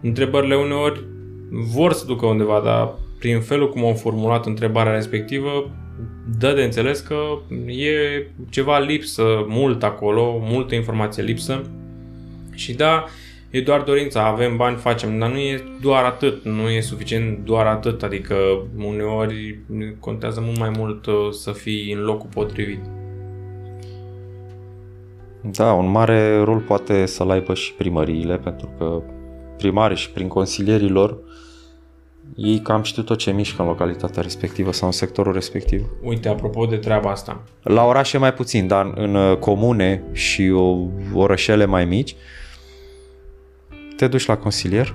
Întrebările 0.00 0.56
uneori 0.56 1.04
vor 1.50 1.92
să 1.92 2.06
ducă 2.06 2.26
undeva, 2.26 2.60
dar 2.64 2.94
prin 3.18 3.40
felul 3.40 3.70
cum 3.70 3.84
au 3.84 3.94
formulat 3.94 4.46
întrebarea 4.46 4.94
respectivă, 4.94 5.70
dă 6.38 6.52
de 6.52 6.62
înțeles 6.62 7.00
că 7.00 7.38
e 7.66 8.26
ceva 8.50 8.78
lipsă 8.78 9.44
mult 9.48 9.82
acolo, 9.82 10.38
multă 10.42 10.74
informație 10.74 11.22
lipsă. 11.22 11.70
Și 12.54 12.72
da, 12.72 13.04
e 13.54 13.60
doar 13.60 13.80
dorința, 13.80 14.26
avem 14.26 14.56
bani, 14.56 14.76
facem, 14.76 15.18
dar 15.18 15.30
nu 15.30 15.38
e 15.38 15.64
doar 15.80 16.04
atât, 16.04 16.44
nu 16.44 16.68
e 16.68 16.80
suficient 16.80 17.44
doar 17.44 17.66
atât, 17.66 18.02
adică 18.02 18.34
uneori 18.78 19.58
contează 20.00 20.40
mult 20.40 20.58
mai 20.58 20.72
mult 20.76 21.06
uh, 21.06 21.14
să 21.30 21.52
fii 21.52 21.92
în 21.92 22.00
locul 22.00 22.28
potrivit. 22.34 22.80
Da, 25.40 25.72
un 25.72 25.90
mare 25.90 26.42
rol 26.42 26.58
poate 26.58 27.06
să-l 27.06 27.30
aibă 27.30 27.54
și 27.54 27.74
primăriile, 27.74 28.36
pentru 28.36 28.70
că 28.78 29.02
primarii 29.56 29.96
și 29.96 30.10
prin 30.10 30.28
consilierii 30.28 30.88
lor 30.88 31.18
ei 32.36 32.58
cam 32.58 32.82
știu 32.82 33.02
tot 33.02 33.18
ce 33.18 33.30
mișcă 33.30 33.62
în 33.62 33.68
localitatea 33.68 34.22
respectivă 34.22 34.72
sau 34.72 34.86
în 34.86 34.92
sectorul 34.92 35.32
respectiv. 35.32 35.86
Uite, 36.02 36.28
apropo 36.28 36.66
de 36.66 36.76
treaba 36.76 37.10
asta, 37.10 37.42
La 37.62 37.84
orașe 37.84 38.18
mai 38.18 38.34
puțin, 38.34 38.66
dar 38.66 38.92
în 38.94 39.14
uh, 39.14 39.36
comune 39.36 40.02
și 40.12 40.50
o, 40.50 40.76
orășele 41.12 41.64
mai 41.64 41.84
mici, 41.84 42.16
te 44.04 44.10
duci 44.10 44.26
la 44.26 44.36
consilier, 44.36 44.94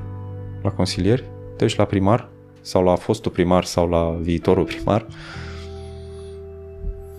la 0.61 0.69
consilieri, 0.69 1.23
te 1.57 1.65
duci 1.65 1.75
la 1.75 1.85
primar? 1.85 2.29
Sau 2.61 2.83
la 2.83 2.95
fostul 2.95 3.31
primar 3.31 3.63
sau 3.63 3.89
la 3.89 4.17
viitorul 4.21 4.63
primar, 4.63 5.05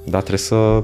dar 0.04 0.20
trebuie 0.20 0.38
să, 0.38 0.82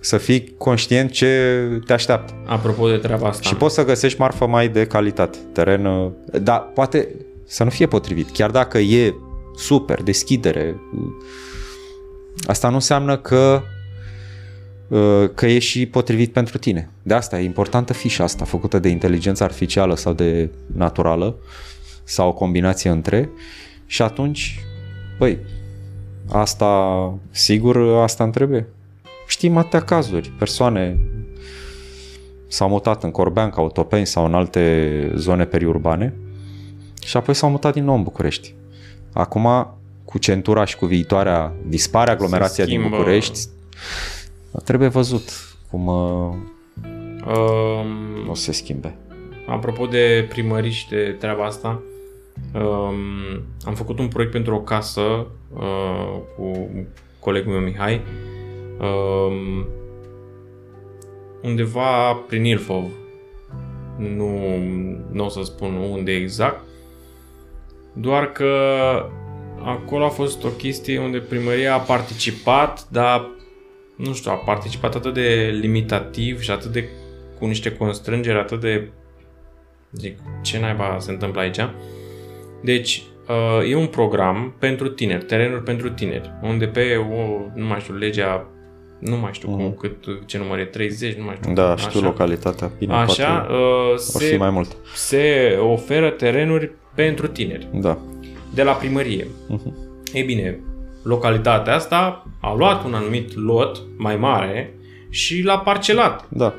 să 0.00 0.18
fii 0.18 0.54
conștient 0.58 1.10
ce 1.10 1.82
te 1.86 1.92
așteaptă. 1.92 2.34
apropo 2.46 2.88
de 2.88 2.96
treaba 2.96 3.28
asta, 3.28 3.42
Și 3.42 3.54
poți 3.54 3.74
să 3.74 3.84
găsești 3.84 4.20
marfă 4.20 4.46
mai 4.46 4.68
de 4.68 4.86
calitate, 4.86 5.38
teren, 5.52 5.84
uh, 5.84 6.10
dar 6.42 6.70
poate 6.74 7.08
să 7.44 7.64
nu 7.64 7.70
fie 7.70 7.86
potrivit, 7.86 8.30
chiar 8.30 8.50
dacă 8.50 8.78
e 8.78 9.14
super, 9.56 10.02
deschidere, 10.02 10.80
uh, 10.94 11.00
asta 12.46 12.68
nu 12.68 12.74
înseamnă 12.74 13.18
că 13.18 13.62
uh, 13.62 13.77
că 15.34 15.46
e 15.46 15.58
și 15.58 15.86
potrivit 15.86 16.32
pentru 16.32 16.58
tine. 16.58 16.90
De 17.02 17.14
asta 17.14 17.40
e 17.40 17.44
importantă 17.44 17.92
fișa 17.92 18.24
asta 18.24 18.44
făcută 18.44 18.78
de 18.78 18.88
inteligență 18.88 19.44
artificială 19.44 19.96
sau 19.96 20.12
de 20.12 20.50
naturală 20.74 21.36
sau 22.04 22.28
o 22.28 22.32
combinație 22.32 22.90
între 22.90 23.30
și 23.86 24.02
atunci, 24.02 24.60
băi, 25.18 25.38
asta 26.28 27.14
sigur 27.30 28.02
asta 28.02 28.24
îmi 28.24 28.32
trebuie. 28.32 28.66
Știm 29.26 29.56
atâtea 29.56 29.80
cazuri, 29.80 30.32
persoane 30.38 30.98
s-au 32.48 32.68
mutat 32.68 33.02
în 33.02 33.10
Corbeanca, 33.10 33.56
Autopeni 33.60 34.06
sau 34.06 34.24
în 34.24 34.34
alte 34.34 35.12
zone 35.14 35.44
periurbane 35.44 36.14
și 37.02 37.16
apoi 37.16 37.34
s-au 37.34 37.50
mutat 37.50 37.72
din 37.72 37.84
nou 37.84 37.94
în 37.94 38.02
București. 38.02 38.54
Acum, 39.12 39.74
cu 40.04 40.18
centura 40.18 40.64
și 40.64 40.76
cu 40.76 40.86
viitoarea 40.86 41.52
dispare 41.66 42.10
aglomerația 42.10 42.64
din 42.64 42.78
schimbă. 42.78 42.96
București, 42.96 43.38
trebuie 44.64 44.88
văzut 44.88 45.30
cum 45.70 45.86
uh, 45.86 46.34
um, 47.26 48.28
o 48.28 48.34
să 48.34 48.42
se 48.42 48.52
schimbe. 48.52 48.96
Apropo 49.46 49.86
de 49.86 50.26
primării 50.28 50.70
și 50.70 50.88
de 50.88 51.16
treaba 51.18 51.44
asta, 51.44 51.82
um, 52.54 53.42
am 53.64 53.74
făcut 53.74 53.98
un 53.98 54.08
proiect 54.08 54.32
pentru 54.32 54.54
o 54.54 54.60
casă 54.60 55.26
uh, 55.54 56.18
cu 56.36 56.68
colegul 57.18 57.52
meu 57.52 57.60
Mihai, 57.60 58.02
um, 58.80 59.66
undeva 61.42 62.12
prin 62.12 62.44
Ilfov. 62.44 62.84
Nu, 63.96 64.56
nu 65.10 65.24
o 65.24 65.28
să 65.28 65.40
spun 65.42 65.74
unde 65.74 66.12
exact, 66.12 66.60
doar 67.92 68.32
că 68.32 68.52
acolo 69.64 70.04
a 70.04 70.08
fost 70.08 70.44
o 70.44 70.48
chestie 70.48 71.00
unde 71.00 71.18
primăria 71.18 71.74
a 71.74 71.78
participat, 71.78 72.88
dar 72.88 73.30
nu 73.98 74.12
știu, 74.14 74.30
a 74.30 74.34
participat 74.34 74.94
atât 74.94 75.14
de 75.14 75.58
limitativ 75.60 76.40
și 76.40 76.50
atât 76.50 76.70
de 76.72 76.88
cu 77.38 77.46
niște 77.46 77.72
constrângeri 77.76 78.38
atât 78.38 78.60
de 78.60 78.88
Zic, 79.92 80.18
ce 80.42 80.58
naiba 80.58 80.96
se 81.00 81.10
întâmplă 81.10 81.40
aici? 81.40 81.58
Deci, 82.62 83.02
uh, 83.28 83.70
e 83.70 83.74
un 83.76 83.86
program 83.86 84.54
pentru 84.58 84.88
tineri, 84.88 85.24
terenuri 85.24 85.62
pentru 85.62 85.90
tineri, 85.90 86.30
unde 86.42 86.66
pe 86.66 86.94
o, 86.94 87.40
nu 87.54 87.64
mai 87.66 87.80
știu, 87.80 87.94
legea, 87.94 88.46
nu 88.98 89.16
mai 89.16 89.30
știu 89.32 89.48
cum, 89.48 89.64
Mhm. 89.64 89.76
cât, 89.76 90.26
ce 90.26 90.38
număr 90.38 90.58
e, 90.58 90.64
30, 90.64 91.14
nu 91.16 91.24
mai 91.24 91.36
știu. 91.40 91.52
Da, 91.52 91.70
așa. 91.72 91.88
știu 91.88 92.00
localitatea. 92.00 92.70
Bine, 92.78 92.92
Așa, 92.94 93.34
poate 93.38 93.52
uh, 93.52 93.90
or 93.90 93.98
fi 93.98 94.26
se, 94.26 94.36
mai 94.36 94.50
mult. 94.50 94.76
se 94.94 95.56
oferă 95.60 96.10
terenuri 96.10 96.70
pentru 96.94 97.26
tineri, 97.26 97.68
Da. 97.72 97.98
de 98.54 98.62
la 98.62 98.72
primărie. 98.72 99.26
Mhm. 99.48 99.76
Ei 100.12 100.22
bine, 100.22 100.60
localitatea 101.02 101.74
asta 101.74 102.26
a 102.40 102.54
luat 102.54 102.84
un 102.84 102.94
anumit 102.94 103.34
lot 103.36 103.82
mai 103.96 104.16
mare 104.16 104.74
și 105.10 105.42
l-a 105.42 105.58
parcelat. 105.58 106.24
Da. 106.28 106.54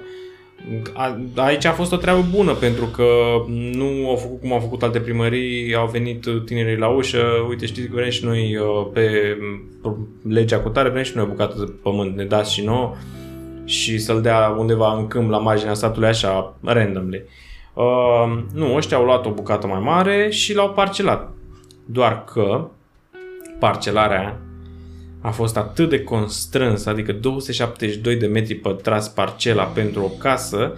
a, 0.94 1.18
aici 1.36 1.66
a 1.66 1.72
fost 1.72 1.92
o 1.92 1.98
treabă 1.98 2.26
bună 2.32 2.54
pentru 2.54 2.86
că 2.86 3.06
nu 3.48 4.10
au 4.10 4.16
făcut 4.16 4.40
cum 4.40 4.54
au 4.54 4.60
făcut 4.60 4.84
alte 4.84 5.00
primării, 5.00 5.76
au 5.76 5.88
venit 5.88 6.26
tinerii 6.46 6.78
la 6.78 6.88
ușă, 6.88 7.24
uite 7.50 7.66
știți 7.66 7.88
că 7.88 7.96
vrem 7.96 8.10
și 8.10 8.26
noi 8.26 8.58
uh, 8.58 8.88
pe 8.94 9.38
legea 10.30 10.60
cu 10.60 10.70
tare, 10.70 10.90
vrem 10.90 11.04
și 11.04 11.12
noi 11.16 11.24
o 11.24 11.28
bucată 11.28 11.56
de 11.58 11.72
pământ, 11.82 12.16
ne 12.16 12.24
dați 12.24 12.54
și 12.54 12.64
nouă 12.64 12.96
și 13.66 13.98
să-l 13.98 14.22
dea 14.22 14.56
undeva 14.58 14.94
în 14.98 15.08
câmp 15.08 15.30
la 15.30 15.38
marginea 15.38 15.74
statului 15.74 16.08
așa, 16.08 16.56
randomly. 16.64 17.24
Uh, 17.74 18.44
nu, 18.54 18.76
ăștia 18.76 18.98
au 18.98 19.04
luat 19.04 19.26
o 19.26 19.32
bucată 19.32 19.68
mai 19.68 19.80
mare 19.80 20.30
și 20.30 20.56
l-au 20.56 20.70
parcelat. 20.70 21.32
Doar 21.86 22.24
că 22.24 22.70
parcelarea 23.60 24.40
a 25.22 25.30
fost 25.30 25.58
atât 25.58 25.90
de 25.90 26.04
constrâns, 26.04 26.86
adică 26.86 27.12
272 27.12 28.16
de 28.16 28.26
metri 28.26 28.56
pătrați 28.56 29.14
parcela 29.14 29.64
pentru 29.64 30.04
o 30.04 30.08
casă, 30.08 30.74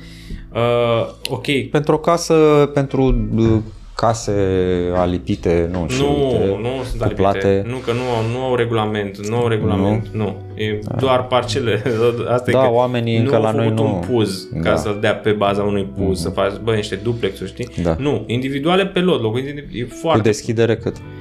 uh, 0.53 1.13
ok. 1.29 1.69
Pentru 1.71 1.93
o 1.93 1.97
casă, 1.97 2.33
pentru 2.73 3.27
uh, 3.35 3.57
case 3.95 4.33
alipite, 4.95 5.69
nu 5.71 5.85
știu, 5.89 6.05
Nu, 6.05 6.57
nu 6.61 6.83
sunt 6.89 7.01
alipite. 7.01 7.65
Nu, 7.67 7.75
că 7.75 7.91
nu 7.91 7.99
au, 7.99 8.37
nu 8.37 8.45
au 8.45 8.55
regulament, 8.55 9.27
nu 9.27 9.35
au 9.35 9.47
regulament, 9.47 10.07
nu. 10.11 10.23
nu. 10.23 10.35
E 10.63 10.79
da. 10.87 10.95
doar 10.99 11.27
parcele. 11.27 11.83
Asta 12.27 12.51
da, 12.51 12.59
e 12.59 12.67
că 12.67 12.71
oamenii 12.71 13.17
încă 13.17 13.37
la 13.37 13.51
noi 13.51 13.69
nu... 13.69 13.83
un 13.83 13.99
puz 13.99 14.47
da. 14.51 14.69
ca 14.69 14.75
să-l 14.75 14.97
dea 15.01 15.15
pe 15.15 15.31
baza 15.31 15.63
unui 15.63 15.83
puz, 15.97 16.19
mm-hmm. 16.19 16.21
să 16.21 16.29
faci, 16.29 16.53
bă, 16.63 16.73
niște 16.73 16.95
duplexuri, 16.95 17.49
știi? 17.49 17.83
Da. 17.83 17.95
Nu, 17.99 18.23
individuale 18.27 18.85
pe 18.85 18.99
lot, 18.99 19.21
locul 19.21 19.39
e 19.71 19.85
foarte... 19.85 20.19
Cu 20.19 20.25
deschidere 20.25 20.75
cât? 20.75 20.95
Uh, 20.97 21.20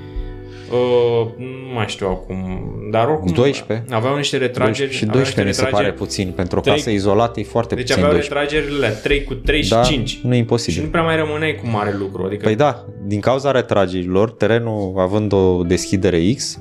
nu 1.37 1.75
mai 1.75 1.85
știu 1.89 2.07
acum, 2.07 2.71
dar 2.91 3.09
oricum 3.09 3.33
12. 3.33 3.95
aveau 3.95 4.17
niște 4.17 4.37
retrageri. 4.37 4.93
Și 4.93 5.05
12 5.05 5.43
mi 5.45 5.55
se 5.55 5.77
pare 5.77 5.93
puțin, 5.93 6.33
pentru 6.37 6.59
o 6.59 6.61
3, 6.61 6.75
casă 6.75 6.91
izolată 6.91 7.41
e 7.41 7.43
foarte 7.43 7.75
deci 7.75 7.85
puțin 7.85 8.03
Deci 8.03 8.05
aveau 8.05 8.21
retragerile 8.21 8.89
3 8.89 9.25
cu 9.25 9.35
3 9.35 9.69
da, 9.69 9.83
și 9.83 9.91
5. 9.91 10.21
nu 10.23 10.35
e 10.35 10.39
imposibil. 10.39 10.75
Și 10.75 10.85
nu 10.85 10.91
prea 10.91 11.03
mai 11.03 11.17
rămâneai 11.17 11.55
cu 11.55 11.67
mare 11.67 11.95
lucru. 11.99 12.25
Adică... 12.25 12.43
Păi 12.43 12.57
da, 12.57 12.85
din 13.07 13.21
cauza 13.21 13.51
retragerilor, 13.51 14.31
terenul 14.31 14.95
având 14.99 15.33
o 15.33 15.63
deschidere 15.63 16.33
X, 16.33 16.59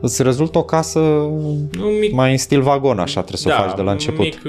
îți 0.00 0.22
rezultă 0.22 0.58
o 0.58 0.62
casă 0.62 0.98
un 0.98 1.68
mic, 2.00 2.12
mai 2.12 2.30
în 2.30 2.38
stil 2.38 2.60
vagon, 2.60 2.98
așa 2.98 3.22
trebuie 3.22 3.38
să 3.38 3.48
da, 3.48 3.54
o 3.58 3.66
faci 3.66 3.76
de 3.76 3.82
la 3.82 3.90
început. 3.90 4.24
Mic, 4.24 4.40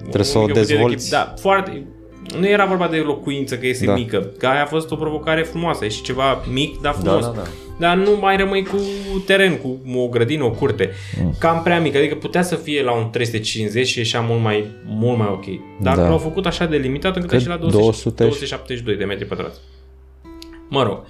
trebuie 0.00 0.24
să 0.24 0.38
o 0.38 0.46
dezvolți. 0.46 1.10
Da, 1.10 1.34
foarte, 1.40 1.86
nu 2.38 2.48
era 2.48 2.64
vorba 2.64 2.88
de 2.88 2.96
locuință 2.96 3.56
că 3.58 3.66
este 3.66 3.84
da. 3.84 3.94
mică, 3.94 4.32
că 4.38 4.46
aia 4.46 4.62
a 4.62 4.66
fost 4.66 4.90
o 4.90 4.96
provocare 4.96 5.42
frumoasă, 5.42 5.84
e 5.84 5.88
și 5.88 6.02
ceva 6.02 6.44
mic, 6.52 6.80
dar 6.80 6.92
frumos. 6.92 7.24
Da, 7.24 7.30
da, 7.30 7.36
da. 7.36 7.48
Dar 7.78 7.96
nu 7.96 8.16
mai 8.20 8.36
rămâi 8.36 8.64
cu 8.64 8.78
teren, 9.26 9.56
cu 9.56 9.78
o 9.94 10.08
grădină, 10.08 10.44
o 10.44 10.50
curte. 10.50 10.90
Mm. 11.22 11.34
Cam 11.38 11.62
prea 11.62 11.80
mică, 11.80 11.98
adică 11.98 12.14
putea 12.14 12.42
să 12.42 12.54
fie 12.54 12.82
la 12.82 12.92
un 12.92 13.10
350 13.10 13.86
și 13.86 13.98
ieșea 13.98 14.20
mult 14.20 14.42
mai, 14.42 14.64
mult 14.86 15.18
mai 15.18 15.28
ok. 15.30 15.44
Dar 15.80 15.96
da. 15.96 16.08
l-au 16.08 16.18
făcut 16.18 16.46
așa 16.46 16.66
de 16.66 16.76
limitat 16.76 17.16
încât 17.16 17.32
a 17.32 17.38
și 17.38 17.48
la 17.48 17.56
200, 17.56 17.80
200... 17.82 18.22
272 18.22 18.96
de 18.96 19.04
metri 19.04 19.26
pătrați. 19.26 19.60
Mă 20.68 20.82
rog, 20.82 21.04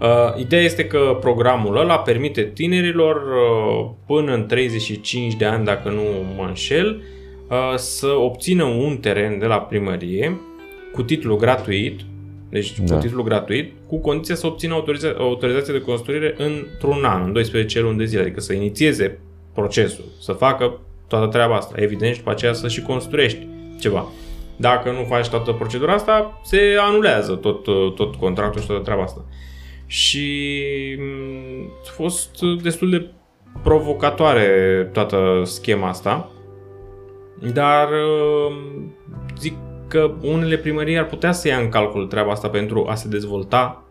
uh, 0.00 0.40
ideea 0.40 0.62
este 0.62 0.84
că 0.84 1.16
programul 1.20 1.78
ăla 1.78 1.98
permite 1.98 2.42
tinerilor 2.42 3.16
uh, 3.16 3.90
până 4.06 4.34
în 4.34 4.46
35 4.46 5.34
de 5.34 5.44
ani, 5.44 5.64
dacă 5.64 5.88
nu 5.88 6.02
mă 6.36 6.44
înșel, 6.46 7.02
uh, 7.48 7.76
să 7.76 8.06
obțină 8.06 8.64
un 8.64 8.96
teren 8.96 9.38
de 9.38 9.46
la 9.46 9.60
primărie 9.60 10.40
cu 10.92 11.02
titlu 11.02 11.36
gratuit, 11.36 12.00
deci 12.50 12.80
da. 12.80 12.94
cu 12.94 13.00
titlu 13.00 13.22
gratuit, 13.22 13.72
cu 13.86 13.98
condiția 13.98 14.34
să 14.34 14.46
obțină 14.46 14.74
autoriza- 14.74 15.16
autorizație 15.18 15.72
de 15.72 15.80
construire 15.80 16.34
într-un 16.38 17.04
an, 17.04 17.22
în 17.22 17.32
12 17.32 17.80
luni 17.80 17.98
de 17.98 18.04
zile, 18.04 18.20
adică 18.20 18.40
să 18.40 18.52
inițieze 18.52 19.18
procesul, 19.54 20.04
să 20.20 20.32
facă 20.32 20.80
toată 21.08 21.26
treaba 21.26 21.56
asta. 21.56 21.74
Evident, 21.76 22.12
și 22.12 22.18
după 22.18 22.30
aceea 22.30 22.52
să 22.52 22.68
și 22.68 22.82
construiești 22.82 23.46
ceva. 23.80 24.08
Dacă 24.56 24.90
nu 24.90 25.04
faci 25.08 25.28
toată 25.28 25.52
procedura 25.52 25.92
asta, 25.92 26.40
se 26.44 26.60
anulează 26.80 27.34
tot, 27.34 27.64
tot 27.94 28.14
contractul 28.14 28.60
și 28.60 28.66
toată 28.66 28.82
treaba 28.82 29.02
asta. 29.02 29.24
Și 29.86 30.56
mm, 30.98 31.70
a 31.86 31.90
fost 31.92 32.30
destul 32.62 32.90
de 32.90 33.10
provocatoare 33.62 34.90
toată 34.92 35.42
schema 35.44 35.88
asta, 35.88 36.30
dar 37.52 37.88
mm, 38.50 38.94
zic 39.38 39.54
că 39.90 40.10
unele 40.22 40.56
primării 40.56 40.98
ar 40.98 41.06
putea 41.06 41.32
să 41.32 41.48
ia 41.48 41.56
în 41.56 41.68
calcul 41.68 42.06
treaba 42.06 42.30
asta 42.30 42.48
pentru 42.48 42.86
a 42.88 42.94
se 42.94 43.08
dezvolta 43.08 43.84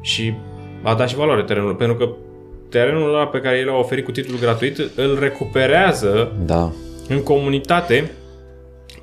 și 0.00 0.34
a 0.82 0.94
da 0.94 1.06
și 1.06 1.16
valoare 1.16 1.42
terenului, 1.42 1.76
pentru 1.76 1.96
că 1.96 2.12
terenul 2.68 3.14
ăla 3.14 3.26
pe 3.26 3.40
care 3.40 3.58
el 3.58 3.70
a 3.70 3.78
oferit 3.78 4.04
cu 4.04 4.10
titlul 4.10 4.38
gratuit 4.38 4.78
îl 4.96 5.18
recuperează 5.18 6.32
da. 6.44 6.72
în 7.08 7.22
comunitate 7.22 8.10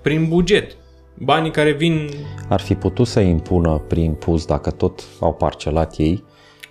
prin 0.02 0.28
buget. 0.28 0.78
Banii 1.18 1.52
care 1.52 1.72
vin... 1.72 2.10
Ar 2.50 2.60
fi 2.60 2.76
putut 2.76 3.08
să 3.08 3.20
impună 3.20 3.84
prin 3.88 4.14
pus, 4.14 4.46
dacă 4.46 4.72
tot 4.72 5.04
au 5.20 5.34
parcelat 5.34 5.94
ei, 5.98 6.24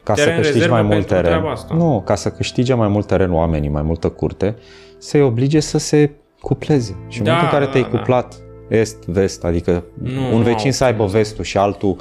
ca 0.03 0.15
teren 0.15 0.35
să 0.35 0.41
câștigi 0.41 0.69
mai 0.69 0.83
mult 0.83 1.07
teren. 1.07 1.43
Nu, 1.71 2.03
ca 2.05 2.15
să 2.15 2.31
câștige 2.31 2.75
mai 2.75 2.89
mult 2.89 3.07
teren 3.07 3.33
oamenii, 3.33 3.69
mai 3.69 3.83
multă 3.83 4.09
curte, 4.09 4.57
să-i 4.99 5.23
oblige 5.23 5.61
să 5.61 5.79
se 5.79 6.11
cupleze. 6.41 6.97
Și 7.09 7.19
în 7.19 7.25
da, 7.25 7.31
momentul 7.33 7.59
în 7.59 7.61
care 7.61 7.73
te-ai 7.73 7.91
da, 7.93 7.99
cuplat 7.99 8.44
est-vest, 8.69 9.45
adică 9.45 9.85
nu, 10.03 10.35
un 10.35 10.43
vecin 10.43 10.73
să 10.73 10.85
aibă 10.85 11.05
vestul 11.05 11.45
și 11.45 11.59
altul 11.59 11.97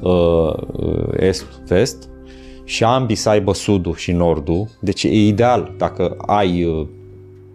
uh, 0.00 0.54
est-vest 1.16 2.08
și 2.64 2.84
ambii 2.84 3.16
să 3.16 3.28
aibă 3.28 3.52
sudul 3.52 3.94
și 3.94 4.12
nordul, 4.12 4.68
deci 4.80 5.02
e 5.02 5.26
ideal 5.26 5.74
dacă 5.78 6.16
ai 6.26 6.64
uh, 6.64 6.86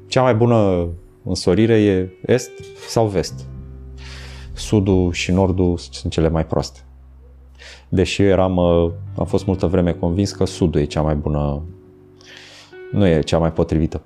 cea 0.08 0.22
mai 0.22 0.36
bună 0.36 0.88
însorire 1.24 1.82
e 1.82 2.10
est 2.26 2.52
sau 2.88 3.08
vest. 3.08 3.46
Sudul 4.54 5.12
și 5.12 5.32
nordul 5.32 5.78
sunt 5.78 6.12
cele 6.12 6.30
mai 6.30 6.46
proaste. 6.46 6.80
Deși 7.90 8.22
eu 8.22 8.28
eram, 8.28 8.56
uh, 8.56 8.92
am 9.18 9.26
fost 9.26 9.46
multă 9.46 9.68
vreme 9.68 9.92
convins 9.92 10.32
că 10.32 10.46
sudul 10.46 10.82
e 10.82 10.86
cea 10.86 11.02
mai 11.02 11.16
bună, 11.16 11.62
nu 12.92 13.08
e 13.08 13.22
cea 13.22 13.38
mai 13.38 13.52
potrivită 13.52 14.04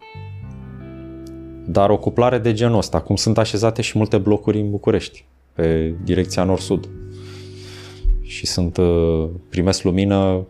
dar 1.66 1.90
o 1.90 1.98
cuplare 1.98 2.38
de 2.38 2.54
genul 2.54 2.78
ăsta, 2.78 3.02
cum 3.02 3.16
sunt 3.16 3.38
așezate 3.38 3.82
și 3.82 3.98
multe 3.98 4.18
blocuri 4.18 4.60
în 4.60 4.70
București, 4.70 5.26
pe 5.54 5.94
direcția 6.04 6.44
nord-sud. 6.44 6.90
Și 8.22 8.46
sunt, 8.46 8.78
uh, 8.78 9.28
primesc 9.50 9.84
lumină, 9.84 10.46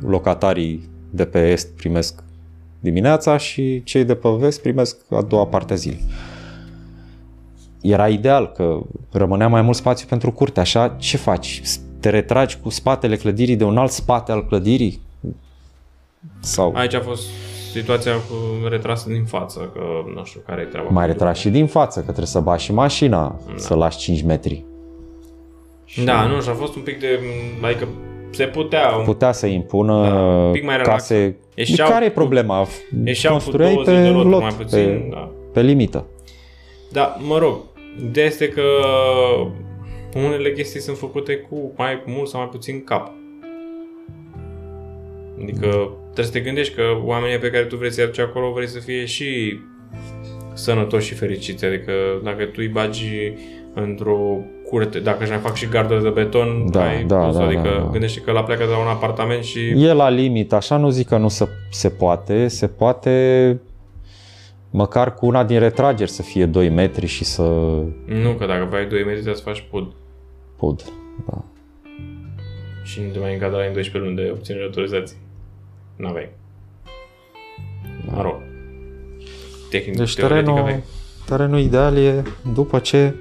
locatarii 0.00 0.88
de 1.10 1.24
pe 1.24 1.50
est 1.50 1.68
primesc 1.76 2.22
dimineața 2.80 3.36
și 3.36 3.82
cei 3.84 4.04
de 4.04 4.14
pe 4.14 4.28
vest 4.28 4.60
primesc 4.60 4.96
a 5.10 5.22
doua 5.22 5.46
parte 5.46 5.72
a 5.72 5.76
zilei. 5.76 6.04
Era 7.80 8.08
ideal 8.08 8.52
că 8.52 8.80
rămânea 9.12 9.48
mai 9.48 9.62
mult 9.62 9.76
spațiu 9.76 10.06
pentru 10.08 10.32
curte, 10.32 10.60
așa 10.60 10.88
ce 10.98 11.16
faci? 11.16 11.62
Te 12.00 12.10
retragi 12.10 12.58
cu 12.62 12.68
spatele 12.68 13.16
clădirii 13.16 13.56
de 13.56 13.64
un 13.64 13.76
alt 13.76 13.90
spate 13.90 14.32
al 14.32 14.46
clădirii? 14.46 15.00
Sau... 16.40 16.72
Aici 16.74 16.94
a 16.94 17.00
fost 17.00 17.22
situația 17.78 18.12
cu 18.12 18.66
retrasă 18.68 19.08
din 19.08 19.24
față, 19.24 19.70
că 19.74 19.80
nu 20.14 20.24
știu 20.24 20.40
care 20.46 20.60
e 20.60 20.64
treaba. 20.64 20.88
Mai 20.90 21.06
retras 21.06 21.38
și 21.38 21.48
din 21.48 21.66
față, 21.66 21.98
că 21.98 22.04
trebuie 22.04 22.26
să 22.26 22.40
bași 22.40 22.64
și 22.64 22.72
mașina, 22.72 23.40
da. 23.46 23.52
să 23.56 23.74
lași 23.74 23.98
5 23.98 24.22
metri. 24.22 24.64
Și... 25.84 26.04
Da, 26.04 26.26
nu, 26.26 26.40
și 26.40 26.48
a 26.48 26.52
fost 26.52 26.76
un 26.76 26.82
pic 26.82 27.00
de, 27.00 27.20
adică 27.62 27.88
se 28.30 28.44
putea. 28.44 28.96
Un... 28.98 29.04
Putea 29.04 29.32
să 29.32 29.46
impună 29.46 30.08
da, 30.08 30.20
un 30.20 30.52
pic 30.52 30.64
mai 30.64 30.80
case. 30.82 31.36
Eșeau 31.54 31.88
care 31.88 32.04
e 32.04 32.10
problema? 32.10 32.66
Construiai 33.28 33.74
cu 33.74 33.82
pe 33.82 34.08
lot, 34.08 34.40
mai 34.40 34.54
puțin, 34.56 34.84
pe, 34.84 35.08
da. 35.10 35.30
pe 35.52 35.62
limită. 35.62 36.06
Da, 36.92 37.16
mă 37.18 37.38
rog, 37.38 37.56
ideea 38.04 38.26
este 38.26 38.48
că 38.48 38.62
unele 40.14 40.52
chestii 40.52 40.80
sunt 40.80 40.96
făcute 40.96 41.36
cu 41.36 41.72
mai 41.76 42.02
mult 42.06 42.28
sau 42.28 42.40
mai 42.40 42.48
puțin 42.48 42.84
cap. 42.84 43.10
Adică 45.42 45.90
trebuie 46.18 46.34
să 46.34 46.38
te 46.38 46.50
gândești 46.50 46.74
că 46.74 46.82
oamenii 47.04 47.38
pe 47.38 47.50
care 47.50 47.64
tu 47.64 47.76
vrei 47.76 47.92
să-i 47.92 48.04
aduci 48.04 48.18
acolo 48.18 48.52
vrei 48.52 48.68
să 48.68 48.78
fie 48.78 49.04
și 49.04 49.58
sănătoși 50.52 51.06
și 51.06 51.14
fericiți. 51.14 51.64
Adică 51.64 51.92
dacă 52.24 52.44
tu 52.44 52.56
îi 52.56 52.68
bagi 52.68 53.32
într-o 53.74 54.18
curte, 54.68 54.98
dacă 54.98 55.22
își 55.22 55.30
mai 55.30 55.38
fac 55.38 55.54
și 55.54 55.66
gardă 55.66 55.98
de 55.98 56.08
beton, 56.08 56.70
da, 56.70 56.86
ai 56.86 57.04
da, 57.04 57.30
da, 57.30 57.44
adică 57.44 57.60
da, 57.62 57.82
da. 57.82 57.88
gândește 57.90 58.20
că 58.20 58.32
la 58.32 58.42
pleacă 58.42 58.64
de 58.64 58.70
la 58.70 58.78
un 58.78 58.86
apartament 58.86 59.42
și... 59.42 59.58
E 59.68 59.92
la 59.92 60.08
limit, 60.08 60.52
așa 60.52 60.76
nu 60.76 60.88
zic 60.88 61.08
că 61.08 61.16
nu 61.16 61.28
se, 61.28 61.48
se 61.70 61.88
poate, 61.88 62.48
se 62.48 62.66
poate 62.66 63.60
măcar 64.70 65.14
cu 65.14 65.26
una 65.26 65.44
din 65.44 65.58
retrageri 65.58 66.10
să 66.10 66.22
fie 66.22 66.46
2 66.46 66.68
metri 66.68 67.06
și 67.06 67.24
să... 67.24 67.42
Nu, 68.04 68.30
că 68.38 68.46
dacă 68.46 68.66
vrei 68.70 68.86
2 68.86 68.98
metri 68.98 69.12
trebuie 69.12 69.34
să 69.34 69.42
faci 69.42 69.66
pod. 69.70 69.92
Pod, 70.56 70.84
da. 71.30 71.44
Și 72.84 73.00
nu 73.00 73.12
te 73.12 73.18
mai 73.18 73.32
încadra 73.32 73.58
în 73.66 73.72
12 73.72 74.10
luni 74.10 74.16
de 74.16 74.30
obținere 74.32 74.64
autorizații. 74.64 75.16
Nu 75.98 76.08
aveai. 76.08 76.30
Mă 78.06 78.22
rog. 78.22 78.36
Tehnic, 79.70 79.96
deci 79.96 80.14
terenul, 80.14 80.58
aveai. 80.58 80.82
terenul 81.26 81.58
ideal 81.58 81.96
e 81.96 82.22
după 82.52 82.78
ce 82.78 83.14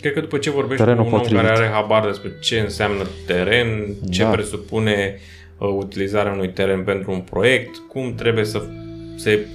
Cred 0.00 0.12
că 0.12 0.20
după 0.20 0.38
ce 0.38 0.50
vorbești 0.50 0.84
Terenul 0.84 1.04
cu 1.04 1.10
un 1.10 1.18
potrivit. 1.18 1.40
om 1.42 1.46
care 1.46 1.58
are 1.58 1.72
habar 1.72 2.06
despre 2.06 2.30
ce 2.40 2.58
înseamnă 2.60 3.06
teren, 3.26 3.94
ce 4.10 4.22
da. 4.22 4.30
presupune 4.30 5.18
uh, 5.58 5.68
utilizarea 5.68 6.32
unui 6.32 6.50
teren 6.50 6.84
pentru 6.84 7.12
un 7.12 7.20
proiect, 7.20 7.76
cum 7.88 8.14
trebuie 8.14 8.44
să 8.44 8.62
se 9.16 9.46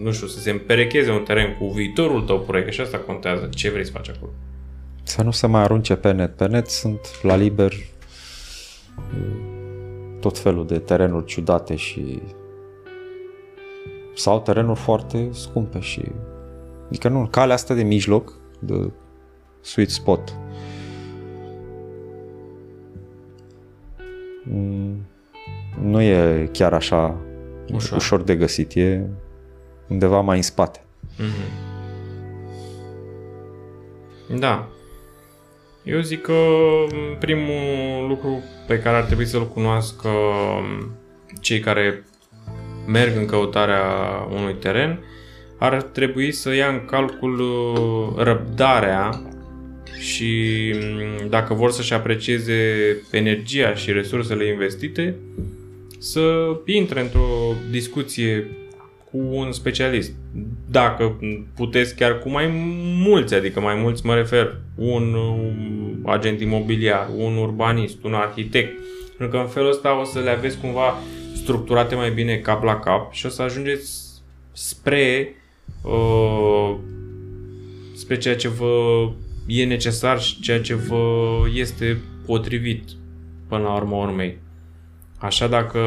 nu 0.00 0.12
știu, 0.12 0.26
să 0.26 0.38
se 0.38 0.50
împerecheze 0.50 1.10
un 1.10 1.22
teren 1.22 1.56
cu 1.58 1.68
viitorul 1.68 2.22
tău 2.22 2.40
proiect, 2.40 2.72
și 2.72 2.80
asta 2.80 2.98
contează, 2.98 3.48
ce 3.54 3.70
vrei 3.70 3.84
să 3.84 3.90
faci 3.92 4.08
acolo. 4.08 4.30
Să 5.02 5.22
nu 5.22 5.30
se 5.30 5.46
mai 5.46 5.62
arunce 5.62 5.94
pe 5.94 6.12
net. 6.12 6.36
Pe 6.36 6.46
net 6.46 6.66
sunt 6.68 7.00
la 7.22 7.36
liber 7.36 7.72
tot 10.20 10.38
felul 10.38 10.66
de 10.66 10.78
terenuri 10.78 11.24
ciudate 11.24 11.76
și 11.76 12.22
sau 14.14 14.40
terenuri 14.40 14.78
foarte 14.78 15.28
scumpe 15.32 15.80
și 15.80 16.02
adică 16.86 17.08
nu, 17.08 17.26
calea 17.30 17.54
asta 17.54 17.74
de 17.74 17.82
mijloc, 17.82 18.32
de 18.58 18.90
sweet 19.60 19.90
spot 19.90 20.36
mm, 24.42 25.06
nu 25.82 26.00
e 26.00 26.48
chiar 26.52 26.72
așa 26.72 27.16
ușor, 27.72 27.96
ușor 27.96 28.22
de 28.22 28.36
găsit, 28.36 28.74
e 28.74 29.06
undeva 29.88 30.20
mai 30.20 30.36
în 30.36 30.42
spate. 30.42 30.80
Mm-hmm. 31.18 31.70
Da. 34.38 34.68
Eu 35.84 36.00
zic 36.00 36.22
că 36.22 36.34
primul 37.18 38.08
lucru 38.08 38.42
pe 38.66 38.78
care 38.78 38.96
ar 38.96 39.02
trebui 39.02 39.26
să-l 39.26 39.48
cunoască 39.48 40.08
cei 41.40 41.60
care 41.60 42.04
merg 42.86 43.16
în 43.16 43.26
căutarea 43.26 43.82
unui 44.30 44.54
teren 44.54 45.04
ar 45.58 45.82
trebui 45.82 46.32
să 46.32 46.54
ia 46.54 46.68
în 46.68 46.84
calcul 46.84 47.40
uh, 47.40 48.24
răbdarea 48.24 49.22
și 49.98 50.72
mm, 50.74 51.28
dacă 51.28 51.54
vor 51.54 51.70
să-și 51.70 51.92
aprecieze 51.92 52.56
energia 53.10 53.74
și 53.74 53.92
resursele 53.92 54.46
investite, 54.46 55.16
să 55.98 56.56
intre 56.64 57.00
într-o 57.00 57.54
discuție 57.70 58.46
cu 59.12 59.18
un 59.30 59.52
specialist. 59.52 60.12
Dacă 60.70 61.20
puteți 61.54 61.96
chiar 61.96 62.18
cu 62.18 62.30
mai 62.30 62.50
mulți, 63.06 63.34
adică 63.34 63.60
mai 63.60 63.74
mulți 63.74 64.06
mă 64.06 64.14
refer, 64.14 64.56
un 64.74 65.16
agent 66.04 66.40
imobiliar, 66.40 67.08
un 67.16 67.36
urbanist, 67.36 68.04
un 68.04 68.14
arhitect, 68.14 68.78
pentru 69.16 69.36
că 69.36 69.42
în 69.42 69.48
felul 69.48 69.70
ăsta 69.70 70.00
o 70.00 70.04
să 70.04 70.18
le 70.18 70.30
aveți 70.30 70.58
cumva 70.58 70.94
structurate 71.34 71.94
mai 71.94 72.10
bine 72.10 72.36
cap 72.36 72.62
la 72.62 72.78
cap 72.78 73.12
și 73.12 73.26
o 73.26 73.28
să 73.28 73.42
ajungeți 73.42 74.00
spre 74.52 75.34
uh, 75.82 76.76
spre 77.94 78.18
ceea 78.18 78.36
ce 78.36 78.48
vă 78.48 79.08
e 79.46 79.64
necesar 79.64 80.20
și 80.20 80.40
ceea 80.40 80.60
ce 80.60 80.74
vă 80.74 81.28
este 81.54 82.00
potrivit 82.26 82.84
până 83.48 83.62
la 83.62 83.74
urmă 83.74 83.96
urmei. 83.96 84.38
Așa 85.22 85.46
dacă 85.46 85.80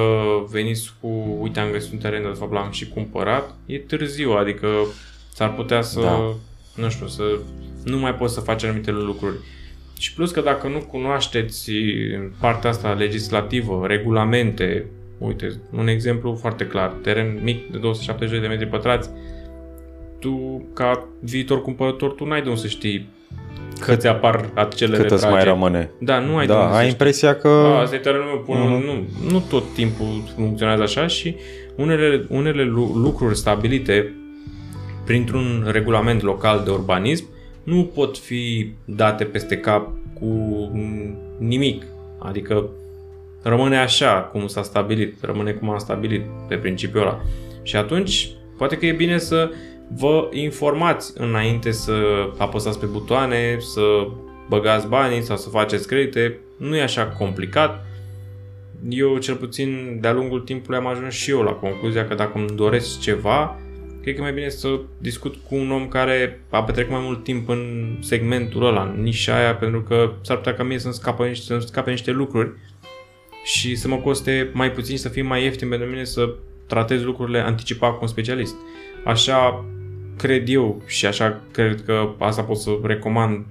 veniți 0.50 0.94
cu, 1.02 1.38
uite 1.40 1.60
am 1.60 1.72
găsit 1.72 1.92
un 1.92 1.98
teren, 1.98 2.22
de 2.22 2.38
fapt 2.38 2.52
l-am 2.52 2.72
și 2.72 2.90
cumpărat, 2.90 3.56
e 3.66 3.80
târziu, 3.80 4.32
adică 4.32 4.68
s-ar 5.34 5.54
putea 5.54 5.82
să, 5.82 6.02
da. 6.02 6.36
nu 6.76 6.90
știu, 6.90 7.08
să 7.08 7.24
nu 7.84 7.98
mai 7.98 8.16
poți 8.16 8.34
să 8.34 8.40
faci 8.40 8.64
anumite 8.64 8.92
lucruri. 8.92 9.36
Și 10.00 10.14
plus 10.14 10.32
că 10.32 10.42
dacă 10.42 10.68
nu 10.68 10.80
cunoașteți 10.80 11.72
partea 12.40 12.70
asta 12.70 12.92
legislativă, 12.92 13.84
regulamente, 13.88 14.86
uite, 15.18 15.62
un 15.72 15.88
exemplu 15.88 16.36
foarte 16.36 16.68
clar, 16.68 16.90
teren 16.90 17.40
mic 17.44 17.72
de 17.72 17.78
272 17.78 18.40
de 18.40 18.48
metri 18.48 18.68
pătrați, 18.68 19.10
tu, 20.20 20.66
ca 20.74 21.08
viitor 21.20 21.62
cumpărător, 21.62 22.12
tu 22.12 22.26
n-ai 22.26 22.42
de 22.42 22.50
unde 22.50 22.62
să 22.62 22.68
știi 22.68 23.10
că 23.80 23.96
ți 23.96 24.08
apar 24.08 24.50
acele 24.54 24.98
Cât 24.98 25.12
îți 25.12 25.28
mai 25.28 25.44
rămâne. 25.44 25.92
Da, 26.00 26.20
nu 26.20 26.38
ai 26.38 26.46
da, 26.48 26.54
de 26.54 26.60
unde 26.60 26.76
ai 26.78 26.88
impresia 26.88 27.36
că... 27.36 27.48
A, 27.48 27.80
asta 27.80 27.96
e 27.96 28.00
terenul 28.00 28.26
meu, 28.26 28.40
pun, 28.40 28.56
mm-hmm. 28.58 28.86
nu, 28.86 29.30
nu 29.32 29.44
tot 29.50 29.74
timpul 29.74 30.24
funcționează 30.36 30.82
așa 30.82 31.08
și 31.08 31.36
unele, 31.76 32.26
unele 32.30 32.64
lucruri 32.96 33.38
stabilite 33.38 34.14
printr-un 35.06 35.68
regulament 35.72 36.22
local 36.22 36.62
de 36.64 36.72
urbanism 36.72 37.26
nu 37.64 37.92
pot 37.94 38.18
fi 38.18 38.74
date 38.86 39.24
peste 39.24 39.58
cap 39.58 39.90
cu 40.20 40.28
nimic. 41.38 41.84
Adică 42.20 42.70
rămâne 43.44 43.78
așa 43.78 44.30
cum 44.32 44.48
s-a 44.48 44.64
stabilit, 44.64 45.16
rămâne 45.22 45.52
cum 45.52 45.70
am 45.70 45.78
stabilit 45.78 46.22
pe 46.48 46.56
principiul 46.56 47.02
ăla. 47.02 47.22
Și 47.64 47.76
atunci, 47.76 48.32
poate 48.58 48.78
că 48.78 48.86
e 48.86 48.92
bine 48.92 49.18
să 49.18 49.50
vă 49.88 50.30
informați 50.32 51.14
înainte 51.18 51.72
să 51.72 51.94
apăsați 52.38 52.80
pe 52.80 52.86
butoane, 52.86 53.58
să 53.60 54.08
băgați 54.50 54.88
banii 54.88 55.22
sau 55.22 55.38
să 55.38 55.50
faceți 55.50 55.88
credite. 55.88 56.40
Nu 56.58 56.76
e 56.76 56.82
așa 56.82 57.08
complicat. 57.08 57.86
Eu, 58.90 59.18
cel 59.18 59.36
puțin, 59.36 59.98
de-a 60.02 60.14
lungul 60.14 60.40
timpului 60.40 60.80
am 60.80 60.88
ajuns 60.88 61.14
și 61.14 61.30
eu 61.30 61.42
la 61.42 61.52
concluzia 61.52 62.08
că 62.08 62.16
dacă 62.16 62.38
îmi 62.38 62.56
doresc 62.56 63.00
ceva, 63.00 63.60
cred 64.02 64.14
că 64.14 64.20
e 64.20 64.24
mai 64.24 64.34
bine 64.34 64.50
să 64.50 64.80
discut 64.98 65.36
cu 65.48 65.56
un 65.56 65.72
om 65.72 65.88
care 65.88 66.42
a 66.50 66.64
petrecut 66.64 66.92
mai 66.92 67.02
mult 67.04 67.24
timp 67.24 67.50
în 67.50 67.96
segmentul 68.02 68.66
ăla, 68.66 68.94
în 68.96 69.04
nișa 69.04 69.36
aia, 69.36 69.56
pentru 69.56 69.82
că 69.82 70.12
s-ar 70.22 70.38
putea 70.38 70.54
ca 70.54 70.64
mie 70.64 70.80
să-mi 70.80 70.94
scape 70.94 71.28
niște, 71.28 71.60
să 71.60 71.68
scape 71.68 71.90
niște 71.90 72.12
lucruri 72.12 72.52
și 73.44 73.76
să 73.76 73.88
mă 73.88 73.98
coste 73.98 74.50
mai 74.54 74.72
puțin, 74.72 74.98
să 74.98 75.10
fie 75.10 75.22
mai 75.22 75.44
ieftin 75.44 75.70
pentru 75.70 75.88
mine 75.88 76.04
să 76.04 76.34
tratez 76.68 77.04
lucrurile 77.04 77.40
anticipat 77.40 77.92
cu 77.92 78.00
un 78.02 78.08
specialist. 78.08 78.56
Așa 79.06 79.66
cred 80.18 80.50
eu 80.50 80.82
și 80.86 81.06
așa 81.06 81.42
cred 81.52 81.84
că 81.86 82.10
asta 82.18 82.44
pot 82.44 82.58
să 82.58 82.78
recomand 82.84 83.46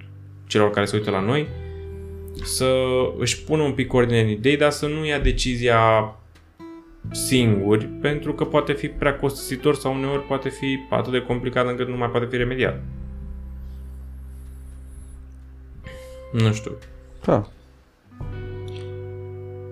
celor 0.46 0.70
care 0.70 0.86
se 0.86 0.96
uită 0.96 1.10
la 1.10 1.20
noi, 1.20 1.46
să 2.42 2.74
își 3.18 3.44
pună 3.44 3.62
un 3.62 3.72
pic 3.72 3.92
ordine 3.92 4.20
în 4.20 4.28
idei, 4.28 4.56
dar 4.56 4.70
să 4.70 4.86
nu 4.86 5.06
ia 5.06 5.18
decizia 5.18 6.14
singuri, 7.10 7.84
pentru 7.84 8.34
că 8.34 8.44
poate 8.44 8.72
fi 8.72 8.88
prea 8.88 9.18
costisitor 9.18 9.74
sau 9.74 9.94
uneori 9.94 10.22
poate 10.22 10.48
fi 10.48 10.78
atât 10.90 11.12
de 11.12 11.22
complicat 11.22 11.66
încât 11.68 11.88
nu 11.88 11.96
mai 11.96 12.08
poate 12.08 12.26
fi 12.30 12.36
remediat. 12.36 12.82
Nu 16.32 16.52
știu. 16.52 16.72
Da. 17.24 17.48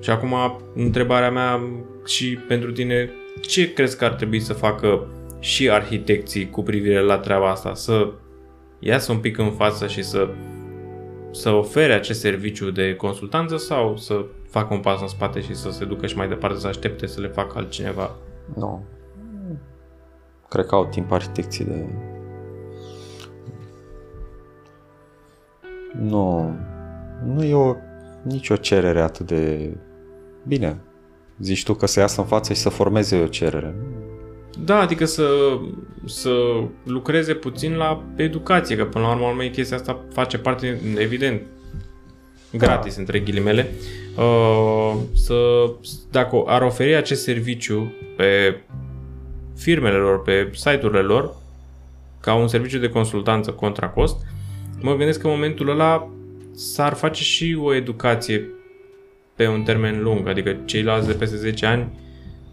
Și 0.01 0.11
acum 0.11 0.35
întrebarea 0.75 1.31
mea 1.31 1.61
și 2.07 2.39
pentru 2.49 2.73
tine, 2.73 3.11
ce 3.41 3.73
crezi 3.73 3.97
că 3.97 4.05
ar 4.05 4.13
trebui 4.13 4.41
să 4.41 4.53
facă 4.53 5.07
și 5.43 5.71
arhitecții 5.71 6.51
cu 6.51 6.63
privire 6.63 7.01
la 7.01 7.19
treaba 7.19 7.51
asta? 7.51 7.75
Să 7.75 8.13
iasă 8.79 9.13
un 9.13 9.19
pic 9.19 9.39
în 9.39 9.51
față 9.51 9.87
și 9.87 10.03
să, 10.03 10.29
să 11.31 11.51
ofere 11.51 11.93
acest 11.93 12.21
serviciu 12.21 12.71
de 12.71 12.97
consultanță 12.97 13.57
sau 13.57 13.97
să 13.97 14.25
facă 14.49 14.75
un 14.75 14.81
pas 14.81 15.01
în 15.01 15.07
spate 15.07 15.41
și 15.41 15.55
să 15.55 15.71
se 15.71 15.85
ducă 15.85 16.07
și 16.07 16.17
mai 16.17 16.29
departe, 16.29 16.59
să 16.59 16.67
aștepte 16.67 17.07
să 17.07 17.21
le 17.21 17.29
facă 17.29 17.59
altcineva? 17.59 18.17
Nu. 18.55 18.85
Cred 20.49 20.67
că 20.67 20.75
au 20.75 20.87
timp 20.87 21.13
arhitecții 21.13 21.65
de... 21.65 21.87
Nu. 26.01 26.55
Nu 27.25 27.45
e 27.45 27.55
o, 27.55 27.75
nicio 28.23 28.57
cerere 28.57 29.01
atât 29.01 29.27
de... 29.27 29.71
Bine, 30.47 30.81
zici 31.39 31.65
tu 31.65 31.75
că 31.75 31.87
să 31.87 32.01
iasă 32.01 32.21
în 32.21 32.27
față 32.27 32.53
și 32.53 32.61
să 32.61 32.69
formeze 32.69 33.17
o 33.17 33.27
cerere. 33.27 33.75
Da, 34.59 34.81
adică 34.81 35.05
să, 35.05 35.59
să 36.05 36.31
lucreze 36.85 37.35
puțin 37.35 37.77
la 37.77 38.03
educație, 38.17 38.77
că 38.77 38.85
până 38.85 39.05
la 39.05 39.11
urmă, 39.11 39.27
urmă 39.27 39.43
chestia 39.43 39.77
asta 39.77 40.05
face 40.13 40.39
parte, 40.39 40.81
evident, 40.97 41.43
gratis, 42.53 42.95
da. 42.95 43.01
între 43.01 43.19
ghilimele, 43.19 43.71
uh, 44.17 44.95
să, 45.15 45.35
dacă 46.11 46.43
ar 46.47 46.63
oferi 46.63 46.95
acest 46.95 47.23
serviciu 47.23 47.93
pe 48.17 48.61
firmele 49.57 49.97
lor, 49.97 50.23
pe 50.23 50.51
site-urile 50.55 51.01
lor, 51.01 51.35
ca 52.21 52.35
un 52.35 52.49
serviciu 52.49 52.79
de 52.79 52.89
consultanță 52.89 53.51
contra 53.51 53.89
cost, 53.89 54.17
mă 54.81 54.95
gândesc 54.95 55.21
că 55.21 55.27
în 55.27 55.33
momentul 55.33 55.71
ăla 55.71 56.09
s-ar 56.55 56.93
face 56.93 57.23
și 57.23 57.59
o 57.61 57.75
educație 57.75 58.49
pe 59.37 59.47
un 59.47 59.63
termen 59.63 60.03
lung, 60.03 60.29
adică 60.29 60.57
ceilalți 60.65 61.07
de 61.07 61.13
peste 61.13 61.37
10 61.37 61.67
ani 61.67 62.01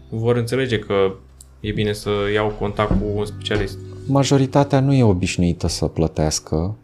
vor 0.08 0.36
înțelege 0.36 0.78
că 0.78 1.14
e 1.60 1.72
bine 1.72 1.92
să 1.92 2.10
iau 2.34 2.48
contact 2.48 2.90
cu 2.90 3.04
un 3.14 3.24
specialist. 3.24 3.78
Majoritatea 4.06 4.80
nu 4.80 4.92
e 4.92 5.02
obișnuită 5.02 5.66
să 5.66 5.86
plătească 5.86 6.76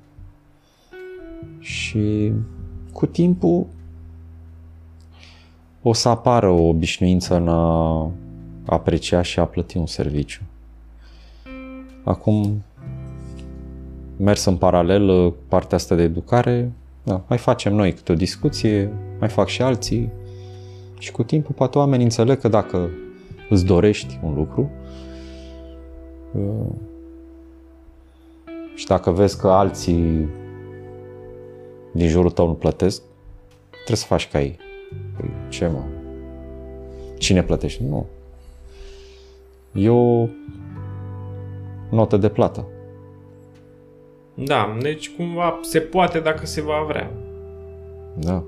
și 1.59 2.33
cu 2.93 3.07
timpul 3.07 3.67
o 5.83 5.93
să 5.93 6.09
apară 6.09 6.49
o 6.49 6.63
obișnuință 6.63 7.37
în 7.37 7.49
a 7.49 8.11
aprecia 8.65 9.23
și 9.23 9.39
a 9.39 9.45
plăti 9.45 9.77
un 9.77 9.87
serviciu. 9.87 10.41
Acum, 12.05 12.63
mers 14.17 14.45
în 14.45 14.57
paralel 14.57 15.31
partea 15.49 15.77
asta 15.77 15.95
de 15.95 16.03
educare, 16.03 16.73
da, 17.03 17.23
mai 17.29 17.39
facem 17.39 17.75
noi 17.75 17.93
câte 17.93 18.13
o 18.13 18.15
discuție, 18.15 18.93
mai 19.19 19.29
fac 19.29 19.49
și 19.49 19.63
alții 19.63 20.11
și 20.99 21.13
cu 21.13 21.23
timpul 21.23 21.55
poate 21.55 21.79
oamenii 21.79 22.05
înțeleg 22.05 22.39
că 22.39 22.49
dacă 22.49 22.91
îți 23.49 23.65
dorești 23.65 24.19
un 24.23 24.35
lucru 24.35 24.71
uh, 26.33 26.73
și 28.75 28.87
dacă 28.87 29.11
vezi 29.11 29.39
că 29.41 29.49
alții 29.49 30.29
din 31.93 32.09
jurul 32.09 32.31
tău 32.31 32.47
nu 32.47 32.55
plătesc, 32.55 33.03
trebuie 33.71 33.97
să 33.97 34.07
faci 34.07 34.29
ca 34.29 34.41
ei. 34.41 34.59
Păi, 35.17 35.31
ce 35.49 35.67
mă? 35.67 35.83
Cine 37.19 37.43
plătește? 37.43 37.83
Nu. 37.89 38.07
Eu 39.73 40.29
notă 41.91 42.17
de 42.17 42.29
plată. 42.29 42.67
Da, 44.35 44.77
deci 44.81 45.11
cumva 45.17 45.59
se 45.63 45.81
poate 45.81 46.21
dacă 46.21 46.47
se 46.47 46.63
va 46.63 46.85
vrea. 46.89 47.11
Da. 48.15 48.43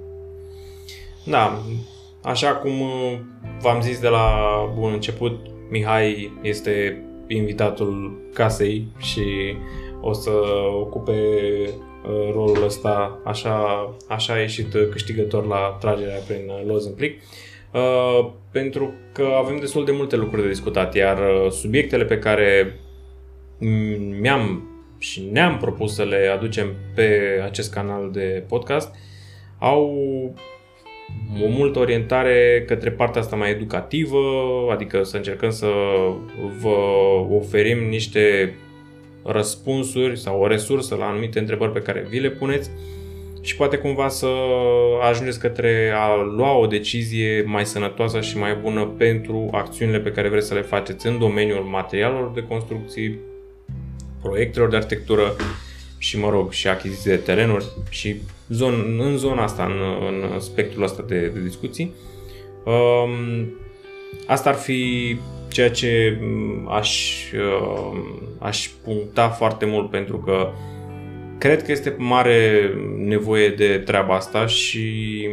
Da, 1.27 1.63
așa 2.23 2.55
cum 2.55 2.81
uh, 2.81 3.19
v-am 3.61 3.81
zis 3.81 4.01
de 4.01 4.09
la 4.09 4.31
bun 4.75 4.93
început, 4.93 5.41
Mihai 5.71 6.39
este 6.43 7.03
invitatul 7.27 8.21
casei 8.35 8.87
și 8.99 9.57
o 10.01 10.13
să 10.13 10.31
ocupe 10.81 11.13
uh, 11.13 12.33
rolul 12.33 12.65
ăsta, 12.65 13.21
așa, 13.25 13.89
așa 14.09 14.33
a 14.33 14.39
ieșit 14.39 14.77
câștigător 14.91 15.47
la 15.47 15.77
tragerea 15.81 16.19
prin 16.27 16.53
loz 16.67 16.87
în 16.87 16.93
plic. 16.93 17.21
Uh, 17.73 18.31
pentru 18.51 18.93
că 19.13 19.29
avem 19.45 19.57
destul 19.57 19.85
de 19.85 19.93
multe 19.93 20.17
lucruri 20.17 20.43
de 20.43 20.49
discutat, 20.49 20.95
iar 20.95 21.19
uh, 21.19 21.51
subiectele 21.51 22.05
pe 22.05 22.19
care 22.19 22.79
mi-am 24.21 24.69
și 24.99 25.29
ne-am 25.33 25.57
propus 25.59 25.95
să 25.95 26.03
le 26.03 26.31
aducem 26.35 26.75
pe 26.95 27.41
acest 27.45 27.73
canal 27.73 28.11
de 28.11 28.45
podcast 28.49 28.95
au 29.59 29.95
o 31.43 31.49
multă 31.49 31.79
orientare 31.79 32.65
către 32.67 32.91
partea 32.91 33.21
asta 33.21 33.37
mai 33.37 33.51
educativă, 33.51 34.19
adică 34.71 35.03
să 35.03 35.17
încercăm 35.17 35.51
să 35.51 35.67
vă 36.61 36.77
oferim 37.31 37.89
niște 37.89 38.55
răspunsuri 39.25 40.19
sau 40.19 40.41
o 40.41 40.47
resursă 40.47 40.95
la 40.95 41.05
anumite 41.05 41.39
întrebări 41.39 41.73
pe 41.73 41.83
care 41.83 42.07
vi 42.09 42.19
le 42.19 42.31
puneți 42.31 42.71
și 43.41 43.57
poate 43.57 43.77
cumva 43.77 44.09
să 44.09 44.27
ajungeți 45.11 45.41
către 45.41 45.93
a 45.95 46.15
lua 46.37 46.57
o 46.57 46.67
decizie 46.67 47.43
mai 47.47 47.67
sănătoasă 47.67 48.21
și 48.21 48.39
mai 48.39 48.55
bună 48.55 48.85
pentru 48.85 49.49
acțiunile 49.53 50.01
pe 50.01 50.13
care 50.13 50.29
vreți 50.29 50.47
să 50.47 50.55
le 50.55 50.63
faceți 50.63 51.07
în 51.07 51.19
domeniul 51.19 51.63
materialelor 51.63 52.31
de 52.35 52.45
construcții, 52.49 53.19
proiectelor 54.23 54.69
de 54.69 54.77
arhitectură 54.77 55.37
și, 55.99 56.19
mă 56.19 56.31
rog, 56.31 56.53
și 56.53 56.69
achiziții 56.69 57.11
de 57.11 57.17
terenuri 57.17 57.65
și 57.91 58.17
zon, 58.49 59.01
în 59.01 59.17
zona 59.17 59.43
asta, 59.43 59.65
în, 59.65 60.31
în 60.33 60.41
spectrul 60.41 60.83
ăsta 60.83 61.05
de, 61.07 61.27
de 61.27 61.41
discuții. 61.41 61.95
Um, 62.65 63.49
asta 64.27 64.49
ar 64.49 64.55
fi 64.55 65.17
ceea 65.49 65.71
ce 65.71 66.21
aș, 66.69 67.23
uh, 67.33 67.99
aș 68.39 68.69
puncta 68.85 69.29
foarte 69.29 69.67
mult 69.67 69.91
pentru 69.91 70.19
că 70.19 70.53
cred 71.39 71.63
că 71.63 71.73
este 71.73 71.95
mare 71.99 72.71
nevoie 72.97 73.49
de 73.49 73.79
treaba 73.79 74.15
asta 74.15 74.47
și 74.47 75.29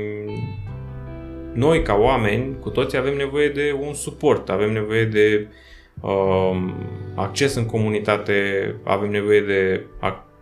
noi 1.54 1.82
ca 1.82 1.94
oameni, 1.94 2.56
cu 2.60 2.70
toții 2.70 2.98
avem 2.98 3.16
nevoie 3.16 3.50
de 3.50 3.76
un 3.88 3.94
suport, 3.94 4.50
avem 4.50 4.72
nevoie 4.72 5.06
de 5.06 5.48
uh, 6.02 6.58
acces 7.16 7.56
în 7.56 7.66
comunitate, 7.66 8.34
avem 8.84 9.10
nevoie 9.10 9.42
de 9.42 9.86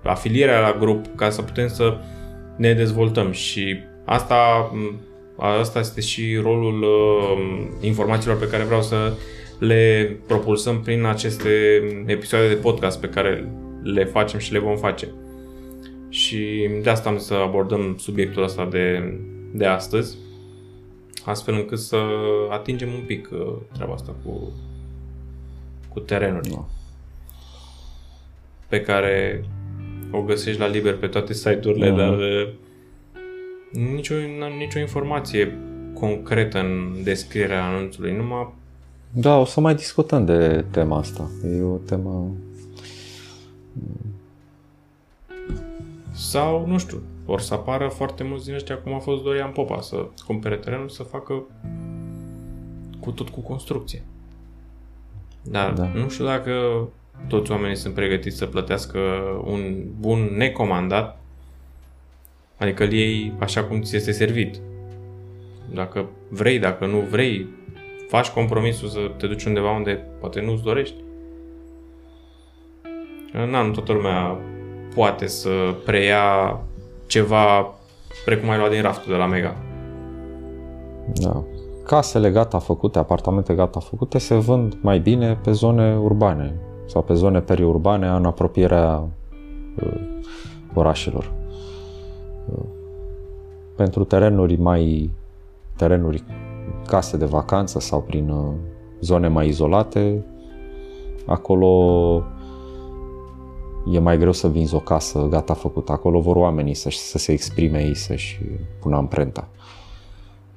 afilierea 0.04 0.60
la 0.60 0.78
grup 0.80 1.06
ca 1.16 1.30
să 1.30 1.42
putem 1.42 1.68
să 1.68 1.98
ne 2.56 2.74
dezvoltăm 2.74 3.32
și 3.32 3.78
asta, 4.06 4.72
asta 5.38 5.80
este 5.80 6.02
și 6.02 6.36
rolul 6.42 6.82
uh, 6.82 7.68
informațiilor 7.82 8.38
pe 8.38 8.48
care 8.48 8.64
vreau 8.64 8.82
să 8.82 9.14
le 9.60 10.16
propulsăm 10.28 10.82
prin 10.82 11.06
aceste 11.06 11.50
episoade 12.06 12.48
de 12.48 12.54
podcast 12.54 13.00
pe 13.00 13.10
care 13.10 13.52
le 13.84 14.06
facem 14.06 14.40
și 14.40 14.52
le 14.52 14.60
vom 14.60 14.78
face. 14.78 15.08
Și 16.10 16.70
de 16.82 16.90
asta 16.90 17.10
am 17.10 17.18
să 17.18 17.34
abordăm 17.34 17.98
subiectul 17.98 18.44
ăsta 18.44 18.66
de, 18.66 19.14
de 19.54 19.66
astăzi, 19.66 20.18
astfel 21.26 21.54
încât 21.54 21.80
să 21.80 21.98
atingem 22.50 22.94
un 22.94 23.04
pic 23.06 23.30
uh, 23.32 23.54
treaba 23.74 23.94
asta 23.94 24.16
cu, 24.24 24.52
cu 25.90 26.00
terenul 26.00 26.42
da. 26.50 26.66
pe 28.68 28.82
care 28.82 29.44
o 30.14 30.22
găsești 30.22 30.60
la 30.60 30.68
liber 30.68 30.98
pe 30.98 31.08
toate 31.08 31.34
site-urile, 31.34 31.92
uh-huh. 31.92 31.96
dar 31.96 32.18
uh, 32.18 32.50
nicio, 33.72 34.16
nicio 34.58 34.80
informație 34.80 35.58
concretă 35.94 36.60
în 36.60 37.04
descrierea 37.04 37.66
anunțului, 37.66 38.16
numai... 38.16 38.54
Da, 39.12 39.38
o 39.38 39.46
să 39.46 39.60
mai 39.60 39.76
discutăm 39.76 40.26
de 40.26 40.66
tema 40.72 40.98
asta. 40.98 41.30
E 41.58 41.62
o 41.62 41.76
temă... 41.76 42.32
Sau, 46.12 46.68
nu 46.68 46.78
știu, 46.78 47.02
or 47.26 47.40
să 47.42 47.54
apară 47.54 47.88
foarte 47.88 48.24
mulți 48.24 48.46
din 48.46 48.54
ăștia 48.54 48.78
cum 48.78 48.94
a 48.94 49.00
fost 49.00 49.24
Dorian 49.24 49.52
Popa, 49.52 49.82
să 49.82 50.06
cumpere 50.26 50.56
terenul, 50.56 50.90
să 50.90 51.04
facă 51.04 51.44
cu 53.00 53.12
tot 53.12 53.30
cu 53.30 53.40
construcție. 53.40 54.04
Dar 55.42 55.74
da. 55.74 55.88
nu 55.88 56.10
știu 56.10 56.26
dacă 56.26 56.52
toți 57.28 57.52
oamenii 57.52 57.76
sunt 57.76 57.94
pregătiți 57.94 58.38
să 58.38 58.46
plătească 58.46 59.00
un 59.46 59.84
bun 60.00 60.30
necomandat, 60.36 61.20
adică 62.58 62.84
îl 62.84 62.92
iei 62.92 63.34
așa 63.40 63.64
cum 63.64 63.82
ți 63.82 63.96
este 63.96 64.12
servit. 64.12 64.60
Dacă 65.74 66.06
vrei, 66.30 66.60
dacă 66.60 66.86
nu 66.86 66.98
vrei, 67.00 67.48
faci 68.10 68.30
compromisul 68.30 68.88
să 68.88 69.12
te 69.18 69.28
duci 69.28 69.44
undeva 69.44 69.72
unde 69.72 70.06
poate 70.20 70.42
nu-ți 70.42 70.64
dorești. 70.64 70.96
Na, 73.50 73.62
nu 73.62 73.72
toată 73.72 73.94
lumea 73.94 74.38
poate 74.96 75.28
să 75.28 75.76
preia 75.86 76.60
ceva 77.08 77.74
precum 78.26 78.50
ai 78.50 78.58
luat 78.58 78.72
din 78.72 78.82
raftul 78.82 79.12
de 79.12 79.18
la 79.18 79.26
Mega. 79.26 79.56
Da. 81.14 81.44
Casele 81.86 82.30
gata 82.30 82.60
făcute, 82.60 83.00
apartamente 83.00 83.54
gata 83.54 83.80
făcute 83.80 84.18
se 84.18 84.36
vând 84.36 84.78
mai 84.82 85.00
bine 85.00 85.40
pe 85.44 85.52
zone 85.52 85.98
urbane, 85.98 86.54
sau 86.86 87.02
pe 87.02 87.14
zone 87.14 87.40
periurbane 87.40 88.08
în 88.08 88.26
apropierea 88.26 89.08
uh, 89.84 90.02
orașelor. 90.74 91.32
Uh, 92.52 92.64
pentru 93.76 94.04
terenuri 94.04 94.56
mai 94.56 95.12
terenuri 95.76 96.24
case 96.88 97.18
de 97.18 97.26
vacanță 97.26 97.80
sau 97.80 98.02
prin 98.02 98.30
uh, 98.30 98.54
zone 99.02 99.28
mai 99.28 99.48
izolate, 99.48 100.24
acolo 101.26 102.24
e 103.92 104.00
mai 104.00 104.18
greu 104.18 104.32
să 104.32 104.50
vinzi 104.50 104.76
o 104.76 104.80
casă 104.80 105.28
gata 105.30 105.54
făcută. 105.54 105.92
Acolo 105.92 106.20
vor 106.20 106.36
oamenii 106.36 106.74
să, 106.74 106.90
să 106.90 107.18
se 107.18 107.32
exprime 107.32 107.84
ei, 107.84 107.96
să-și 107.96 108.40
pună 108.80 108.96
amprenta. 108.96 109.48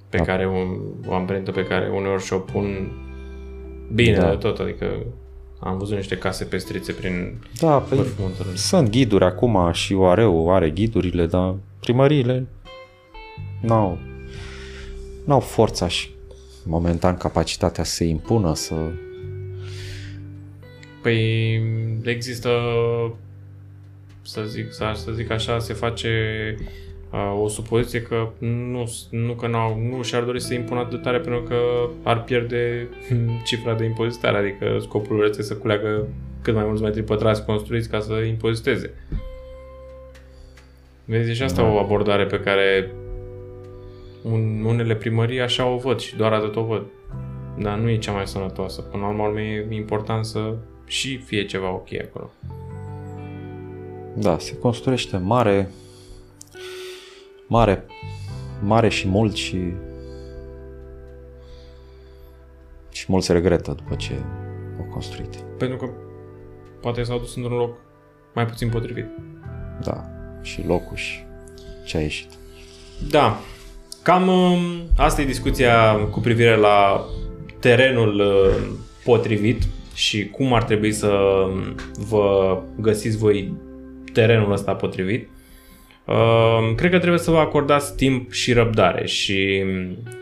Pe 0.08 0.16
da. 0.16 0.22
care 0.22 0.46
un, 0.46 0.80
o 1.08 1.14
amprentă 1.14 1.50
pe 1.50 1.64
care 1.64 1.92
uneori 1.96 2.22
și-o 2.22 2.38
pun 2.38 2.92
bine 3.94 4.16
da. 4.16 4.28
de 4.28 4.36
tot, 4.36 4.58
adică 4.58 4.86
am 5.66 5.78
văzut 5.78 5.96
niște 5.96 6.16
case 6.16 6.44
pestrițe 6.44 6.92
prin 6.92 7.38
da, 7.60 7.78
pe, 7.78 7.94
păi 7.94 8.06
Sunt 8.54 8.90
ghiduri 8.90 9.24
acum 9.24 9.72
și 9.72 9.94
Oareu 9.94 10.54
are 10.54 10.70
ghidurile, 10.70 11.26
dar 11.26 11.54
primăriile 11.80 12.46
n-au, 13.60 13.98
n-au 15.24 15.40
forța 15.40 15.88
și 15.88 16.10
momentan 16.64 17.16
capacitatea 17.16 17.84
să 17.84 17.94
se 17.94 18.04
impună, 18.04 18.54
să... 18.54 18.74
Păi 21.02 21.62
există, 22.04 22.50
să 24.22 24.42
zic, 24.42 24.72
să 24.72 25.12
zic 25.14 25.30
așa, 25.30 25.58
se 25.58 25.72
face 25.72 26.10
o 27.42 27.48
supoziție 27.48 28.02
că 28.02 28.28
nu, 28.38 28.92
nu 29.10 29.32
că 29.32 29.46
n-au, 29.46 29.80
nu 29.90 30.02
și-ar 30.02 30.22
dori 30.22 30.40
să 30.40 30.54
impună 30.54 30.80
atât 30.80 31.02
tare 31.02 31.18
pentru 31.18 31.42
că 31.42 31.56
ar 32.02 32.22
pierde 32.22 32.88
cifra 33.44 33.74
de 33.74 33.84
impozitare, 33.84 34.36
adică 34.36 34.76
scopul 34.80 35.16
lor 35.16 35.24
este 35.24 35.42
să 35.42 35.56
culeagă 35.56 36.06
cât 36.42 36.54
mai 36.54 36.64
mulți 36.64 36.82
metri 36.82 37.02
pătrați 37.02 37.44
construiți 37.44 37.88
ca 37.88 38.00
să 38.00 38.12
impoziteze. 38.12 38.94
Vezi, 41.04 41.32
și 41.32 41.42
asta 41.42 41.62
da. 41.62 41.68
o 41.68 41.78
abordare 41.78 42.24
pe 42.24 42.40
care 42.40 42.90
un, 44.22 44.64
unele 44.64 44.94
primării 44.94 45.40
așa 45.40 45.66
o 45.66 45.76
văd 45.76 45.98
și 45.98 46.16
doar 46.16 46.32
atât 46.32 46.56
o 46.56 46.62
văd. 46.62 46.82
Dar 47.58 47.78
nu 47.78 47.88
e 47.88 47.96
cea 47.96 48.12
mai 48.12 48.26
sănătoasă. 48.26 48.80
Până 48.80 49.02
la 49.02 49.22
urmă 49.22 49.40
e 49.40 49.66
important 49.70 50.24
să 50.24 50.54
și 50.86 51.16
fie 51.16 51.44
ceva 51.44 51.72
ok 51.72 51.88
acolo. 52.04 52.30
Da, 54.14 54.38
se 54.38 54.58
construiește 54.58 55.16
mare, 55.16 55.70
mare, 57.46 57.84
mare 58.62 58.88
și 58.88 59.08
mult 59.08 59.34
și 59.34 59.72
și 62.90 63.04
mulți 63.08 63.32
regretă 63.32 63.72
după 63.72 63.94
ce 63.94 64.12
au 64.78 64.84
construit. 64.92 65.36
Pentru 65.58 65.76
că 65.76 65.90
poate 66.80 67.02
s-au 67.02 67.18
dus 67.18 67.36
într-un 67.36 67.56
loc 67.56 67.76
mai 68.34 68.46
puțin 68.46 68.68
potrivit. 68.68 69.06
Da, 69.82 70.04
și 70.42 70.66
locul 70.66 70.96
și 70.96 71.18
ce 71.84 71.96
a 71.96 72.00
ieșit. 72.00 72.30
Da, 73.10 73.40
cam 74.02 74.28
um, 74.28 74.60
asta 74.96 75.22
e 75.22 75.24
discuția 75.24 75.96
cu 76.10 76.20
privire 76.20 76.56
la 76.56 77.04
terenul 77.60 78.20
uh, 78.20 78.68
potrivit 79.04 79.62
și 79.94 80.28
cum 80.28 80.52
ar 80.52 80.62
trebui 80.62 80.92
să 80.92 81.06
um, 81.06 81.74
vă 82.08 82.58
găsiți 82.80 83.16
voi 83.16 83.54
terenul 84.12 84.52
ăsta 84.52 84.74
potrivit. 84.74 85.28
Uh, 86.06 86.74
cred 86.76 86.90
că 86.90 86.98
trebuie 86.98 87.18
să 87.18 87.30
vă 87.30 87.38
acordați 87.38 87.96
timp 87.96 88.32
și 88.32 88.52
răbdare 88.52 89.06
și 89.06 89.64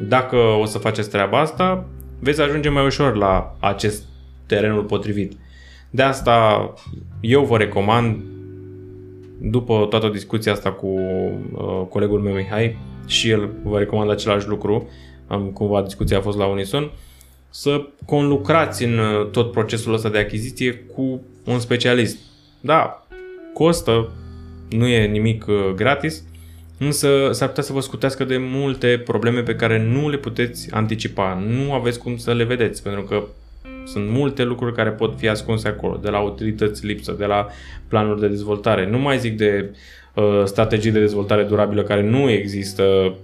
dacă 0.01 0.37
o 0.37 0.65
să 0.65 0.79
faceți 0.79 1.11
treaba 1.11 1.41
asta, 1.41 1.87
veți 2.19 2.41
ajunge 2.41 2.69
mai 2.69 2.85
ușor 2.85 3.17
la 3.17 3.57
acest 3.61 4.05
terenul 4.47 4.83
potrivit. 4.83 5.33
De 5.91 6.03
asta 6.03 6.73
eu 7.21 7.45
vă 7.45 7.57
recomand, 7.57 8.23
după 9.41 9.87
toată 9.91 10.09
discuția 10.09 10.53
asta 10.53 10.73
cu 10.73 10.87
uh, 10.87 11.87
colegul 11.89 12.21
meu 12.21 12.35
Mihai, 12.35 12.77
și 13.07 13.31
el 13.31 13.51
vă 13.63 13.79
recomand 13.79 14.11
același 14.11 14.49
lucru, 14.49 14.89
am, 15.27 15.43
cumva 15.43 15.83
discuția 15.83 16.19
a 16.19 16.21
fost 16.21 16.39
la 16.39 16.47
unison, 16.47 16.91
să 17.51 17.87
conlucrați 18.07 18.85
în 18.85 18.99
uh, 18.99 19.31
tot 19.31 19.53
procesul 19.53 19.95
ăsta 19.95 20.09
de 20.09 20.19
achiziție 20.19 20.75
cu 20.75 21.21
un 21.45 21.59
specialist. 21.59 22.19
Da, 22.61 23.07
costă, 23.55 24.11
nu 24.71 24.87
e 24.87 25.07
nimic 25.07 25.47
uh, 25.47 25.73
gratis, 25.75 26.23
însă 26.79 27.09
s-ar 27.33 27.49
putea 27.49 27.63
să 27.63 27.73
vă 27.73 27.81
scutească 27.81 28.25
de 28.25 28.37
multe 28.37 29.03
probleme 29.05 29.41
pe 29.41 29.55
care 29.55 29.83
nu 29.83 30.09
le 30.09 30.17
puteți 30.17 30.73
anticipa, 30.73 31.45
nu 31.49 31.73
aveți 31.73 31.99
cum 31.99 32.17
să 32.17 32.33
le 32.33 32.45
vedeți, 32.45 32.83
pentru 32.83 33.03
că 33.03 33.25
sunt 33.85 34.09
multe 34.09 34.45
lucruri 34.45 34.75
care 34.75 34.91
pot 34.91 35.19
fi 35.19 35.29
ascunse 35.29 35.69
acolo, 35.69 35.99
de 36.03 36.09
la 36.09 36.21
utilități 36.21 36.87
lipsă, 36.87 37.15
de 37.19 37.25
la 37.25 37.47
planuri 37.89 38.21
de 38.21 38.29
dezvoltare. 38.29 38.87
Nu 38.91 38.99
mai 38.99 39.19
zic 39.19 39.37
de 39.37 39.75
uh, 40.15 40.43
strategii 40.45 40.91
de 40.91 41.01
dezvoltare 41.01 41.43
durabilă 41.43 41.83
care 41.83 42.03
nu 42.03 42.31
există 42.31 43.15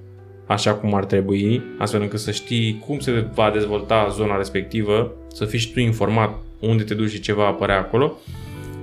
așa 0.46 0.74
cum 0.74 0.94
ar 0.94 1.04
trebui, 1.04 1.62
astfel 1.78 2.02
încât 2.02 2.18
să 2.18 2.30
știi 2.30 2.82
cum 2.86 2.98
se 2.98 3.26
va 3.34 3.50
dezvolta 3.52 4.08
zona 4.12 4.36
respectivă, 4.36 5.12
să 5.32 5.44
fii 5.44 5.58
și 5.58 5.72
tu 5.72 5.80
informat 5.80 6.38
unde 6.58 6.82
te 6.82 6.94
duci 6.94 7.10
și 7.10 7.20
ce 7.20 7.32
va 7.32 7.46
apărea 7.46 7.78
acolo 7.78 8.18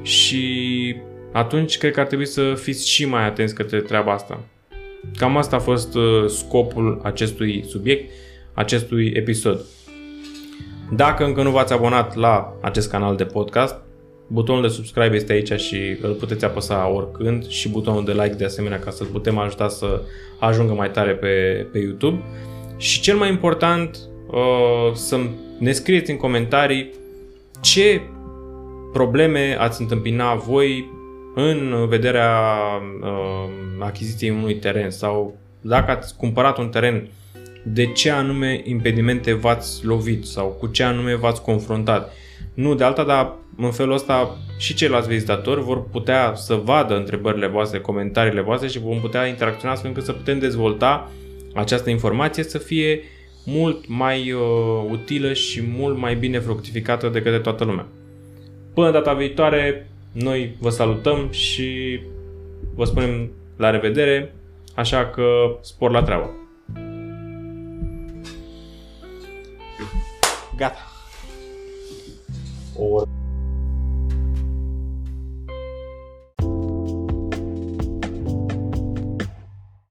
și 0.02 0.96
atunci 1.32 1.78
cred 1.78 1.92
că 1.92 2.00
ar 2.00 2.06
trebui 2.06 2.26
să 2.26 2.54
fiți 2.54 2.90
și 2.90 3.06
mai 3.06 3.26
atenți 3.26 3.56
către 3.56 3.80
treaba 3.80 4.12
asta. 4.12 4.40
Cam 5.18 5.38
asta 5.38 5.56
a 5.56 5.60
fost 5.60 5.96
uh, 5.96 6.26
scopul 6.28 7.00
acestui 7.04 7.66
subiect, 7.68 8.12
acestui 8.54 9.12
episod. 9.16 9.66
Dacă 10.92 11.26
încă 11.26 11.44
nu 11.44 11.52
v-ați 11.52 11.74
abonat 11.74 12.16
la 12.16 12.58
acest 12.62 12.90
canal 12.90 13.16
de 13.16 13.26
podcast, 13.26 13.76
butonul 14.28 14.62
de 14.62 14.68
subscribe 14.68 15.16
este 15.16 15.32
aici 15.32 15.52
și 15.60 15.98
îl 16.02 16.14
puteți 16.14 16.46
apăsa 16.46 16.90
oricând 16.90 17.48
și 17.48 17.70
butonul 17.70 18.06
de 18.06 18.12
like 18.12 18.36
de 18.36 18.46
asemenea 18.46 18.80
ca 18.80 18.92
să-l 18.92 19.08
putem 19.08 19.38
ajuta 19.38 19.68
să 19.68 20.02
ajungă 20.40 20.74
mai 20.74 20.92
tare 20.92 21.12
pe, 21.12 21.68
pe 21.72 21.80
YouTube. 21.80 22.24
Și 22.78 23.02
cel 23.02 23.18
mai 23.18 23.30
important, 23.30 23.98
uh, 24.28 24.94
să 24.94 25.20
ne 25.60 25.72
scrieți 25.72 26.12
în 26.12 26.18
comentarii 26.18 26.94
ce 27.62 28.02
probleme 28.94 29.58
ați 29.60 29.82
întâmpina 29.82 30.36
voi 30.36 30.92
în 31.40 31.88
vederea 31.88 32.32
uh, 33.02 33.50
achiziției 33.80 34.30
unui 34.30 34.56
teren 34.56 34.90
sau 34.90 35.38
dacă 35.62 35.92
ați 35.92 36.18
cumpărat 36.18 36.58
un 36.58 36.70
teren, 36.70 37.08
de 37.64 37.86
ce 37.86 38.12
anume 38.12 38.62
impedimente 38.64 39.34
v-ați 39.34 39.86
lovit 39.86 40.26
sau 40.26 40.48
cu 40.48 40.68
ce 40.68 40.84
anume 40.84 41.16
v-ați 41.16 41.42
confruntat. 41.42 42.14
Nu 42.54 42.76
de 42.76 42.84
alta, 42.84 43.04
dar 43.04 43.34
în 43.58 43.72
felul 43.72 43.94
ăsta 43.94 44.38
și 44.58 44.74
ceilalți 44.74 45.08
vizitatori 45.08 45.62
vor 45.62 45.90
putea 45.90 46.34
să 46.36 46.56
vadă 46.56 46.96
întrebările 46.96 47.48
voastre, 47.48 47.80
comentariile 47.80 48.42
voastre 48.42 48.68
și 48.68 48.80
vom 48.80 49.00
putea 49.00 49.26
interacționa 49.26 49.74
astfel 49.74 49.90
încât 49.90 50.06
să 50.06 50.12
putem 50.14 50.40
dezvolta 50.40 51.12
această 51.54 51.90
informație 51.90 52.44
să 52.44 52.58
fie 52.58 53.02
mult 53.46 53.88
mai 53.88 54.32
uh, 54.32 54.42
utilă 54.92 55.34
și 55.34 55.64
mult 55.78 55.98
mai 55.98 56.16
bine 56.16 56.40
fructificată 56.40 57.08
de 57.08 57.22
către 57.22 57.40
toată 57.40 57.64
lumea. 57.64 57.86
Până 58.74 58.92
data 58.92 59.14
viitoare, 59.14 59.88
noi 60.20 60.56
vă 60.60 60.70
salutăm 60.70 61.32
și 61.32 62.00
vă 62.76 62.86
spunem 62.86 63.32
la 63.56 63.70
revedere, 63.70 64.36
așa 64.76 65.06
că 65.10 65.58
spor 65.62 65.92
la 65.92 66.04
treabă. 66.04 66.30
Gata. 70.56 70.92
O 72.78 73.02